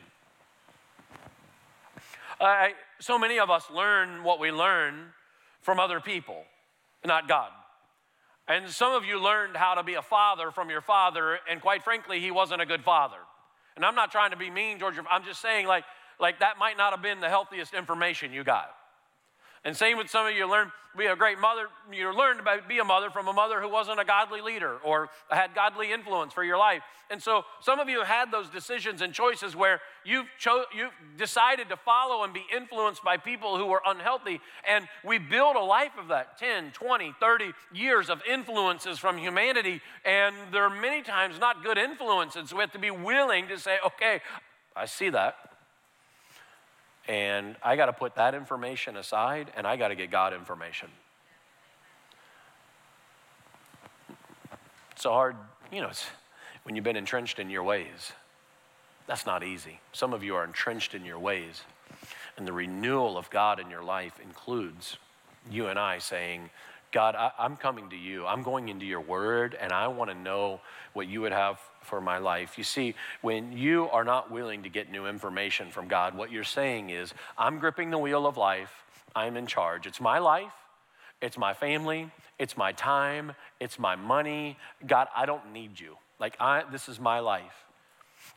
I, 2.41 2.73
so 3.01 3.19
many 3.19 3.39
of 3.39 3.51
us 3.51 3.65
learn 3.71 4.25
what 4.25 4.41
we 4.41 4.51
learn 4.51 4.95
from 5.61 5.79
other 5.79 6.01
people, 6.01 6.45
not 7.09 7.29
God. 7.29 7.51
And 8.49 8.69
some 8.69 8.93
of 8.93 9.05
you 9.05 9.23
learned 9.23 9.57
how 9.57 9.75
to 9.75 9.83
be 9.83 9.95
a 9.95 10.03
father 10.03 10.51
from 10.51 10.71
your 10.71 10.81
father, 10.81 11.39
and 11.49 11.61
quite 11.61 11.85
frankly, 11.85 12.21
he 12.21 12.31
wasn't 12.31 12.61
a 12.61 12.67
good 12.67 12.83
father. 12.83 13.19
And 13.77 13.85
I'm 13.85 13.95
not 13.95 14.11
trying 14.11 14.33
to 14.33 14.37
be 14.37 14.51
mean, 14.51 14.79
George. 14.79 14.97
I'm 15.11 15.25
just 15.25 15.41
saying, 15.41 15.67
like, 15.67 15.85
like 16.19 16.41
that 16.41 16.59
might 16.59 16.77
not 16.77 16.93
have 16.93 17.03
been 17.03 17.21
the 17.21 17.29
healthiest 17.29 17.75
information 17.75 18.33
you 18.33 18.45
got. 18.45 18.71
And 19.65 19.77
same 19.77 19.99
with 19.99 20.09
some 20.09 20.27
of 20.27 20.35
you 20.35 20.51
learn 20.51 20.73
be 20.97 21.07
a 21.07 21.15
great 21.15 21.39
mother. 21.39 21.69
You 21.93 22.17
learned 22.17 22.41
to 22.45 22.63
be 22.69 22.79
a 22.79 22.85
mother 22.85 23.11
from 23.11 23.29
a 23.29 23.33
mother 23.33 23.61
who 23.61 23.69
wasn't 23.69 24.01
a 24.01 24.05
godly 24.05 24.41
leader 24.41 24.79
or 24.85 25.09
had 25.31 25.55
godly 25.55 25.93
influence 25.93 26.33
for 26.33 26.43
your 26.43 26.59
life. 26.59 26.83
And 27.11 27.23
so 27.23 27.45
some 27.61 27.79
of 27.79 27.89
you 27.89 28.03
had 28.03 28.33
those 28.33 28.49
decisions 28.51 29.01
and 29.01 29.13
choices 29.13 29.55
where 29.55 29.81
you've, 30.05 30.27
cho- 30.39 30.65
you've 30.75 30.93
decided 31.17 31.69
to 31.69 31.77
follow 31.77 32.25
and 32.25 32.33
be 32.33 32.45
influenced 32.55 33.05
by 33.05 33.17
people 33.17 33.57
who 33.57 33.67
were 33.67 33.83
unhealthy. 33.87 34.41
And 34.69 34.89
we 35.05 35.19
build 35.19 35.57
a 35.57 35.61
life 35.61 35.93
of 35.99 36.09
that 36.09 36.39
10, 36.39 36.73
20, 36.73 37.15
30 37.21 37.53
years 37.73 38.11
of 38.11 38.21
influences 38.29 38.99
from 38.99 39.17
humanity. 39.19 39.81
And 40.05 40.35
there 40.53 40.65
are 40.65 40.71
many 40.71 41.03
times 41.03 41.39
not 41.39 41.63
good 41.63 41.79
influences. 41.79 42.51
So 42.51 42.57
we 42.57 42.63
have 42.63 42.73
to 42.73 42.79
be 42.79 42.91
willing 42.91 43.49
to 43.49 43.59
say, 43.59 43.79
okay, 43.87 44.21
I 44.75 44.87
see 44.87 45.11
that. 45.11 45.37
And 47.11 47.57
I 47.61 47.75
got 47.75 47.87
to 47.87 47.93
put 47.93 48.15
that 48.15 48.37
information 48.37 48.97
aside 48.97 49.51
and 49.57 49.67
I 49.67 49.75
got 49.75 49.89
to 49.89 49.97
get 49.97 50.13
God 50.13 50.33
information. 50.33 50.89
It's 54.93 55.03
so 55.03 55.11
hard, 55.11 55.35
you 55.73 55.81
know, 55.81 55.89
it's 55.89 56.07
when 56.63 56.77
you've 56.77 56.85
been 56.85 56.95
entrenched 56.95 57.41
in 57.41 57.51
your 57.51 57.65
ways. 57.65 58.13
That's 59.09 59.27
not 59.27 59.43
easy. 59.43 59.81
Some 59.91 60.15
of 60.15 60.23
you 60.23 60.37
are 60.37 60.45
entrenched 60.45 60.95
in 60.95 61.05
your 61.05 61.19
ways. 61.19 61.63
And 62.37 62.47
the 62.47 62.53
renewal 62.53 63.19
of 63.19 63.29
God 63.29 63.59
in 63.59 63.71
your 63.71 63.83
life 63.83 64.21
includes 64.23 64.97
you 65.51 65.67
and 65.67 65.81
I 65.81 65.99
saying, 65.99 66.51
God, 66.93 67.15
I, 67.15 67.31
am 67.39 67.57
coming 67.57 67.89
to 67.91 67.97
you. 67.97 68.27
I'm 68.27 68.43
going 68.43 68.69
into 68.69 68.85
your 68.85 69.01
word, 69.01 69.57
and 69.61 69.73
I 69.73 69.89
want 69.89 70.11
to 70.11 70.17
know 70.17 70.61
what 70.93 71.07
you 71.07 71.21
would 71.21 71.33
have 71.33 71.61
for 71.83 72.01
my 72.01 72.19
life. 72.19 72.59
You 72.59 72.65
see, 72.65 72.95
when 73.21 73.53
you 73.53 73.89
are 73.91 74.03
not 74.03 74.31
willing 74.31 74.65
to 74.65 74.69
get 74.69 74.91
new 74.91 75.07
information 75.07 75.71
from 75.71 75.87
God, 75.87 76.17
what 76.17 76.33
you're 76.33 76.43
saying 76.43 76.91
is, 76.91 77.15
I'm 77.39 77.59
gripping 77.61 77.91
the 77.91 77.99
wheel 77.99 78.27
of 78.27 78.37
life, 78.37 78.73
I'm 79.15 79.37
in 79.37 79.47
charge. 79.47 79.87
It's 79.87 80.01
my 80.01 80.19
life, 80.19 80.53
it's 81.23 81.39
my 81.39 81.55
family, 81.55 82.11
it's 82.39 82.57
my 82.57 82.73
time, 82.73 83.33
it's 83.61 83.79
my 83.79 83.95
money. 83.95 84.59
God, 84.85 85.09
I 85.15 85.27
don't 85.27 85.53
need 85.53 85.79
you. 85.79 85.97
Like, 86.19 86.37
I, 86.41 86.65
this 86.73 86.89
is 86.89 86.99
my 86.99 87.21
life. 87.21 87.67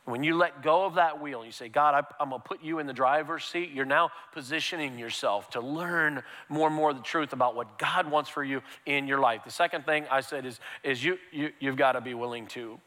When 0.06 0.22
you 0.22 0.36
let 0.36 0.62
go 0.62 0.84
of 0.84 0.96
that 0.96 1.22
wheel 1.22 1.40
and 1.40 1.46
you 1.46 1.52
say, 1.52 1.68
God, 1.68 1.94
I, 1.94 2.22
am 2.22 2.28
going 2.28 2.42
to 2.42 2.46
put 2.46 2.62
you 2.62 2.78
in 2.78 2.86
the 2.86 2.92
driver's 2.92 3.44
seat, 3.44 3.70
you're 3.72 3.86
now 3.86 4.10
positioning 4.32 4.98
yourself 4.98 5.48
to 5.50 5.60
learn 5.60 6.22
more 6.50 6.66
and 6.66 6.76
more 6.76 6.92
the 6.92 7.00
truth 7.00 7.32
about 7.32 7.56
what 7.56 7.78
God 7.78 8.10
wants 8.10 8.28
for 8.28 8.44
you 8.44 8.60
in 8.84 9.08
your 9.08 9.18
life. 9.18 9.44
The 9.44 9.50
second 9.50 9.86
thing 9.86 10.04
I 10.10 10.20
said 10.20 10.44
is, 10.44 10.60
is 10.82 11.02
you, 11.02 11.18
you, 11.32 11.52
you've 11.58 11.76
got 11.76 11.92
to 11.92 12.02
be 12.02 12.12
willing 12.12 12.46
to 12.48 12.78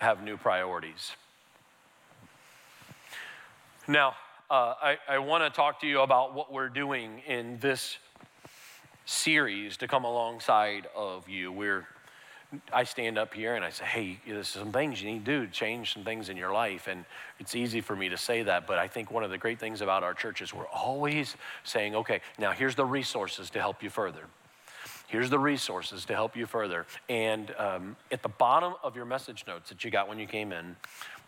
have 0.00 0.24
new 0.24 0.36
priorities. 0.36 1.12
Now, 3.86 4.16
uh, 4.50 4.74
I, 4.82 4.98
I 5.08 5.18
want 5.18 5.44
to 5.44 5.50
talk 5.50 5.80
to 5.82 5.86
you 5.86 6.00
about 6.00 6.34
what 6.34 6.52
we're 6.52 6.68
doing 6.68 7.20
in 7.28 7.58
this 7.60 7.98
series 9.06 9.76
to 9.76 9.86
come 9.86 10.04
alongside 10.04 10.88
of 10.96 11.28
you. 11.28 11.52
We're 11.52 11.86
I 12.72 12.84
stand 12.84 13.18
up 13.18 13.34
here 13.34 13.54
and 13.54 13.64
I 13.64 13.70
say, 13.70 13.84
hey, 13.84 14.20
there's 14.26 14.48
some 14.48 14.72
things 14.72 15.02
you 15.02 15.10
need 15.10 15.24
to 15.24 15.40
do 15.40 15.46
to 15.46 15.52
change 15.52 15.92
some 15.92 16.04
things 16.04 16.28
in 16.28 16.36
your 16.36 16.52
life. 16.52 16.86
And 16.88 17.04
it's 17.38 17.54
easy 17.54 17.80
for 17.80 17.94
me 17.94 18.08
to 18.08 18.16
say 18.16 18.42
that, 18.42 18.66
but 18.66 18.78
I 18.78 18.88
think 18.88 19.10
one 19.10 19.24
of 19.24 19.30
the 19.30 19.38
great 19.38 19.58
things 19.58 19.80
about 19.80 20.02
our 20.02 20.14
church 20.14 20.42
is 20.42 20.52
we're 20.52 20.66
always 20.66 21.36
saying, 21.64 21.94
okay, 21.94 22.20
now 22.38 22.52
here's 22.52 22.74
the 22.74 22.84
resources 22.84 23.50
to 23.50 23.60
help 23.60 23.82
you 23.82 23.90
further. 23.90 24.24
Here's 25.06 25.30
the 25.30 25.38
resources 25.38 26.04
to 26.06 26.14
help 26.14 26.36
you 26.36 26.46
further. 26.46 26.86
And 27.08 27.54
um, 27.58 27.96
at 28.10 28.22
the 28.22 28.28
bottom 28.28 28.74
of 28.82 28.96
your 28.96 29.04
message 29.04 29.44
notes 29.46 29.68
that 29.68 29.84
you 29.84 29.90
got 29.90 30.08
when 30.08 30.18
you 30.18 30.26
came 30.26 30.52
in, 30.52 30.76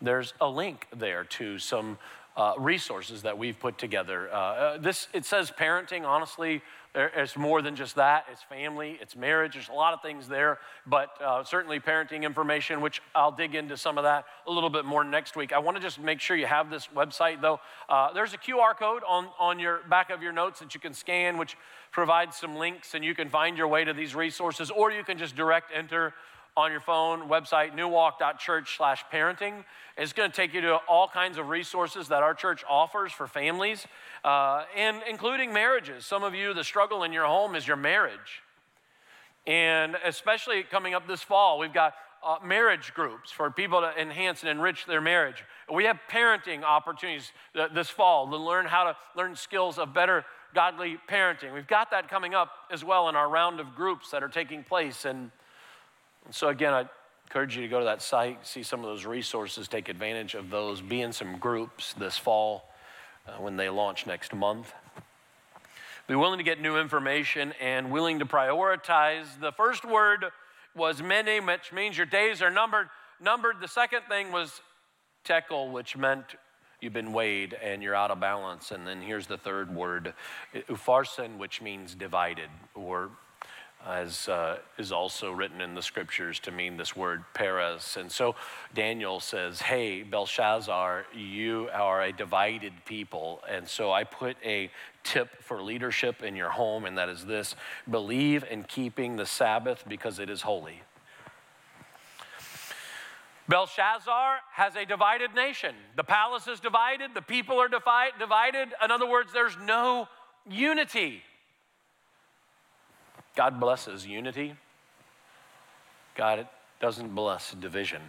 there's 0.00 0.34
a 0.40 0.48
link 0.48 0.86
there 0.96 1.24
to 1.24 1.58
some 1.58 1.98
uh, 2.36 2.54
resources 2.58 3.22
that 3.22 3.36
we've 3.38 3.58
put 3.58 3.78
together. 3.78 4.28
Uh, 4.30 4.36
uh 4.36 4.78
this 4.78 5.08
it 5.12 5.24
says 5.24 5.50
parenting. 5.50 6.04
Honestly, 6.04 6.62
it's 6.96 7.36
more 7.36 7.60
than 7.60 7.76
just 7.76 7.96
that. 7.96 8.24
It's 8.32 8.42
family, 8.42 8.98
it's 9.02 9.14
marriage. 9.14 9.52
There's 9.52 9.68
a 9.68 9.74
lot 9.74 9.92
of 9.92 10.00
things 10.00 10.28
there, 10.28 10.58
but 10.86 11.10
uh, 11.22 11.44
certainly 11.44 11.78
parenting 11.78 12.22
information, 12.22 12.80
which 12.80 13.02
I'll 13.14 13.32
dig 13.32 13.54
into 13.54 13.76
some 13.76 13.98
of 13.98 14.04
that 14.04 14.24
a 14.46 14.50
little 14.50 14.70
bit 14.70 14.86
more 14.86 15.04
next 15.04 15.36
week. 15.36 15.52
I 15.52 15.58
want 15.58 15.76
to 15.76 15.82
just 15.82 16.00
make 16.00 16.20
sure 16.20 16.36
you 16.36 16.46
have 16.46 16.70
this 16.70 16.88
website, 16.94 17.42
though. 17.42 17.60
Uh, 17.88 18.12
there's 18.14 18.32
a 18.32 18.38
QR 18.38 18.74
code 18.76 19.02
on, 19.06 19.28
on 19.38 19.58
your 19.58 19.80
back 19.90 20.08
of 20.08 20.22
your 20.22 20.32
notes 20.32 20.60
that 20.60 20.72
you 20.72 20.80
can 20.80 20.94
scan, 20.94 21.36
which 21.36 21.56
provides 21.92 22.36
some 22.36 22.56
links, 22.56 22.94
and 22.94 23.04
you 23.04 23.14
can 23.14 23.28
find 23.28 23.58
your 23.58 23.68
way 23.68 23.84
to 23.84 23.92
these 23.92 24.14
resources, 24.14 24.70
or 24.70 24.90
you 24.90 25.04
can 25.04 25.18
just 25.18 25.36
direct 25.36 25.70
enter 25.74 26.14
on 26.56 26.70
your 26.70 26.80
phone 26.80 27.28
website, 27.28 27.74
newwalk.church 27.74 28.78
slash 28.78 29.04
parenting. 29.12 29.64
It's 29.98 30.14
going 30.14 30.30
to 30.30 30.34
take 30.36 30.54
you 30.54 30.62
to 30.62 30.76
all 30.88 31.06
kinds 31.06 31.36
of 31.36 31.50
resources 31.50 32.08
that 32.08 32.22
our 32.22 32.32
church 32.32 32.64
offers 32.68 33.12
for 33.12 33.26
families, 33.26 33.86
uh, 34.24 34.64
and 34.74 35.02
including 35.08 35.52
marriages. 35.52 36.06
Some 36.06 36.22
of 36.22 36.34
you, 36.34 36.54
the 36.54 36.64
struggle 36.64 37.02
in 37.02 37.12
your 37.12 37.26
home 37.26 37.54
is 37.54 37.66
your 37.66 37.76
marriage. 37.76 38.42
And 39.46 39.96
especially 40.04 40.62
coming 40.62 40.94
up 40.94 41.06
this 41.06 41.22
fall, 41.22 41.58
we've 41.58 41.74
got 41.74 41.94
uh, 42.24 42.36
marriage 42.42 42.94
groups 42.94 43.30
for 43.30 43.50
people 43.50 43.82
to 43.82 44.00
enhance 44.00 44.42
and 44.42 44.50
enrich 44.50 44.86
their 44.86 45.02
marriage. 45.02 45.44
We 45.72 45.84
have 45.84 46.00
parenting 46.10 46.62
opportunities 46.62 47.32
this 47.74 47.88
fall 47.88 48.28
to 48.30 48.36
learn 48.36 48.66
how 48.66 48.84
to 48.84 48.96
learn 49.14 49.36
skills 49.36 49.78
of 49.78 49.92
better 49.92 50.24
godly 50.54 50.98
parenting. 51.08 51.52
We've 51.52 51.66
got 51.66 51.90
that 51.90 52.08
coming 52.08 52.34
up 52.34 52.50
as 52.70 52.82
well 52.82 53.10
in 53.10 53.14
our 53.14 53.28
round 53.28 53.60
of 53.60 53.74
groups 53.74 54.10
that 54.10 54.22
are 54.22 54.28
taking 54.28 54.64
place. 54.64 55.04
And 55.04 55.30
and 56.26 56.34
so, 56.34 56.48
again, 56.48 56.74
I 56.74 56.88
encourage 57.26 57.56
you 57.56 57.62
to 57.62 57.68
go 57.68 57.78
to 57.78 57.84
that 57.84 58.02
site, 58.02 58.46
see 58.46 58.62
some 58.62 58.80
of 58.80 58.86
those 58.86 59.04
resources, 59.04 59.68
take 59.68 59.88
advantage 59.88 60.34
of 60.34 60.50
those, 60.50 60.80
be 60.80 61.00
in 61.00 61.12
some 61.12 61.38
groups 61.38 61.92
this 61.94 62.18
fall 62.18 62.68
uh, 63.26 63.32
when 63.38 63.56
they 63.56 63.68
launch 63.68 64.06
next 64.06 64.34
month. 64.34 64.72
Be 66.08 66.14
willing 66.14 66.38
to 66.38 66.44
get 66.44 66.60
new 66.60 66.78
information 66.78 67.52
and 67.60 67.90
willing 67.90 68.18
to 68.20 68.26
prioritize. 68.26 69.26
The 69.40 69.52
first 69.52 69.84
word 69.84 70.26
was 70.74 71.02
mene, 71.02 71.46
which 71.46 71.72
means 71.72 71.96
your 71.96 72.06
days 72.06 72.42
are 72.42 72.50
numbered. 72.50 72.88
Numbered. 73.20 73.56
The 73.60 73.68
second 73.68 74.02
thing 74.08 74.30
was 74.30 74.60
tekel, 75.24 75.70
which 75.70 75.96
meant 75.96 76.36
you've 76.80 76.92
been 76.92 77.12
weighed 77.12 77.54
and 77.54 77.82
you're 77.82 77.94
out 77.94 78.10
of 78.10 78.20
balance. 78.20 78.70
And 78.70 78.86
then 78.86 79.00
here's 79.00 79.26
the 79.26 79.38
third 79.38 79.74
word, 79.74 80.14
upharsin, 80.54 81.38
which 81.38 81.60
means 81.62 81.94
divided 81.94 82.50
or 82.74 83.10
as 83.84 84.28
uh, 84.28 84.58
is 84.78 84.90
also 84.90 85.30
written 85.30 85.60
in 85.60 85.74
the 85.74 85.82
scriptures 85.82 86.40
to 86.40 86.50
mean 86.50 86.76
this 86.76 86.96
word 86.96 87.24
Peres. 87.34 87.96
And 87.98 88.10
so 88.10 88.34
Daniel 88.74 89.20
says, 89.20 89.60
Hey, 89.60 90.02
Belshazzar, 90.02 91.06
you 91.14 91.68
are 91.72 92.02
a 92.02 92.12
divided 92.12 92.72
people. 92.84 93.42
And 93.48 93.68
so 93.68 93.92
I 93.92 94.04
put 94.04 94.36
a 94.44 94.70
tip 95.04 95.42
for 95.42 95.62
leadership 95.62 96.22
in 96.22 96.34
your 96.34 96.50
home, 96.50 96.84
and 96.84 96.98
that 96.98 97.08
is 97.08 97.24
this 97.24 97.54
believe 97.88 98.44
in 98.50 98.64
keeping 98.64 99.16
the 99.16 99.26
Sabbath 99.26 99.84
because 99.86 100.18
it 100.18 100.28
is 100.28 100.42
holy. 100.42 100.82
Belshazzar 103.48 104.38
has 104.52 104.74
a 104.74 104.84
divided 104.84 105.32
nation. 105.34 105.74
The 105.94 106.02
palace 106.02 106.48
is 106.48 106.58
divided, 106.58 107.14
the 107.14 107.22
people 107.22 107.60
are 107.60 107.68
divided. 107.68 108.74
In 108.84 108.90
other 108.90 109.08
words, 109.08 109.32
there's 109.32 109.56
no 109.64 110.08
unity. 110.48 111.22
God 113.36 113.60
blesses 113.60 114.06
unity, 114.06 114.54
God 116.16 116.48
doesn't 116.80 117.14
bless 117.14 117.52
division. 117.52 118.02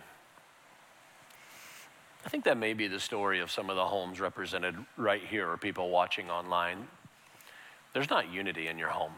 I 2.25 2.29
think 2.29 2.45
that 2.45 2.57
may 2.57 2.73
be 2.73 2.87
the 2.87 2.99
story 2.99 3.39
of 3.39 3.51
some 3.51 3.69
of 3.69 3.75
the 3.75 3.85
homes 3.85 4.19
represented 4.19 4.75
right 4.97 5.21
here 5.23 5.49
or 5.49 5.57
people 5.57 5.89
watching 5.89 6.29
online. 6.29 6.87
There's 7.93 8.09
not 8.09 8.31
unity 8.31 8.67
in 8.67 8.77
your 8.77 8.89
home. 8.89 9.13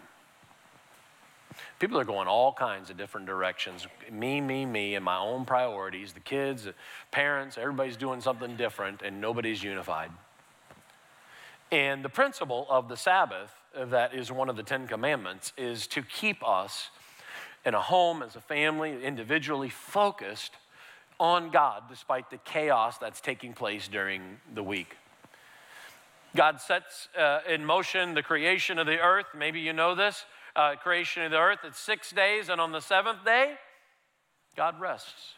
People 1.80 2.00
are 2.00 2.06
going 2.06 2.28
all 2.28 2.54
kinds 2.54 2.90
of 2.90 2.98
different 2.98 3.26
directions. 3.26 3.88
Me, 4.12 4.42
me, 4.42 4.66
me, 4.66 4.96
and 4.96 5.04
my 5.04 5.18
own 5.18 5.46
priorities. 5.46 6.14
The 6.14 6.20
kids, 6.20 6.66
the 6.66 6.74
parents, 7.12 7.58
everybody's 7.58 7.98
doing 7.98 8.22
something 8.22 8.56
different, 8.56 9.02
and 9.02 9.20
nobody's 9.20 9.64
unified. 9.64 10.12
And 11.72 12.04
the 12.04 12.10
principle 12.10 12.68
of 12.70 12.90
the 12.90 12.98
Sabbath, 12.98 13.52
that 13.76 14.14
is 14.14 14.32
one 14.32 14.50
of 14.50 14.56
the 14.56 14.64
Ten 14.64 14.88
Commandments, 14.88 15.54
is 15.58 15.88
to 15.88 16.02
keep 16.02 16.48
us 16.48 16.90
in 17.66 17.74
a 17.74 17.82
home, 17.82 18.24
as 18.24 18.36
a 18.36 18.42
family, 18.42 19.04
individually 19.04 19.70
focused 19.70 20.54
on 21.20 21.50
God 21.50 21.84
despite 21.90 22.30
the 22.30 22.38
chaos 22.38 22.98
that's 22.98 23.20
taking 23.20 23.54
place 23.54 23.88
during 23.88 24.40
the 24.54 24.64
week. 24.64 24.96
God 26.36 26.62
sets 26.62 27.10
uh, 27.18 27.40
in 27.48 27.66
motion 27.66 28.14
the 28.14 28.24
creation 28.24 28.78
of 28.78 28.86
the 28.86 29.00
earth. 29.00 29.26
Maybe 29.36 29.60
you 29.60 29.74
know 29.74 29.96
this 29.96 30.26
uh, 30.56 30.76
creation 30.76 31.24
of 31.24 31.32
the 31.32 31.38
earth. 31.38 31.60
It's 31.64 31.80
six 31.80 32.12
days, 32.12 32.50
and 32.50 32.62
on 32.62 32.72
the 32.72 32.82
seventh 32.82 33.26
day, 33.26 33.56
God 34.56 34.80
rests. 34.80 35.34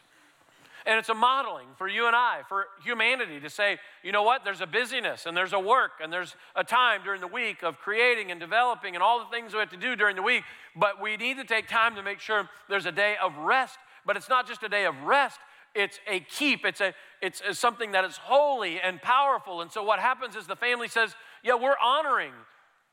And 0.86 0.98
it's 0.98 1.08
a 1.08 1.14
modeling 1.14 1.68
for 1.76 1.86
you 1.86 2.06
and 2.06 2.16
I, 2.16 2.40
for 2.48 2.66
humanity 2.82 3.40
to 3.40 3.50
say, 3.50 3.78
you 4.02 4.12
know 4.12 4.22
what, 4.22 4.44
there's 4.44 4.60
a 4.60 4.66
busyness 4.66 5.26
and 5.26 5.36
there's 5.36 5.52
a 5.52 5.58
work 5.60 5.92
and 6.02 6.12
there's 6.12 6.34
a 6.56 6.64
time 6.64 7.02
during 7.04 7.20
the 7.20 7.28
week 7.28 7.62
of 7.62 7.78
creating 7.78 8.30
and 8.30 8.40
developing 8.40 8.94
and 8.94 9.02
all 9.02 9.20
the 9.20 9.30
things 9.30 9.52
we 9.52 9.60
have 9.60 9.70
to 9.70 9.76
do 9.76 9.94
during 9.94 10.16
the 10.16 10.22
week. 10.22 10.42
But 10.74 11.00
we 11.00 11.16
need 11.16 11.36
to 11.36 11.44
take 11.44 11.68
time 11.68 11.94
to 11.96 12.02
make 12.02 12.20
sure 12.20 12.48
there's 12.68 12.86
a 12.86 12.92
day 12.92 13.16
of 13.22 13.36
rest. 13.38 13.78
But 14.04 14.16
it's 14.16 14.28
not 14.28 14.48
just 14.48 14.62
a 14.62 14.68
day 14.68 14.86
of 14.86 15.00
rest, 15.02 15.38
it's 15.74 15.98
a 16.06 16.20
keep, 16.20 16.64
it's, 16.64 16.80
a, 16.80 16.94
it's, 17.20 17.42
something 17.58 17.92
that 17.92 18.04
is 18.04 18.16
holy 18.16 18.80
and 18.80 19.00
powerful. 19.00 19.62
And 19.62 19.70
so 19.70 19.82
what 19.82 20.00
happens 20.00 20.36
is 20.36 20.46
the 20.46 20.56
family 20.56 20.88
says, 20.88 21.14
yeah, 21.42 21.54
we're 21.54 21.78
honoring 21.82 22.32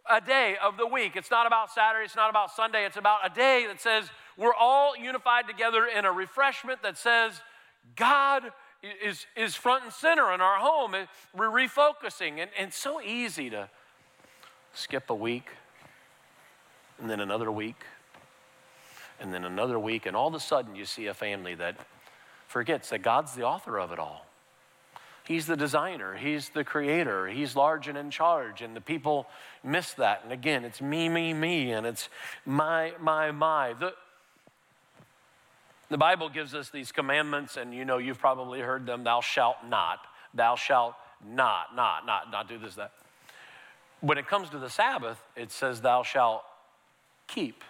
a 0.10 0.22
day 0.22 0.56
of 0.64 0.78
the 0.78 0.88
week. 0.88 1.16
It's 1.16 1.32
not 1.32 1.46
about 1.46 1.72
Saturday, 1.72 2.06
it's 2.06 2.16
not 2.16 2.30
about 2.30 2.52
Sunday, 2.52 2.86
it's 2.86 2.98
about 2.98 3.20
a 3.26 3.34
day 3.34 3.66
that 3.68 3.82
says 3.82 4.10
we're 4.38 4.54
all 4.54 4.96
unified 4.96 5.48
together 5.48 5.86
in 5.86 6.06
a 6.06 6.12
refreshment 6.12 6.82
that 6.84 6.98
says, 6.98 7.42
God 7.96 8.44
is, 9.04 9.26
is 9.36 9.56
front 9.56 9.84
and 9.84 9.94
center 9.94 10.34
in 10.34 10.42
our 10.42 10.58
home. 10.58 10.96
We're 11.36 11.48
refocusing. 11.48 12.40
And, 12.40 12.50
and 12.58 12.74
so 12.74 13.02
easy 13.02 13.50
to 13.50 13.70
skip 14.74 15.10
a 15.10 15.16
week, 15.16 15.50
and 17.00 17.10
then 17.10 17.20
another 17.20 17.52
week, 17.52 17.84
and 19.20 19.34
then 19.34 19.44
another 19.44 19.80
week, 19.80 20.06
and 20.06 20.16
all 20.16 20.28
of 20.28 20.34
a 20.34 20.40
sudden 20.40 20.76
you 20.76 20.86
see 20.86 21.08
a 21.08 21.14
family 21.14 21.56
that 21.56 21.76
forgets 22.48 22.90
that 22.90 23.00
God's 23.00 23.34
the 23.34 23.44
author 23.44 23.80
of 23.80 23.92
it 23.92 24.00
all. 24.00 24.26
He's 25.26 25.46
the 25.46 25.56
designer, 25.56 26.16
He's 26.16 26.50
the 26.50 26.64
creator, 26.64 27.28
He's 27.28 27.56
large 27.56 27.88
and 27.88 27.98
in 27.98 28.10
charge, 28.10 28.62
and 28.62 28.76
the 28.76 28.82
people 28.82 29.28
miss 29.64 29.94
that. 29.94 30.22
And 30.24 30.32
again, 30.34 30.66
it's 30.66 30.82
me, 30.82 31.08
me, 31.08 31.34
me, 31.34 31.72
and 31.72 31.86
it's 31.86 32.10
my, 32.46 32.94
my, 33.00 33.32
my. 33.32 33.74
The, 33.74 33.94
the 35.90 35.98
Bible 35.98 36.30
gives 36.30 36.54
us 36.54 36.70
these 36.70 36.92
commandments, 36.92 37.58
and 37.58 37.74
you 37.74 37.84
know, 37.84 37.98
you've 37.98 38.20
probably 38.20 38.60
heard 38.60 38.86
them 38.86 39.04
thou 39.04 39.22
shalt 39.22 39.58
not, 39.68 40.00
thou 40.34 40.56
shalt 40.56 40.96
not, 41.26 41.76
not, 41.76 42.06
not, 42.06 42.32
not 42.32 42.48
do 42.48 42.58
this, 42.58 42.76
that. 42.76 42.92
When 44.02 44.18
it 44.18 44.28
comes 44.28 44.50
to 44.52 44.60
the 44.60 44.70
Sabbath, 44.70 45.22
it 45.36 45.52
says 45.52 45.82
thou 45.82 46.04
shalt 46.04 46.44
keep. 47.28 47.64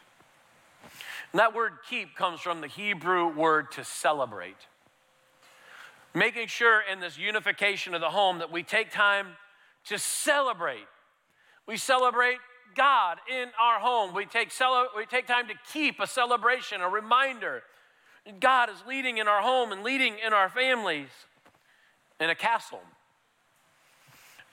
And 1.31 1.39
that 1.39 1.55
word 1.55 1.73
keep 1.89 2.15
comes 2.15 2.39
from 2.41 2.61
the 2.61 2.67
Hebrew 2.67 3.27
word 3.27 3.71
to 3.73 3.83
celebrate. 3.83 4.57
Making 6.13 6.47
sure 6.47 6.81
in 6.91 6.99
this 6.99 7.17
unification 7.17 7.93
of 7.93 8.01
the 8.01 8.09
home 8.09 8.39
that 8.39 8.51
we 8.51 8.63
take 8.63 8.91
time 8.91 9.27
to 9.85 9.97
celebrate. 9.97 10.87
We 11.67 11.77
celebrate 11.77 12.37
God 12.75 13.19
in 13.31 13.49
our 13.59 13.79
home. 13.79 14.13
We 14.13 14.25
take, 14.25 14.51
we 14.97 15.05
take 15.05 15.27
time 15.27 15.47
to 15.47 15.53
keep 15.71 15.99
a 15.99 16.07
celebration, 16.07 16.81
a 16.81 16.89
reminder 16.89 17.63
God 18.39 18.69
is 18.69 18.77
leading 18.87 19.17
in 19.17 19.27
our 19.27 19.41
home 19.41 19.71
and 19.71 19.83
leading 19.83 20.15
in 20.25 20.33
our 20.33 20.49
families 20.49 21.09
in 22.19 22.29
a 22.29 22.35
castle. 22.35 22.81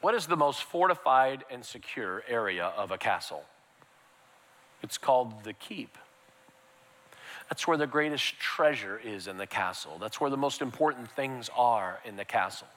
What 0.01 0.15
is 0.15 0.27
the 0.27 0.37
most 0.37 0.63
fortified 0.63 1.45
and 1.51 1.65
secure 1.65 2.23
area 2.29 2.73
of 2.77 2.91
a 2.91 2.99
castle? 2.99 3.45
It's 4.83 4.99
called 4.99 5.45
the 5.45 5.53
keep. 5.53 5.97
That's 7.49 7.67
where 7.67 7.77
the 7.77 7.87
greatest 7.87 8.39
treasure 8.39 9.01
is 9.03 9.27
in 9.29 9.37
the 9.37 9.47
castle. 9.47 9.99
That's 10.01 10.21
where 10.21 10.31
the 10.31 10.37
most 10.37 10.63
important 10.63 11.11
things 11.11 11.49
are 11.57 12.01
in 12.05 12.17
the 12.17 12.25
castle. 12.25 12.69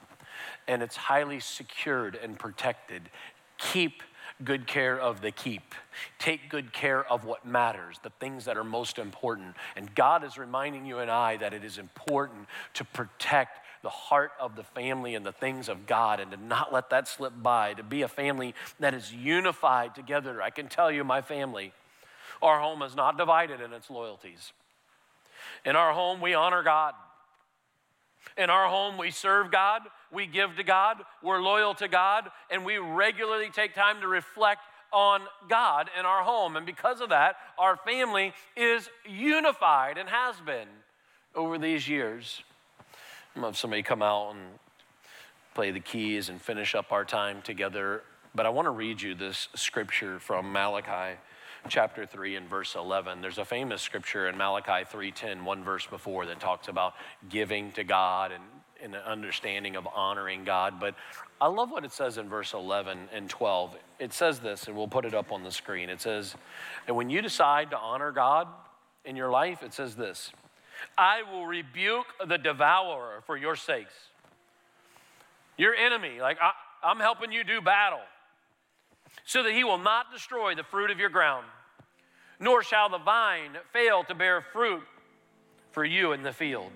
And 0.68 0.82
it's 0.82 0.96
highly 0.96 1.40
secured 1.40 2.18
and 2.20 2.38
protected. 2.38 3.10
Keep 3.58 4.02
good 4.44 4.66
care 4.66 4.98
of 4.98 5.20
the 5.20 5.30
keep. 5.30 5.74
Take 6.18 6.48
good 6.48 6.72
care 6.72 7.04
of 7.10 7.24
what 7.24 7.44
matters, 7.44 7.98
the 8.02 8.12
things 8.20 8.44
that 8.46 8.56
are 8.56 8.64
most 8.64 8.98
important. 8.98 9.56
And 9.76 9.94
God 9.94 10.24
is 10.24 10.38
reminding 10.38 10.86
you 10.86 10.98
and 10.98 11.10
I 11.10 11.36
that 11.38 11.52
it 11.52 11.64
is 11.64 11.78
important 11.78 12.46
to 12.74 12.84
protect 12.84 13.58
the 13.82 13.90
heart 13.90 14.32
of 14.38 14.56
the 14.56 14.62
family 14.62 15.14
and 15.14 15.24
the 15.24 15.32
things 15.32 15.68
of 15.68 15.86
God 15.86 16.20
and 16.20 16.30
to 16.32 16.36
not 16.36 16.72
let 16.72 16.90
that 16.90 17.08
slip 17.08 17.32
by, 17.42 17.74
to 17.74 17.82
be 17.82 18.02
a 18.02 18.08
family 18.08 18.54
that 18.78 18.94
is 18.94 19.12
unified 19.12 19.94
together. 19.94 20.42
I 20.42 20.50
can 20.50 20.68
tell 20.68 20.90
you, 20.90 21.02
my 21.02 21.22
family, 21.22 21.72
our 22.42 22.60
home 22.60 22.82
is 22.82 22.94
not 22.94 23.16
divided 23.16 23.60
in 23.60 23.72
its 23.72 23.90
loyalties. 23.90 24.52
In 25.64 25.76
our 25.76 25.92
home, 25.92 26.20
we 26.20 26.34
honor 26.34 26.62
God. 26.62 26.94
In 28.36 28.50
our 28.50 28.68
home, 28.68 28.98
we 28.98 29.10
serve 29.10 29.50
God, 29.50 29.82
we 30.12 30.26
give 30.26 30.56
to 30.56 30.62
God, 30.62 30.98
we're 31.22 31.40
loyal 31.40 31.74
to 31.74 31.88
God, 31.88 32.30
and 32.50 32.64
we 32.64 32.78
regularly 32.78 33.50
take 33.50 33.74
time 33.74 34.00
to 34.00 34.08
reflect 34.08 34.62
on 34.92 35.22
God 35.48 35.88
in 35.98 36.04
our 36.04 36.22
home. 36.22 36.56
And 36.56 36.66
because 36.66 37.00
of 37.00 37.10
that, 37.10 37.36
our 37.58 37.76
family 37.76 38.32
is 38.56 38.88
unified 39.08 39.98
and 39.98 40.08
has 40.08 40.36
been 40.44 40.68
over 41.34 41.58
these 41.58 41.88
years. 41.88 42.42
I'm 43.36 43.42
have 43.42 43.56
somebody 43.56 43.82
come 43.82 44.02
out 44.02 44.32
and 44.32 44.40
play 45.54 45.70
the 45.70 45.80
keys 45.80 46.28
and 46.28 46.40
finish 46.40 46.74
up 46.74 46.90
our 46.90 47.04
time 47.04 47.42
together. 47.42 48.02
But 48.34 48.46
I 48.46 48.48
want 48.48 48.66
to 48.66 48.70
read 48.70 49.00
you 49.00 49.14
this 49.14 49.48
scripture 49.54 50.18
from 50.18 50.52
Malachi 50.52 51.18
chapter 51.68 52.06
3 52.06 52.36
and 52.36 52.48
verse 52.48 52.74
11. 52.74 53.20
There's 53.20 53.38
a 53.38 53.44
famous 53.44 53.82
scripture 53.82 54.28
in 54.28 54.36
Malachi 54.36 54.84
3:10, 54.84 55.44
one 55.44 55.62
verse 55.62 55.86
before, 55.86 56.26
that 56.26 56.40
talks 56.40 56.68
about 56.68 56.94
giving 57.28 57.72
to 57.72 57.84
God 57.84 58.32
and, 58.32 58.42
and 58.82 58.94
an 58.94 59.02
understanding 59.02 59.76
of 59.76 59.86
honoring 59.94 60.44
God. 60.44 60.80
But 60.80 60.94
I 61.40 61.46
love 61.46 61.70
what 61.70 61.84
it 61.84 61.92
says 61.92 62.18
in 62.18 62.28
verse 62.28 62.52
11 62.52 63.08
and 63.12 63.28
12. 63.28 63.76
It 63.98 64.12
says 64.12 64.40
this, 64.40 64.66
and 64.66 64.76
we'll 64.76 64.88
put 64.88 65.04
it 65.04 65.14
up 65.14 65.32
on 65.32 65.42
the 65.42 65.50
screen. 65.50 65.88
It 65.88 66.00
says, 66.00 66.34
And 66.86 66.96
when 66.96 67.10
you 67.10 67.22
decide 67.22 67.70
to 67.70 67.78
honor 67.78 68.12
God 68.12 68.48
in 69.04 69.16
your 69.16 69.30
life, 69.30 69.62
it 69.62 69.72
says 69.72 69.96
this 69.96 70.32
I 70.96 71.22
will 71.22 71.46
rebuke 71.46 72.06
the 72.26 72.38
devourer 72.38 73.22
for 73.26 73.36
your 73.36 73.56
sakes. 73.56 73.94
Your 75.56 75.74
enemy, 75.74 76.20
like 76.20 76.38
I, 76.40 76.52
I'm 76.82 76.98
helping 76.98 77.32
you 77.32 77.44
do 77.44 77.60
battle 77.60 78.00
so 79.24 79.42
that 79.42 79.52
he 79.52 79.64
will 79.64 79.78
not 79.78 80.12
destroy 80.12 80.54
the 80.54 80.62
fruit 80.62 80.90
of 80.90 80.98
your 80.98 81.10
ground, 81.10 81.46
nor 82.38 82.62
shall 82.62 82.88
the 82.88 82.98
vine 82.98 83.50
fail 83.72 84.04
to 84.04 84.14
bear 84.14 84.40
fruit 84.40 84.82
for 85.72 85.84
you 85.84 86.12
in 86.12 86.22
the 86.22 86.32
field, 86.32 86.70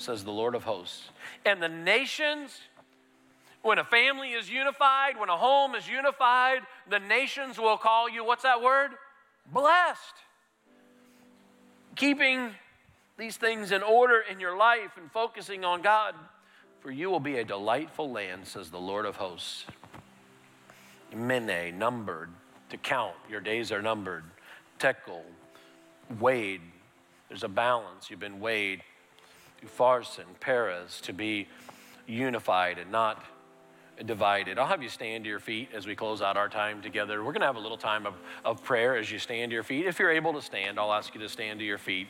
says 0.00 0.24
the 0.24 0.32
Lord 0.32 0.54
of 0.54 0.64
hosts. 0.64 1.10
And 1.44 1.62
the 1.62 1.68
nations, 1.68 2.58
when 3.62 3.78
a 3.78 3.84
family 3.84 4.30
is 4.32 4.50
unified, 4.50 5.18
when 5.18 5.28
a 5.28 5.36
home 5.36 5.74
is 5.74 5.88
unified, 5.88 6.60
the 6.88 6.98
nations 6.98 7.58
will 7.58 7.76
call 7.76 8.08
you, 8.08 8.24
what's 8.24 8.42
that 8.42 8.62
word? 8.62 8.92
Blessed. 9.52 10.14
Keeping 11.96 12.50
these 13.18 13.36
things 13.36 13.72
in 13.72 13.82
order 13.82 14.22
in 14.30 14.40
your 14.40 14.56
life 14.56 14.92
and 14.96 15.10
focusing 15.12 15.64
on 15.64 15.82
God, 15.82 16.14
for 16.80 16.90
you 16.90 17.10
will 17.10 17.20
be 17.20 17.36
a 17.36 17.44
delightful 17.44 18.10
land, 18.10 18.46
says 18.46 18.70
the 18.70 18.80
Lord 18.80 19.04
of 19.04 19.16
hosts 19.16 19.66
mene, 21.14 21.78
numbered, 21.78 22.30
to 22.70 22.76
count. 22.76 23.14
Your 23.28 23.40
days 23.40 23.72
are 23.72 23.82
numbered. 23.82 24.24
Tekel, 24.78 25.24
weighed. 26.18 26.60
There's 27.28 27.42
a 27.42 27.48
balance. 27.48 28.10
You've 28.10 28.20
been 28.20 28.40
weighed 28.40 28.82
Farson, 29.66 30.24
Peres 30.40 31.00
to 31.02 31.12
be 31.12 31.48
unified 32.06 32.78
and 32.78 32.90
not 32.90 33.24
divided. 34.06 34.58
I'll 34.58 34.66
have 34.66 34.82
you 34.82 34.88
stand 34.88 35.24
to 35.24 35.30
your 35.30 35.38
feet 35.38 35.68
as 35.74 35.86
we 35.86 35.94
close 35.94 36.22
out 36.22 36.36
our 36.36 36.48
time 36.48 36.80
together. 36.82 37.18
We're 37.22 37.32
going 37.32 37.40
to 37.40 37.46
have 37.46 37.56
a 37.56 37.60
little 37.60 37.76
time 37.76 38.06
of, 38.06 38.14
of 38.44 38.62
prayer 38.64 38.96
as 38.96 39.10
you 39.10 39.18
stand 39.18 39.50
to 39.50 39.54
your 39.54 39.62
feet. 39.62 39.86
If 39.86 39.98
you're 39.98 40.10
able 40.10 40.32
to 40.32 40.42
stand, 40.42 40.78
I'll 40.78 40.92
ask 40.92 41.14
you 41.14 41.20
to 41.20 41.28
stand 41.28 41.58
to 41.60 41.64
your 41.64 41.78
feet 41.78 42.08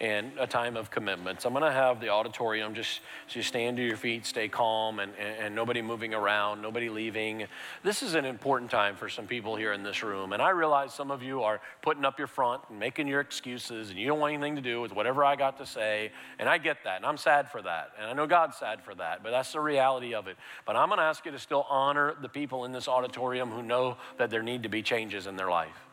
and 0.00 0.32
a 0.38 0.46
time 0.46 0.76
of 0.76 0.90
commitments. 0.90 1.44
I'm 1.44 1.52
going 1.52 1.64
to 1.64 1.72
have 1.72 2.00
the 2.00 2.10
auditorium 2.10 2.74
just, 2.74 3.00
just 3.26 3.48
stand 3.48 3.76
to 3.78 3.82
your 3.82 3.96
feet, 3.96 4.24
stay 4.26 4.48
calm, 4.48 5.00
and, 5.00 5.12
and, 5.18 5.46
and 5.46 5.54
nobody 5.54 5.82
moving 5.82 6.14
around, 6.14 6.62
nobody 6.62 6.88
leaving. 6.88 7.46
This 7.82 8.02
is 8.02 8.14
an 8.14 8.24
important 8.24 8.70
time 8.70 8.94
for 8.94 9.08
some 9.08 9.26
people 9.26 9.56
here 9.56 9.72
in 9.72 9.82
this 9.82 10.02
room. 10.02 10.32
And 10.32 10.40
I 10.40 10.50
realize 10.50 10.94
some 10.94 11.10
of 11.10 11.22
you 11.22 11.42
are 11.42 11.60
putting 11.82 12.04
up 12.04 12.18
your 12.18 12.28
front 12.28 12.62
and 12.68 12.78
making 12.78 13.08
your 13.08 13.20
excuses, 13.20 13.90
and 13.90 13.98
you 13.98 14.06
don't 14.06 14.20
want 14.20 14.34
anything 14.34 14.56
to 14.56 14.62
do 14.62 14.80
with 14.80 14.92
whatever 14.92 15.24
I 15.24 15.36
got 15.36 15.58
to 15.58 15.66
say. 15.66 16.12
And 16.38 16.48
I 16.48 16.58
get 16.58 16.84
that, 16.84 16.96
and 16.96 17.06
I'm 17.06 17.16
sad 17.16 17.50
for 17.50 17.62
that. 17.62 17.92
And 17.98 18.08
I 18.08 18.12
know 18.12 18.26
God's 18.26 18.56
sad 18.56 18.82
for 18.82 18.94
that, 18.94 19.22
but 19.22 19.30
that's 19.30 19.52
the 19.52 19.60
reality 19.60 20.14
of 20.14 20.28
it. 20.28 20.36
But 20.64 20.76
I'm 20.76 20.88
going 20.88 20.98
to 20.98 21.04
ask 21.04 21.24
you 21.24 21.31
to 21.32 21.38
still 21.38 21.66
honor 21.68 22.14
the 22.20 22.28
people 22.28 22.64
in 22.64 22.72
this 22.72 22.88
auditorium 22.88 23.50
who 23.50 23.62
know 23.62 23.96
that 24.18 24.30
there 24.30 24.42
need 24.42 24.62
to 24.62 24.68
be 24.68 24.82
changes 24.82 25.26
in 25.26 25.36
their 25.36 25.50
life 25.50 25.88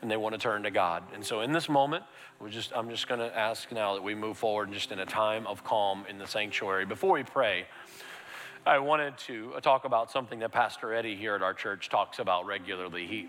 and 0.00 0.10
they 0.10 0.16
want 0.16 0.34
to 0.34 0.38
turn 0.38 0.62
to 0.62 0.70
God. 0.70 1.02
And 1.14 1.24
so 1.24 1.40
in 1.40 1.52
this 1.52 1.68
moment, 1.68 2.04
we 2.40 2.50
just, 2.50 2.72
I'm 2.74 2.88
just 2.88 3.08
going 3.08 3.20
to 3.20 3.36
ask 3.36 3.70
now 3.72 3.94
that 3.94 4.02
we 4.02 4.14
move 4.14 4.38
forward 4.38 4.72
just 4.72 4.92
in 4.92 5.00
a 5.00 5.06
time 5.06 5.46
of 5.46 5.64
calm 5.64 6.04
in 6.08 6.18
the 6.18 6.26
sanctuary. 6.26 6.86
Before 6.86 7.12
we 7.12 7.24
pray, 7.24 7.66
I 8.64 8.78
wanted 8.78 9.16
to 9.18 9.54
uh, 9.56 9.60
talk 9.60 9.84
about 9.84 10.10
something 10.10 10.38
that 10.40 10.52
Pastor 10.52 10.94
Eddie 10.94 11.16
here 11.16 11.34
at 11.34 11.42
our 11.42 11.54
church 11.54 11.88
talks 11.88 12.18
about 12.18 12.46
regularly. 12.46 13.06
He, 13.06 13.28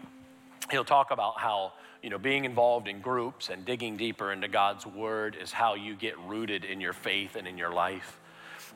he'll 0.69 0.85
talk 0.85 1.11
about 1.11 1.39
how 1.39 1.73
you 2.03 2.09
know 2.09 2.17
being 2.19 2.45
involved 2.45 2.87
in 2.87 3.01
groups 3.01 3.49
and 3.49 3.65
digging 3.65 3.97
deeper 3.97 4.31
into 4.31 4.47
God's 4.47 4.85
word 4.85 5.37
is 5.41 5.51
how 5.51 5.75
you 5.75 5.95
get 5.95 6.19
rooted 6.19 6.65
in 6.65 6.79
your 6.79 6.93
faith 6.93 7.35
and 7.35 7.47
in 7.47 7.57
your 7.57 7.73
life. 7.73 8.18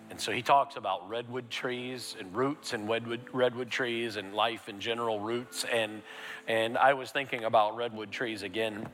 And 0.10 0.20
so 0.20 0.32
he 0.32 0.42
talks 0.42 0.76
about 0.76 1.10
redwood 1.10 1.50
trees 1.50 2.16
and 2.20 2.36
roots 2.36 2.74
and 2.74 2.90
redwood, 2.90 3.22
redwood 3.32 3.70
trees 3.70 4.16
and 4.16 4.34
life 4.34 4.70
in 4.70 4.80
general, 4.80 5.20
roots. 5.20 5.66
And, 5.72 6.02
and 6.48 6.78
I 6.78 6.94
was 6.94 7.12
thinking 7.12 7.44
about 7.46 7.76
redwood 7.76 8.12
trees 8.12 8.44
again 8.44 8.88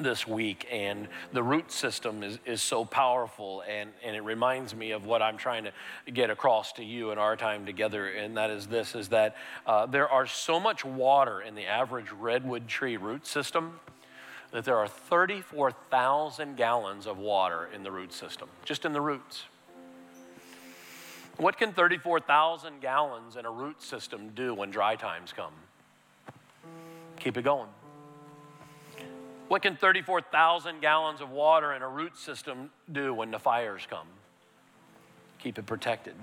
this 0.00 0.26
week. 0.26 0.66
And 0.70 1.08
the 1.32 1.42
root 1.42 1.70
system 1.70 2.22
is, 2.22 2.38
is 2.44 2.62
so 2.62 2.84
powerful. 2.84 3.62
And, 3.68 3.90
and 4.02 4.16
it 4.16 4.22
reminds 4.22 4.74
me 4.74 4.92
of 4.92 5.04
what 5.04 5.22
i'm 5.22 5.36
trying 5.36 5.64
to 5.64 5.72
get 6.12 6.30
across 6.30 6.72
to 6.74 6.84
you 6.84 7.10
in 7.10 7.18
our 7.18 7.36
time 7.36 7.66
together. 7.66 8.08
And 8.08 8.36
that 8.36 8.50
is 8.50 8.66
this 8.66 8.94
is 8.94 9.08
that 9.08 9.36
uh, 9.66 9.86
there 9.86 10.08
are 10.08 10.26
so 10.26 10.58
much 10.58 10.84
water 10.84 11.40
in 11.40 11.54
the 11.54 11.66
average 11.66 12.10
redwood 12.12 12.68
tree 12.68 12.96
root 12.96 13.26
system 13.26 13.80
that 14.50 14.64
there 14.64 14.76
are 14.76 14.88
34000 14.88 16.56
gallons 16.56 17.06
of 17.06 17.18
water 17.18 17.68
in 17.74 17.82
the 17.82 17.90
root 17.90 18.12
system 18.12 18.48
just 18.64 18.84
in 18.84 18.92
the 18.92 19.00
roots 19.00 19.44
what 21.36 21.56
can 21.56 21.72
34,000 21.72 22.80
gallons 22.80 23.36
in 23.36 23.46
a 23.46 23.50
root 23.50 23.82
system 23.82 24.30
do 24.34 24.54
when 24.54 24.70
dry 24.70 24.96
times 24.96 25.32
come? 25.32 25.52
Keep 27.18 27.36
it 27.36 27.42
going. 27.42 27.68
What 29.48 29.62
can 29.62 29.76
34,000 29.76 30.80
gallons 30.80 31.20
of 31.20 31.30
water 31.30 31.72
in 31.72 31.82
a 31.82 31.88
root 31.88 32.16
system 32.16 32.70
do 32.90 33.12
when 33.12 33.30
the 33.30 33.38
fires 33.38 33.86
come? 33.88 34.06
Keep 35.38 35.58
it 35.58 35.66
protected. 35.66 36.14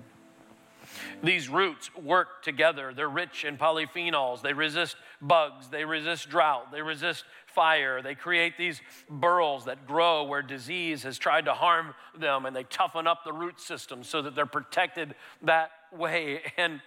These 1.23 1.49
roots 1.49 1.93
work 1.95 2.43
together. 2.43 2.93
They're 2.95 3.09
rich 3.09 3.45
in 3.45 3.57
polyphenols. 3.57 4.41
They 4.41 4.53
resist 4.53 4.95
bugs. 5.21 5.67
They 5.69 5.85
resist 5.85 6.29
drought. 6.29 6.71
They 6.71 6.81
resist 6.81 7.25
fire. 7.47 8.01
They 8.01 8.15
create 8.15 8.57
these 8.57 8.81
burls 9.09 9.65
that 9.65 9.85
grow 9.87 10.23
where 10.23 10.41
disease 10.41 11.03
has 11.03 11.17
tried 11.17 11.45
to 11.45 11.53
harm 11.53 11.93
them, 12.17 12.45
and 12.45 12.55
they 12.55 12.63
toughen 12.63 13.07
up 13.07 13.23
the 13.23 13.33
root 13.33 13.59
system 13.59 14.03
so 14.03 14.21
that 14.21 14.35
they're 14.35 14.45
protected 14.45 15.15
that 15.43 15.71
way. 15.91 16.41
And 16.57 16.81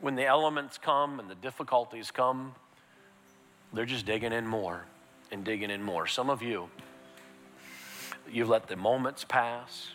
when 0.00 0.14
the 0.14 0.24
elements 0.24 0.78
come 0.78 1.20
and 1.20 1.28
the 1.28 1.34
difficulties 1.34 2.10
come, 2.10 2.54
they're 3.72 3.84
just 3.84 4.06
digging 4.06 4.32
in 4.32 4.46
more 4.46 4.84
and 5.30 5.44
digging 5.44 5.70
in 5.70 5.82
more. 5.82 6.06
Some 6.06 6.30
of 6.30 6.42
you, 6.42 6.70
you've 8.30 8.48
let 8.48 8.68
the 8.68 8.76
moments 8.76 9.24
pass. 9.24 9.88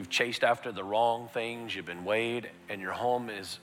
You've 0.00 0.08
chased 0.08 0.44
after 0.44 0.72
the 0.72 0.82
wrong 0.82 1.28
things. 1.28 1.76
You've 1.76 1.84
been 1.84 2.06
weighed, 2.06 2.48
and 2.70 2.80
your 2.80 2.92
home 2.92 3.28
is, 3.28 3.58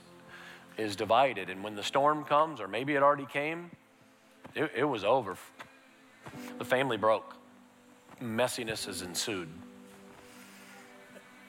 is 0.76 0.94
divided. 0.94 1.50
And 1.50 1.64
when 1.64 1.74
the 1.74 1.82
storm 1.82 2.22
comes, 2.22 2.60
or 2.60 2.68
maybe 2.68 2.94
it 2.94 3.02
already 3.02 3.26
came, 3.26 3.72
it, 4.54 4.70
it 4.76 4.84
was 4.84 5.02
over. 5.02 5.36
The 6.58 6.64
family 6.64 6.96
broke. 6.96 7.34
Messiness 8.22 8.86
has 8.86 9.02
ensued. 9.02 9.48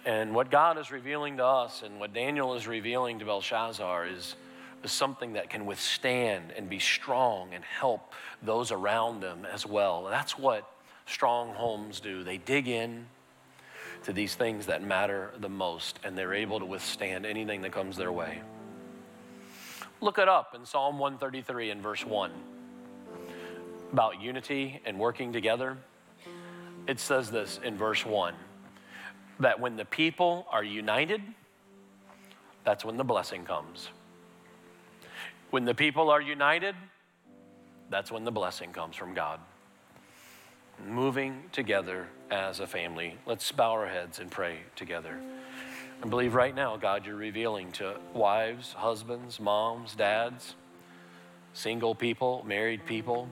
And 0.07 0.33
what 0.33 0.49
God 0.49 0.79
is 0.79 0.89
revealing 0.89 1.37
to 1.37 1.45
us 1.45 1.83
and 1.83 1.99
what 1.99 2.11
Daniel 2.11 2.55
is 2.55 2.65
revealing 2.65 3.19
to 3.19 3.25
Belshazzar 3.25 4.07
is, 4.07 4.37
is 4.83 4.91
something 4.91 5.33
that 5.33 5.51
can 5.51 5.67
withstand 5.67 6.51
and 6.57 6.67
be 6.67 6.79
strong 6.79 7.53
and 7.53 7.63
help 7.63 8.15
those 8.41 8.71
around 8.71 9.19
them 9.19 9.45
as 9.53 9.67
well. 9.67 10.07
That's 10.09 10.35
what 10.35 10.67
strong 11.05 11.53
homes 11.53 11.99
do. 11.99 12.23
They 12.23 12.37
dig 12.37 12.67
in 12.67 13.05
to 14.03 14.13
these 14.13 14.35
things 14.35 14.65
that 14.67 14.83
matter 14.83 15.31
the 15.39 15.49
most, 15.49 15.99
and 16.03 16.17
they're 16.17 16.33
able 16.33 16.59
to 16.59 16.65
withstand 16.65 17.25
anything 17.25 17.61
that 17.61 17.71
comes 17.71 17.97
their 17.97 18.11
way. 18.11 18.41
Look 20.01 20.17
it 20.17 20.29
up 20.29 20.55
in 20.55 20.65
Psalm 20.65 20.97
133 20.97 21.71
and 21.71 21.81
verse 21.81 22.05
1 22.05 22.31
about 23.91 24.21
unity 24.21 24.79
and 24.85 24.99
working 24.99 25.33
together, 25.33 25.77
it 26.87 26.99
says 26.99 27.29
this 27.31 27.59
in 27.63 27.77
verse 27.77 28.05
1 28.05 28.33
that 29.39 29.57
when 29.57 29.77
the 29.77 29.85
people 29.85 30.45
are 30.51 30.63
united, 30.63 31.21
that's 32.65 32.83
when 32.83 32.97
the 32.97 33.03
blessing 33.05 33.45
comes. 33.45 33.87
When 35.49 35.63
the 35.63 35.73
people 35.73 36.09
are 36.09 36.19
united, 36.19 36.75
that's 37.89 38.11
when 38.11 38.25
the 38.25 38.31
blessing 38.31 38.73
comes 38.73 38.97
from 38.97 39.13
God. 39.13 39.39
Moving 40.87 41.43
together 41.51 42.07
as 42.31 42.59
a 42.59 42.67
family. 42.67 43.17
Let's 43.25 43.51
bow 43.51 43.71
our 43.71 43.87
heads 43.87 44.19
and 44.19 44.31
pray 44.31 44.59
together. 44.75 45.19
I 46.01 46.07
believe 46.07 46.33
right 46.33 46.55
now, 46.55 46.77
God, 46.77 47.05
you're 47.05 47.15
revealing 47.15 47.71
to 47.73 47.99
wives, 48.13 48.73
husbands, 48.73 49.39
moms, 49.39 49.95
dads, 49.95 50.55
single 51.53 51.93
people, 51.93 52.43
married 52.47 52.85
people 52.85 53.27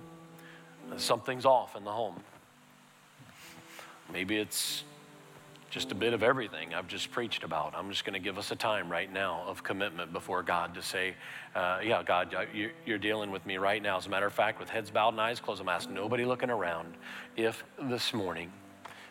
something's 0.96 1.46
off 1.46 1.76
in 1.76 1.84
the 1.84 1.92
home. 1.92 2.16
Maybe 4.12 4.38
it's 4.38 4.84
just 5.70 5.92
a 5.92 5.96
bit 5.96 6.14
of 6.14 6.24
everything 6.24 6.74
I've 6.74 6.88
just 6.88 7.12
preached 7.12 7.44
about. 7.44 7.74
I'm 7.76 7.90
just 7.90 8.06
going 8.06 8.14
to 8.14 8.20
give 8.20 8.38
us 8.38 8.52
a 8.52 8.56
time 8.56 8.90
right 8.90 9.12
now 9.12 9.44
of 9.46 9.64
commitment 9.64 10.14
before 10.14 10.42
God 10.42 10.74
to 10.76 10.82
say, 10.82 11.16
uh, 11.56 11.80
Yeah, 11.84 12.04
God, 12.04 12.36
you're 12.86 12.98
dealing 12.98 13.32
with 13.32 13.46
me 13.46 13.58
right 13.58 13.82
now. 13.82 13.98
As 13.98 14.06
a 14.06 14.10
matter 14.10 14.26
of 14.26 14.34
fact, 14.34 14.60
with 14.60 14.70
heads 14.70 14.90
bowed 14.90 15.10
and 15.10 15.22
eyes 15.22 15.40
closed, 15.40 15.62
I'm 15.62 15.70
asking 15.70 15.94
nobody 15.94 16.26
looking 16.26 16.50
around 16.50 16.94
if 17.36 17.64
this 17.84 18.14
morning, 18.14 18.52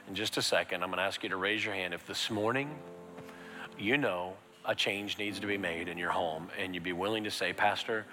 in 0.09 0.15
just 0.15 0.37
a 0.37 0.43
second, 0.43 0.83
I'm 0.83 0.89
going 0.89 0.99
to 0.99 1.05
ask 1.05 1.23
you 1.23 1.29
to 1.29 1.37
raise 1.37 1.65
your 1.65 1.75
hand. 1.75 1.93
If 1.93 2.07
this 2.07 2.31
morning 2.31 2.77
you 3.79 3.99
know 3.99 4.35
a 4.65 4.75
change 4.75 5.19
needs 5.19 5.39
to 5.41 5.47
be 5.47 5.59
made 5.59 5.89
in 5.89 5.99
your 5.99 6.11
home 6.11 6.49
and 6.59 6.75
you'd 6.75 6.83
be 6.83 6.93
willing 6.93 7.25
to 7.25 7.31
say, 7.31 7.53
Pastor, 7.53 8.07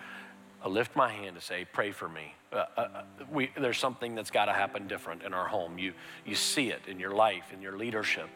I 0.64 0.70
lift 0.70 0.96
my 0.96 1.12
hand 1.12 1.36
to 1.36 1.42
say, 1.42 1.66
Pray 1.72 1.92
for 1.92 2.08
me 2.08 2.34
uh, 2.54 2.66
uh, 2.78 3.04
we, 3.32 3.52
there's 3.58 3.78
something 3.78 4.16
that's 4.16 4.32
got 4.32 4.46
to 4.46 4.54
happen 4.54 4.88
different 4.88 5.24
in 5.24 5.34
our 5.34 5.48
home. 5.48 5.78
You, 5.78 5.94
you 6.26 6.36
see 6.36 6.70
it 6.70 6.82
in 6.88 7.00
your 7.00 7.14
life, 7.14 7.52
in 7.54 7.62
your 7.62 7.78
leadership. 7.78 8.30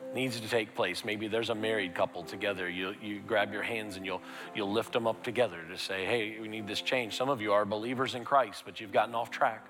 It 0.00 0.14
needs 0.14 0.40
to 0.40 0.48
take 0.48 0.74
place. 0.74 1.04
Maybe 1.04 1.28
there's 1.28 1.50
a 1.50 1.54
married 1.54 1.94
couple 1.94 2.22
together. 2.22 2.68
You, 2.68 2.94
you 3.02 3.20
grab 3.20 3.52
your 3.52 3.62
hands 3.62 3.96
and 3.96 4.06
you'll, 4.06 4.22
you'll 4.54 4.72
lift 4.72 4.92
them 4.92 5.06
up 5.06 5.22
together 5.22 5.58
to 5.70 5.78
say, 5.78 6.04
hey, 6.04 6.38
we 6.40 6.48
need 6.48 6.66
this 6.66 6.80
change. 6.80 7.16
Some 7.16 7.28
of 7.28 7.40
you 7.40 7.52
are 7.52 7.64
believers 7.64 8.14
in 8.14 8.24
Christ, 8.24 8.62
but 8.64 8.80
you've 8.80 8.92
gotten 8.92 9.14
off 9.14 9.30
track. 9.30 9.66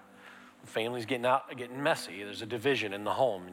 The 0.62 0.70
family's 0.70 1.06
getting 1.06 1.26
out, 1.26 1.54
getting 1.56 1.82
messy. 1.82 2.22
There's 2.22 2.42
a 2.42 2.46
division 2.46 2.94
in 2.94 3.04
the 3.04 3.12
home. 3.12 3.44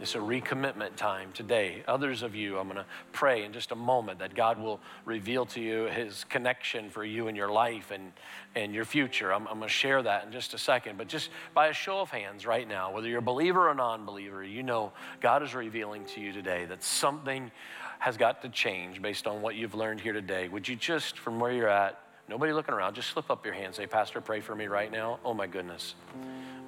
It's 0.00 0.14
a 0.14 0.18
recommitment 0.18 0.96
time 0.96 1.30
today. 1.32 1.82
Others 1.86 2.22
of 2.22 2.34
you, 2.34 2.58
I'm 2.58 2.68
going 2.68 2.78
to 2.78 2.86
pray 3.12 3.44
in 3.44 3.52
just 3.52 3.70
a 3.70 3.74
moment 3.74 4.20
that 4.20 4.34
God 4.34 4.58
will 4.58 4.80
reveal 5.04 5.44
to 5.46 5.60
you 5.60 5.84
his 5.84 6.24
connection 6.24 6.88
for 6.88 7.04
you 7.04 7.28
in 7.28 7.36
your 7.36 7.50
life 7.50 7.90
and, 7.90 8.12
and 8.54 8.72
your 8.72 8.86
future. 8.86 9.30
I'm, 9.30 9.46
I'm 9.46 9.58
going 9.58 9.68
to 9.68 9.74
share 9.74 10.02
that 10.02 10.24
in 10.24 10.32
just 10.32 10.54
a 10.54 10.58
second. 10.58 10.96
But 10.96 11.08
just 11.08 11.28
by 11.52 11.66
a 11.66 11.74
show 11.74 12.00
of 12.00 12.10
hands 12.10 12.46
right 12.46 12.66
now, 12.66 12.90
whether 12.90 13.08
you're 13.08 13.18
a 13.18 13.22
believer 13.22 13.68
or 13.68 13.74
non 13.74 14.06
believer, 14.06 14.42
you 14.42 14.62
know 14.62 14.92
God 15.20 15.42
is 15.42 15.54
revealing 15.54 16.06
to 16.06 16.20
you 16.22 16.32
today 16.32 16.64
that 16.64 16.82
something 16.82 17.50
has 17.98 18.16
got 18.16 18.40
to 18.40 18.48
change 18.48 19.02
based 19.02 19.26
on 19.26 19.42
what 19.42 19.54
you've 19.54 19.74
learned 19.74 20.00
here 20.00 20.14
today. 20.14 20.48
Would 20.48 20.66
you 20.66 20.76
just, 20.76 21.18
from 21.18 21.38
where 21.38 21.52
you're 21.52 21.68
at, 21.68 22.00
nobody 22.26 22.54
looking 22.54 22.72
around, 22.72 22.94
just 22.94 23.10
slip 23.10 23.30
up 23.30 23.44
your 23.44 23.52
hand 23.52 23.74
say, 23.74 23.86
Pastor, 23.86 24.22
pray 24.22 24.40
for 24.40 24.54
me 24.54 24.66
right 24.66 24.90
now? 24.90 25.20
Oh 25.26 25.34
my 25.34 25.46
goodness. 25.46 25.94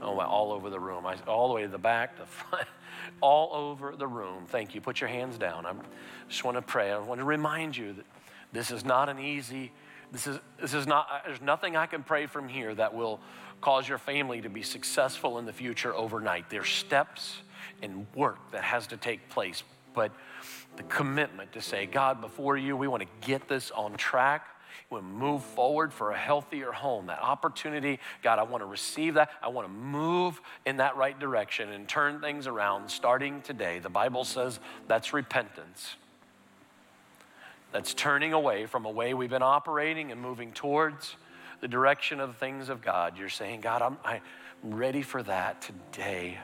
Oh, 0.02 0.18
all 0.20 0.52
over 0.52 0.68
the 0.68 0.80
room, 0.80 1.06
I, 1.06 1.16
all 1.28 1.48
the 1.48 1.54
way 1.54 1.62
to 1.62 1.68
the 1.68 1.78
back, 1.78 2.18
the 2.18 2.26
front 2.26 2.66
all 3.20 3.54
over 3.54 3.94
the 3.96 4.06
room. 4.06 4.44
Thank 4.48 4.74
you. 4.74 4.80
Put 4.80 5.00
your 5.00 5.08
hands 5.08 5.38
down. 5.38 5.64
I 5.64 5.72
just 6.28 6.44
want 6.44 6.56
to 6.56 6.62
pray. 6.62 6.90
I 6.90 6.98
want 6.98 7.20
to 7.20 7.24
remind 7.24 7.76
you 7.76 7.92
that 7.94 8.04
this 8.52 8.70
is 8.70 8.84
not 8.84 9.08
an 9.08 9.18
easy 9.18 9.72
This 10.12 10.26
is, 10.26 10.38
this 10.60 10.74
is 10.74 10.86
not, 10.86 11.06
there's 11.26 11.40
nothing 11.40 11.74
I 11.74 11.86
can 11.86 12.02
pray 12.02 12.26
from 12.26 12.48
here 12.48 12.74
that 12.74 12.92
will 12.94 13.18
cause 13.62 13.88
your 13.88 13.98
family 13.98 14.42
to 14.42 14.50
be 14.50 14.62
successful 14.62 15.38
in 15.38 15.46
the 15.46 15.52
future 15.52 15.94
overnight. 15.94 16.50
There's 16.50 16.68
steps 16.68 17.38
and 17.80 18.06
work 18.14 18.38
that 18.50 18.62
has 18.62 18.86
to 18.88 18.98
take 18.98 19.30
place. 19.30 19.62
But 19.94 20.12
the 20.76 20.82
commitment 20.84 21.52
to 21.52 21.62
say, 21.62 21.86
God, 21.86 22.20
before 22.20 22.56
you, 22.58 22.76
we 22.76 22.88
want 22.88 23.02
to 23.02 23.26
get 23.26 23.48
this 23.48 23.70
on 23.70 23.94
track. 23.96 24.46
We 24.90 25.00
move 25.00 25.42
forward 25.42 25.92
for 25.92 26.10
a 26.10 26.16
healthier 26.16 26.72
home. 26.72 27.06
That 27.06 27.20
opportunity, 27.20 27.98
God, 28.22 28.38
I 28.38 28.42
want 28.42 28.62
to 28.62 28.66
receive 28.66 29.14
that. 29.14 29.30
I 29.42 29.48
want 29.48 29.66
to 29.66 29.72
move 29.72 30.40
in 30.66 30.78
that 30.78 30.96
right 30.96 31.18
direction 31.18 31.70
and 31.70 31.88
turn 31.88 32.20
things 32.20 32.46
around 32.46 32.90
starting 32.90 33.42
today. 33.42 33.78
The 33.78 33.88
Bible 33.88 34.24
says 34.24 34.60
that's 34.88 35.12
repentance. 35.12 35.96
That's 37.72 37.94
turning 37.94 38.32
away 38.32 38.66
from 38.66 38.84
a 38.84 38.90
way 38.90 39.14
we've 39.14 39.30
been 39.30 39.42
operating 39.42 40.12
and 40.12 40.20
moving 40.20 40.52
towards 40.52 41.16
the 41.60 41.68
direction 41.68 42.20
of 42.20 42.36
things 42.36 42.68
of 42.68 42.82
God. 42.82 43.16
You're 43.16 43.30
saying, 43.30 43.62
God, 43.62 43.80
I'm, 43.82 43.96
I'm 44.04 44.20
ready 44.62 45.02
for 45.02 45.22
that 45.22 45.62
today. 45.62 46.38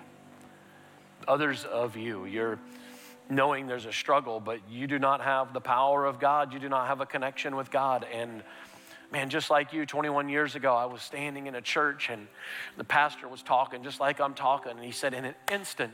Others 1.27 1.65
of 1.65 1.97
you, 1.97 2.25
you're 2.25 2.59
knowing 3.31 3.67
there's 3.67 3.87
a 3.87 3.93
struggle, 3.93 4.41
but 4.41 4.61
you 4.71 4.87
do 4.87 4.99
not 4.99 5.21
have 5.21 5.53
the 5.53 5.61
power 5.61 6.07
of 6.07 6.19
God. 6.19 6.53
You 6.53 6.59
do 6.59 6.69
not 6.69 6.87
have 6.87 7.01
a 7.01 7.07
connection 7.07 7.57
with 7.57 7.71
God. 7.71 8.07
And 8.13 8.43
man, 9.13 9.31
just 9.31 9.51
like 9.51 9.73
you, 9.73 9.87
21 9.87 10.29
years 10.29 10.55
ago, 10.55 10.75
I 10.75 10.87
was 10.87 11.03
standing 11.03 11.47
in 11.47 11.55
a 11.55 11.61
church 11.61 12.09
and 12.11 12.27
the 12.77 12.85
pastor 12.85 13.29
was 13.29 13.43
talking 13.43 13.83
just 13.83 14.01
like 14.01 14.21
I'm 14.21 14.35
talking. 14.35 14.73
And 14.73 14.85
he 14.85 14.93
said, 14.93 15.15
in 15.15 15.25
an 15.25 15.35
instant, 15.51 15.93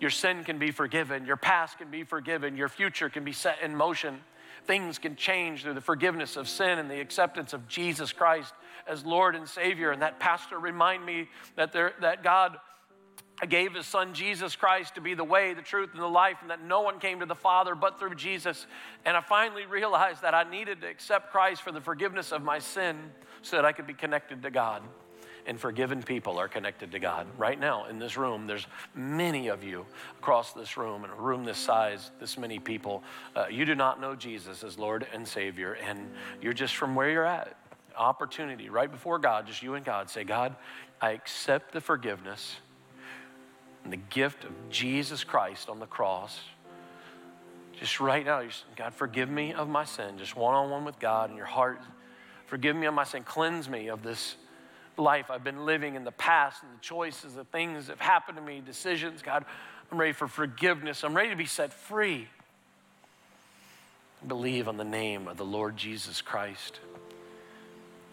your 0.00 0.10
sin 0.10 0.44
can 0.44 0.58
be 0.58 0.70
forgiven, 0.70 1.24
your 1.24 1.36
past 1.36 1.78
can 1.78 1.90
be 1.90 2.04
forgiven, 2.04 2.56
your 2.56 2.68
future 2.68 3.08
can 3.08 3.24
be 3.24 3.32
set 3.32 3.60
in 3.62 3.74
motion. 3.74 4.20
Things 4.66 4.98
can 4.98 5.14
change 5.14 5.62
through 5.62 5.74
the 5.74 5.80
forgiveness 5.80 6.36
of 6.36 6.48
sin 6.48 6.80
and 6.80 6.90
the 6.90 7.00
acceptance 7.00 7.52
of 7.52 7.68
Jesus 7.68 8.12
Christ 8.12 8.52
as 8.88 9.04
Lord 9.04 9.36
and 9.36 9.48
Savior. 9.48 9.92
And 9.92 10.02
that 10.02 10.18
pastor 10.18 10.58
reminded 10.58 11.06
me 11.06 11.28
that, 11.54 11.72
there, 11.72 11.92
that 12.00 12.24
God 12.24 12.58
gave 13.44 13.74
his 13.74 13.86
son 13.86 14.14
Jesus 14.14 14.56
Christ 14.56 14.94
to 14.94 15.02
be 15.02 15.12
the 15.12 15.24
way, 15.24 15.52
the 15.52 15.60
truth, 15.60 15.90
and 15.92 16.00
the 16.00 16.06
life, 16.06 16.38
and 16.40 16.50
that 16.50 16.64
no 16.64 16.80
one 16.80 16.98
came 16.98 17.20
to 17.20 17.26
the 17.26 17.34
Father 17.34 17.74
but 17.74 18.00
through 18.00 18.14
Jesus. 18.14 18.66
And 19.04 19.14
I 19.14 19.20
finally 19.20 19.66
realized 19.66 20.22
that 20.22 20.32
I 20.32 20.48
needed 20.48 20.80
to 20.80 20.86
accept 20.86 21.32
Christ 21.32 21.60
for 21.60 21.70
the 21.70 21.80
forgiveness 21.80 22.32
of 22.32 22.42
my 22.42 22.58
sin 22.58 22.96
so 23.42 23.56
that 23.56 23.66
I 23.66 23.72
could 23.72 23.86
be 23.86 23.92
connected 23.92 24.42
to 24.42 24.50
God. 24.50 24.82
And 25.44 25.60
forgiven 25.60 26.02
people 26.02 26.38
are 26.38 26.48
connected 26.48 26.90
to 26.92 26.98
God. 26.98 27.26
Right 27.36 27.60
now 27.60 27.84
in 27.86 27.98
this 27.98 28.16
room, 28.16 28.46
there's 28.46 28.66
many 28.94 29.48
of 29.48 29.62
you 29.62 29.84
across 30.18 30.54
this 30.54 30.76
room, 30.76 31.04
in 31.04 31.10
a 31.10 31.14
room 31.14 31.44
this 31.44 31.58
size, 31.58 32.10
this 32.18 32.38
many 32.38 32.58
people. 32.58 33.04
Uh, 33.36 33.46
you 33.50 33.64
do 33.64 33.74
not 33.74 34.00
know 34.00 34.16
Jesus 34.16 34.64
as 34.64 34.78
Lord 34.78 35.06
and 35.12 35.28
Savior, 35.28 35.74
and 35.74 36.10
you're 36.40 36.54
just 36.54 36.74
from 36.74 36.94
where 36.94 37.10
you're 37.10 37.26
at. 37.26 37.56
Opportunity 37.96 38.70
right 38.70 38.90
before 38.90 39.18
God, 39.18 39.46
just 39.46 39.62
you 39.62 39.74
and 39.74 39.84
God. 39.84 40.10
Say, 40.10 40.24
God, 40.24 40.56
I 41.00 41.10
accept 41.10 41.72
the 41.72 41.80
forgiveness 41.80 42.56
and 43.86 43.92
the 43.92 44.04
gift 44.10 44.42
of 44.42 44.50
Jesus 44.68 45.22
Christ 45.22 45.68
on 45.68 45.78
the 45.78 45.86
cross. 45.86 46.40
Just 47.78 48.00
right 48.00 48.26
now, 48.26 48.42
God, 48.74 48.92
forgive 48.92 49.30
me 49.30 49.52
of 49.52 49.68
my 49.68 49.84
sin. 49.84 50.18
Just 50.18 50.34
one 50.34 50.56
on 50.56 50.70
one 50.70 50.84
with 50.84 50.98
God 50.98 51.30
in 51.30 51.36
your 51.36 51.46
heart. 51.46 51.80
Forgive 52.46 52.74
me 52.74 52.86
of 52.86 52.94
my 52.94 53.04
sin. 53.04 53.22
Cleanse 53.22 53.68
me 53.68 53.88
of 53.88 54.02
this 54.02 54.34
life 54.96 55.30
I've 55.30 55.44
been 55.44 55.64
living 55.64 55.94
in 55.94 56.02
the 56.02 56.10
past 56.10 56.64
and 56.64 56.72
the 56.72 56.80
choices, 56.80 57.34
the 57.34 57.44
things 57.44 57.86
that 57.86 57.98
have 57.98 58.08
happened 58.08 58.38
to 58.38 58.42
me, 58.42 58.60
decisions. 58.60 59.22
God, 59.22 59.44
I'm 59.92 59.98
ready 59.98 60.12
for 60.12 60.26
forgiveness. 60.26 61.04
I'm 61.04 61.14
ready 61.14 61.30
to 61.30 61.36
be 61.36 61.46
set 61.46 61.72
free. 61.72 62.26
Believe 64.26 64.66
on 64.66 64.78
the 64.78 64.84
name 64.84 65.28
of 65.28 65.36
the 65.36 65.44
Lord 65.44 65.76
Jesus 65.76 66.20
Christ, 66.22 66.80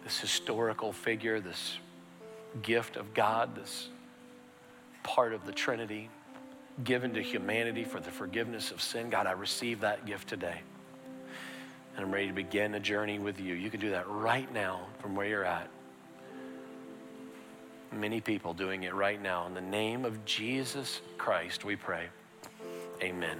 this 0.04 0.20
historical 0.20 0.92
figure, 0.92 1.40
this 1.40 1.78
gift 2.62 2.94
of 2.94 3.12
God, 3.12 3.56
this 3.56 3.88
part 5.04 5.32
of 5.32 5.46
the 5.46 5.52
Trinity 5.52 6.10
given 6.82 7.14
to 7.14 7.22
humanity 7.22 7.84
for 7.84 8.00
the 8.00 8.10
forgiveness 8.10 8.72
of 8.72 8.82
sin. 8.82 9.10
God, 9.10 9.28
I 9.28 9.32
receive 9.32 9.80
that 9.80 10.04
gift 10.04 10.28
today. 10.28 10.60
And 11.96 12.04
I'm 12.04 12.12
ready 12.12 12.26
to 12.26 12.32
begin 12.32 12.74
a 12.74 12.80
journey 12.80 13.20
with 13.20 13.38
you. 13.38 13.54
You 13.54 13.70
can 13.70 13.78
do 13.78 13.90
that 13.90 14.08
right 14.08 14.52
now 14.52 14.86
from 14.98 15.14
where 15.14 15.26
you're 15.28 15.44
at. 15.44 15.68
Many 17.92 18.20
people 18.20 18.54
doing 18.54 18.82
it 18.82 18.92
right 18.92 19.22
now. 19.22 19.46
In 19.46 19.54
the 19.54 19.60
name 19.60 20.04
of 20.04 20.24
Jesus 20.24 21.00
Christ, 21.16 21.64
we 21.64 21.76
pray. 21.76 22.08
Amen. 23.00 23.38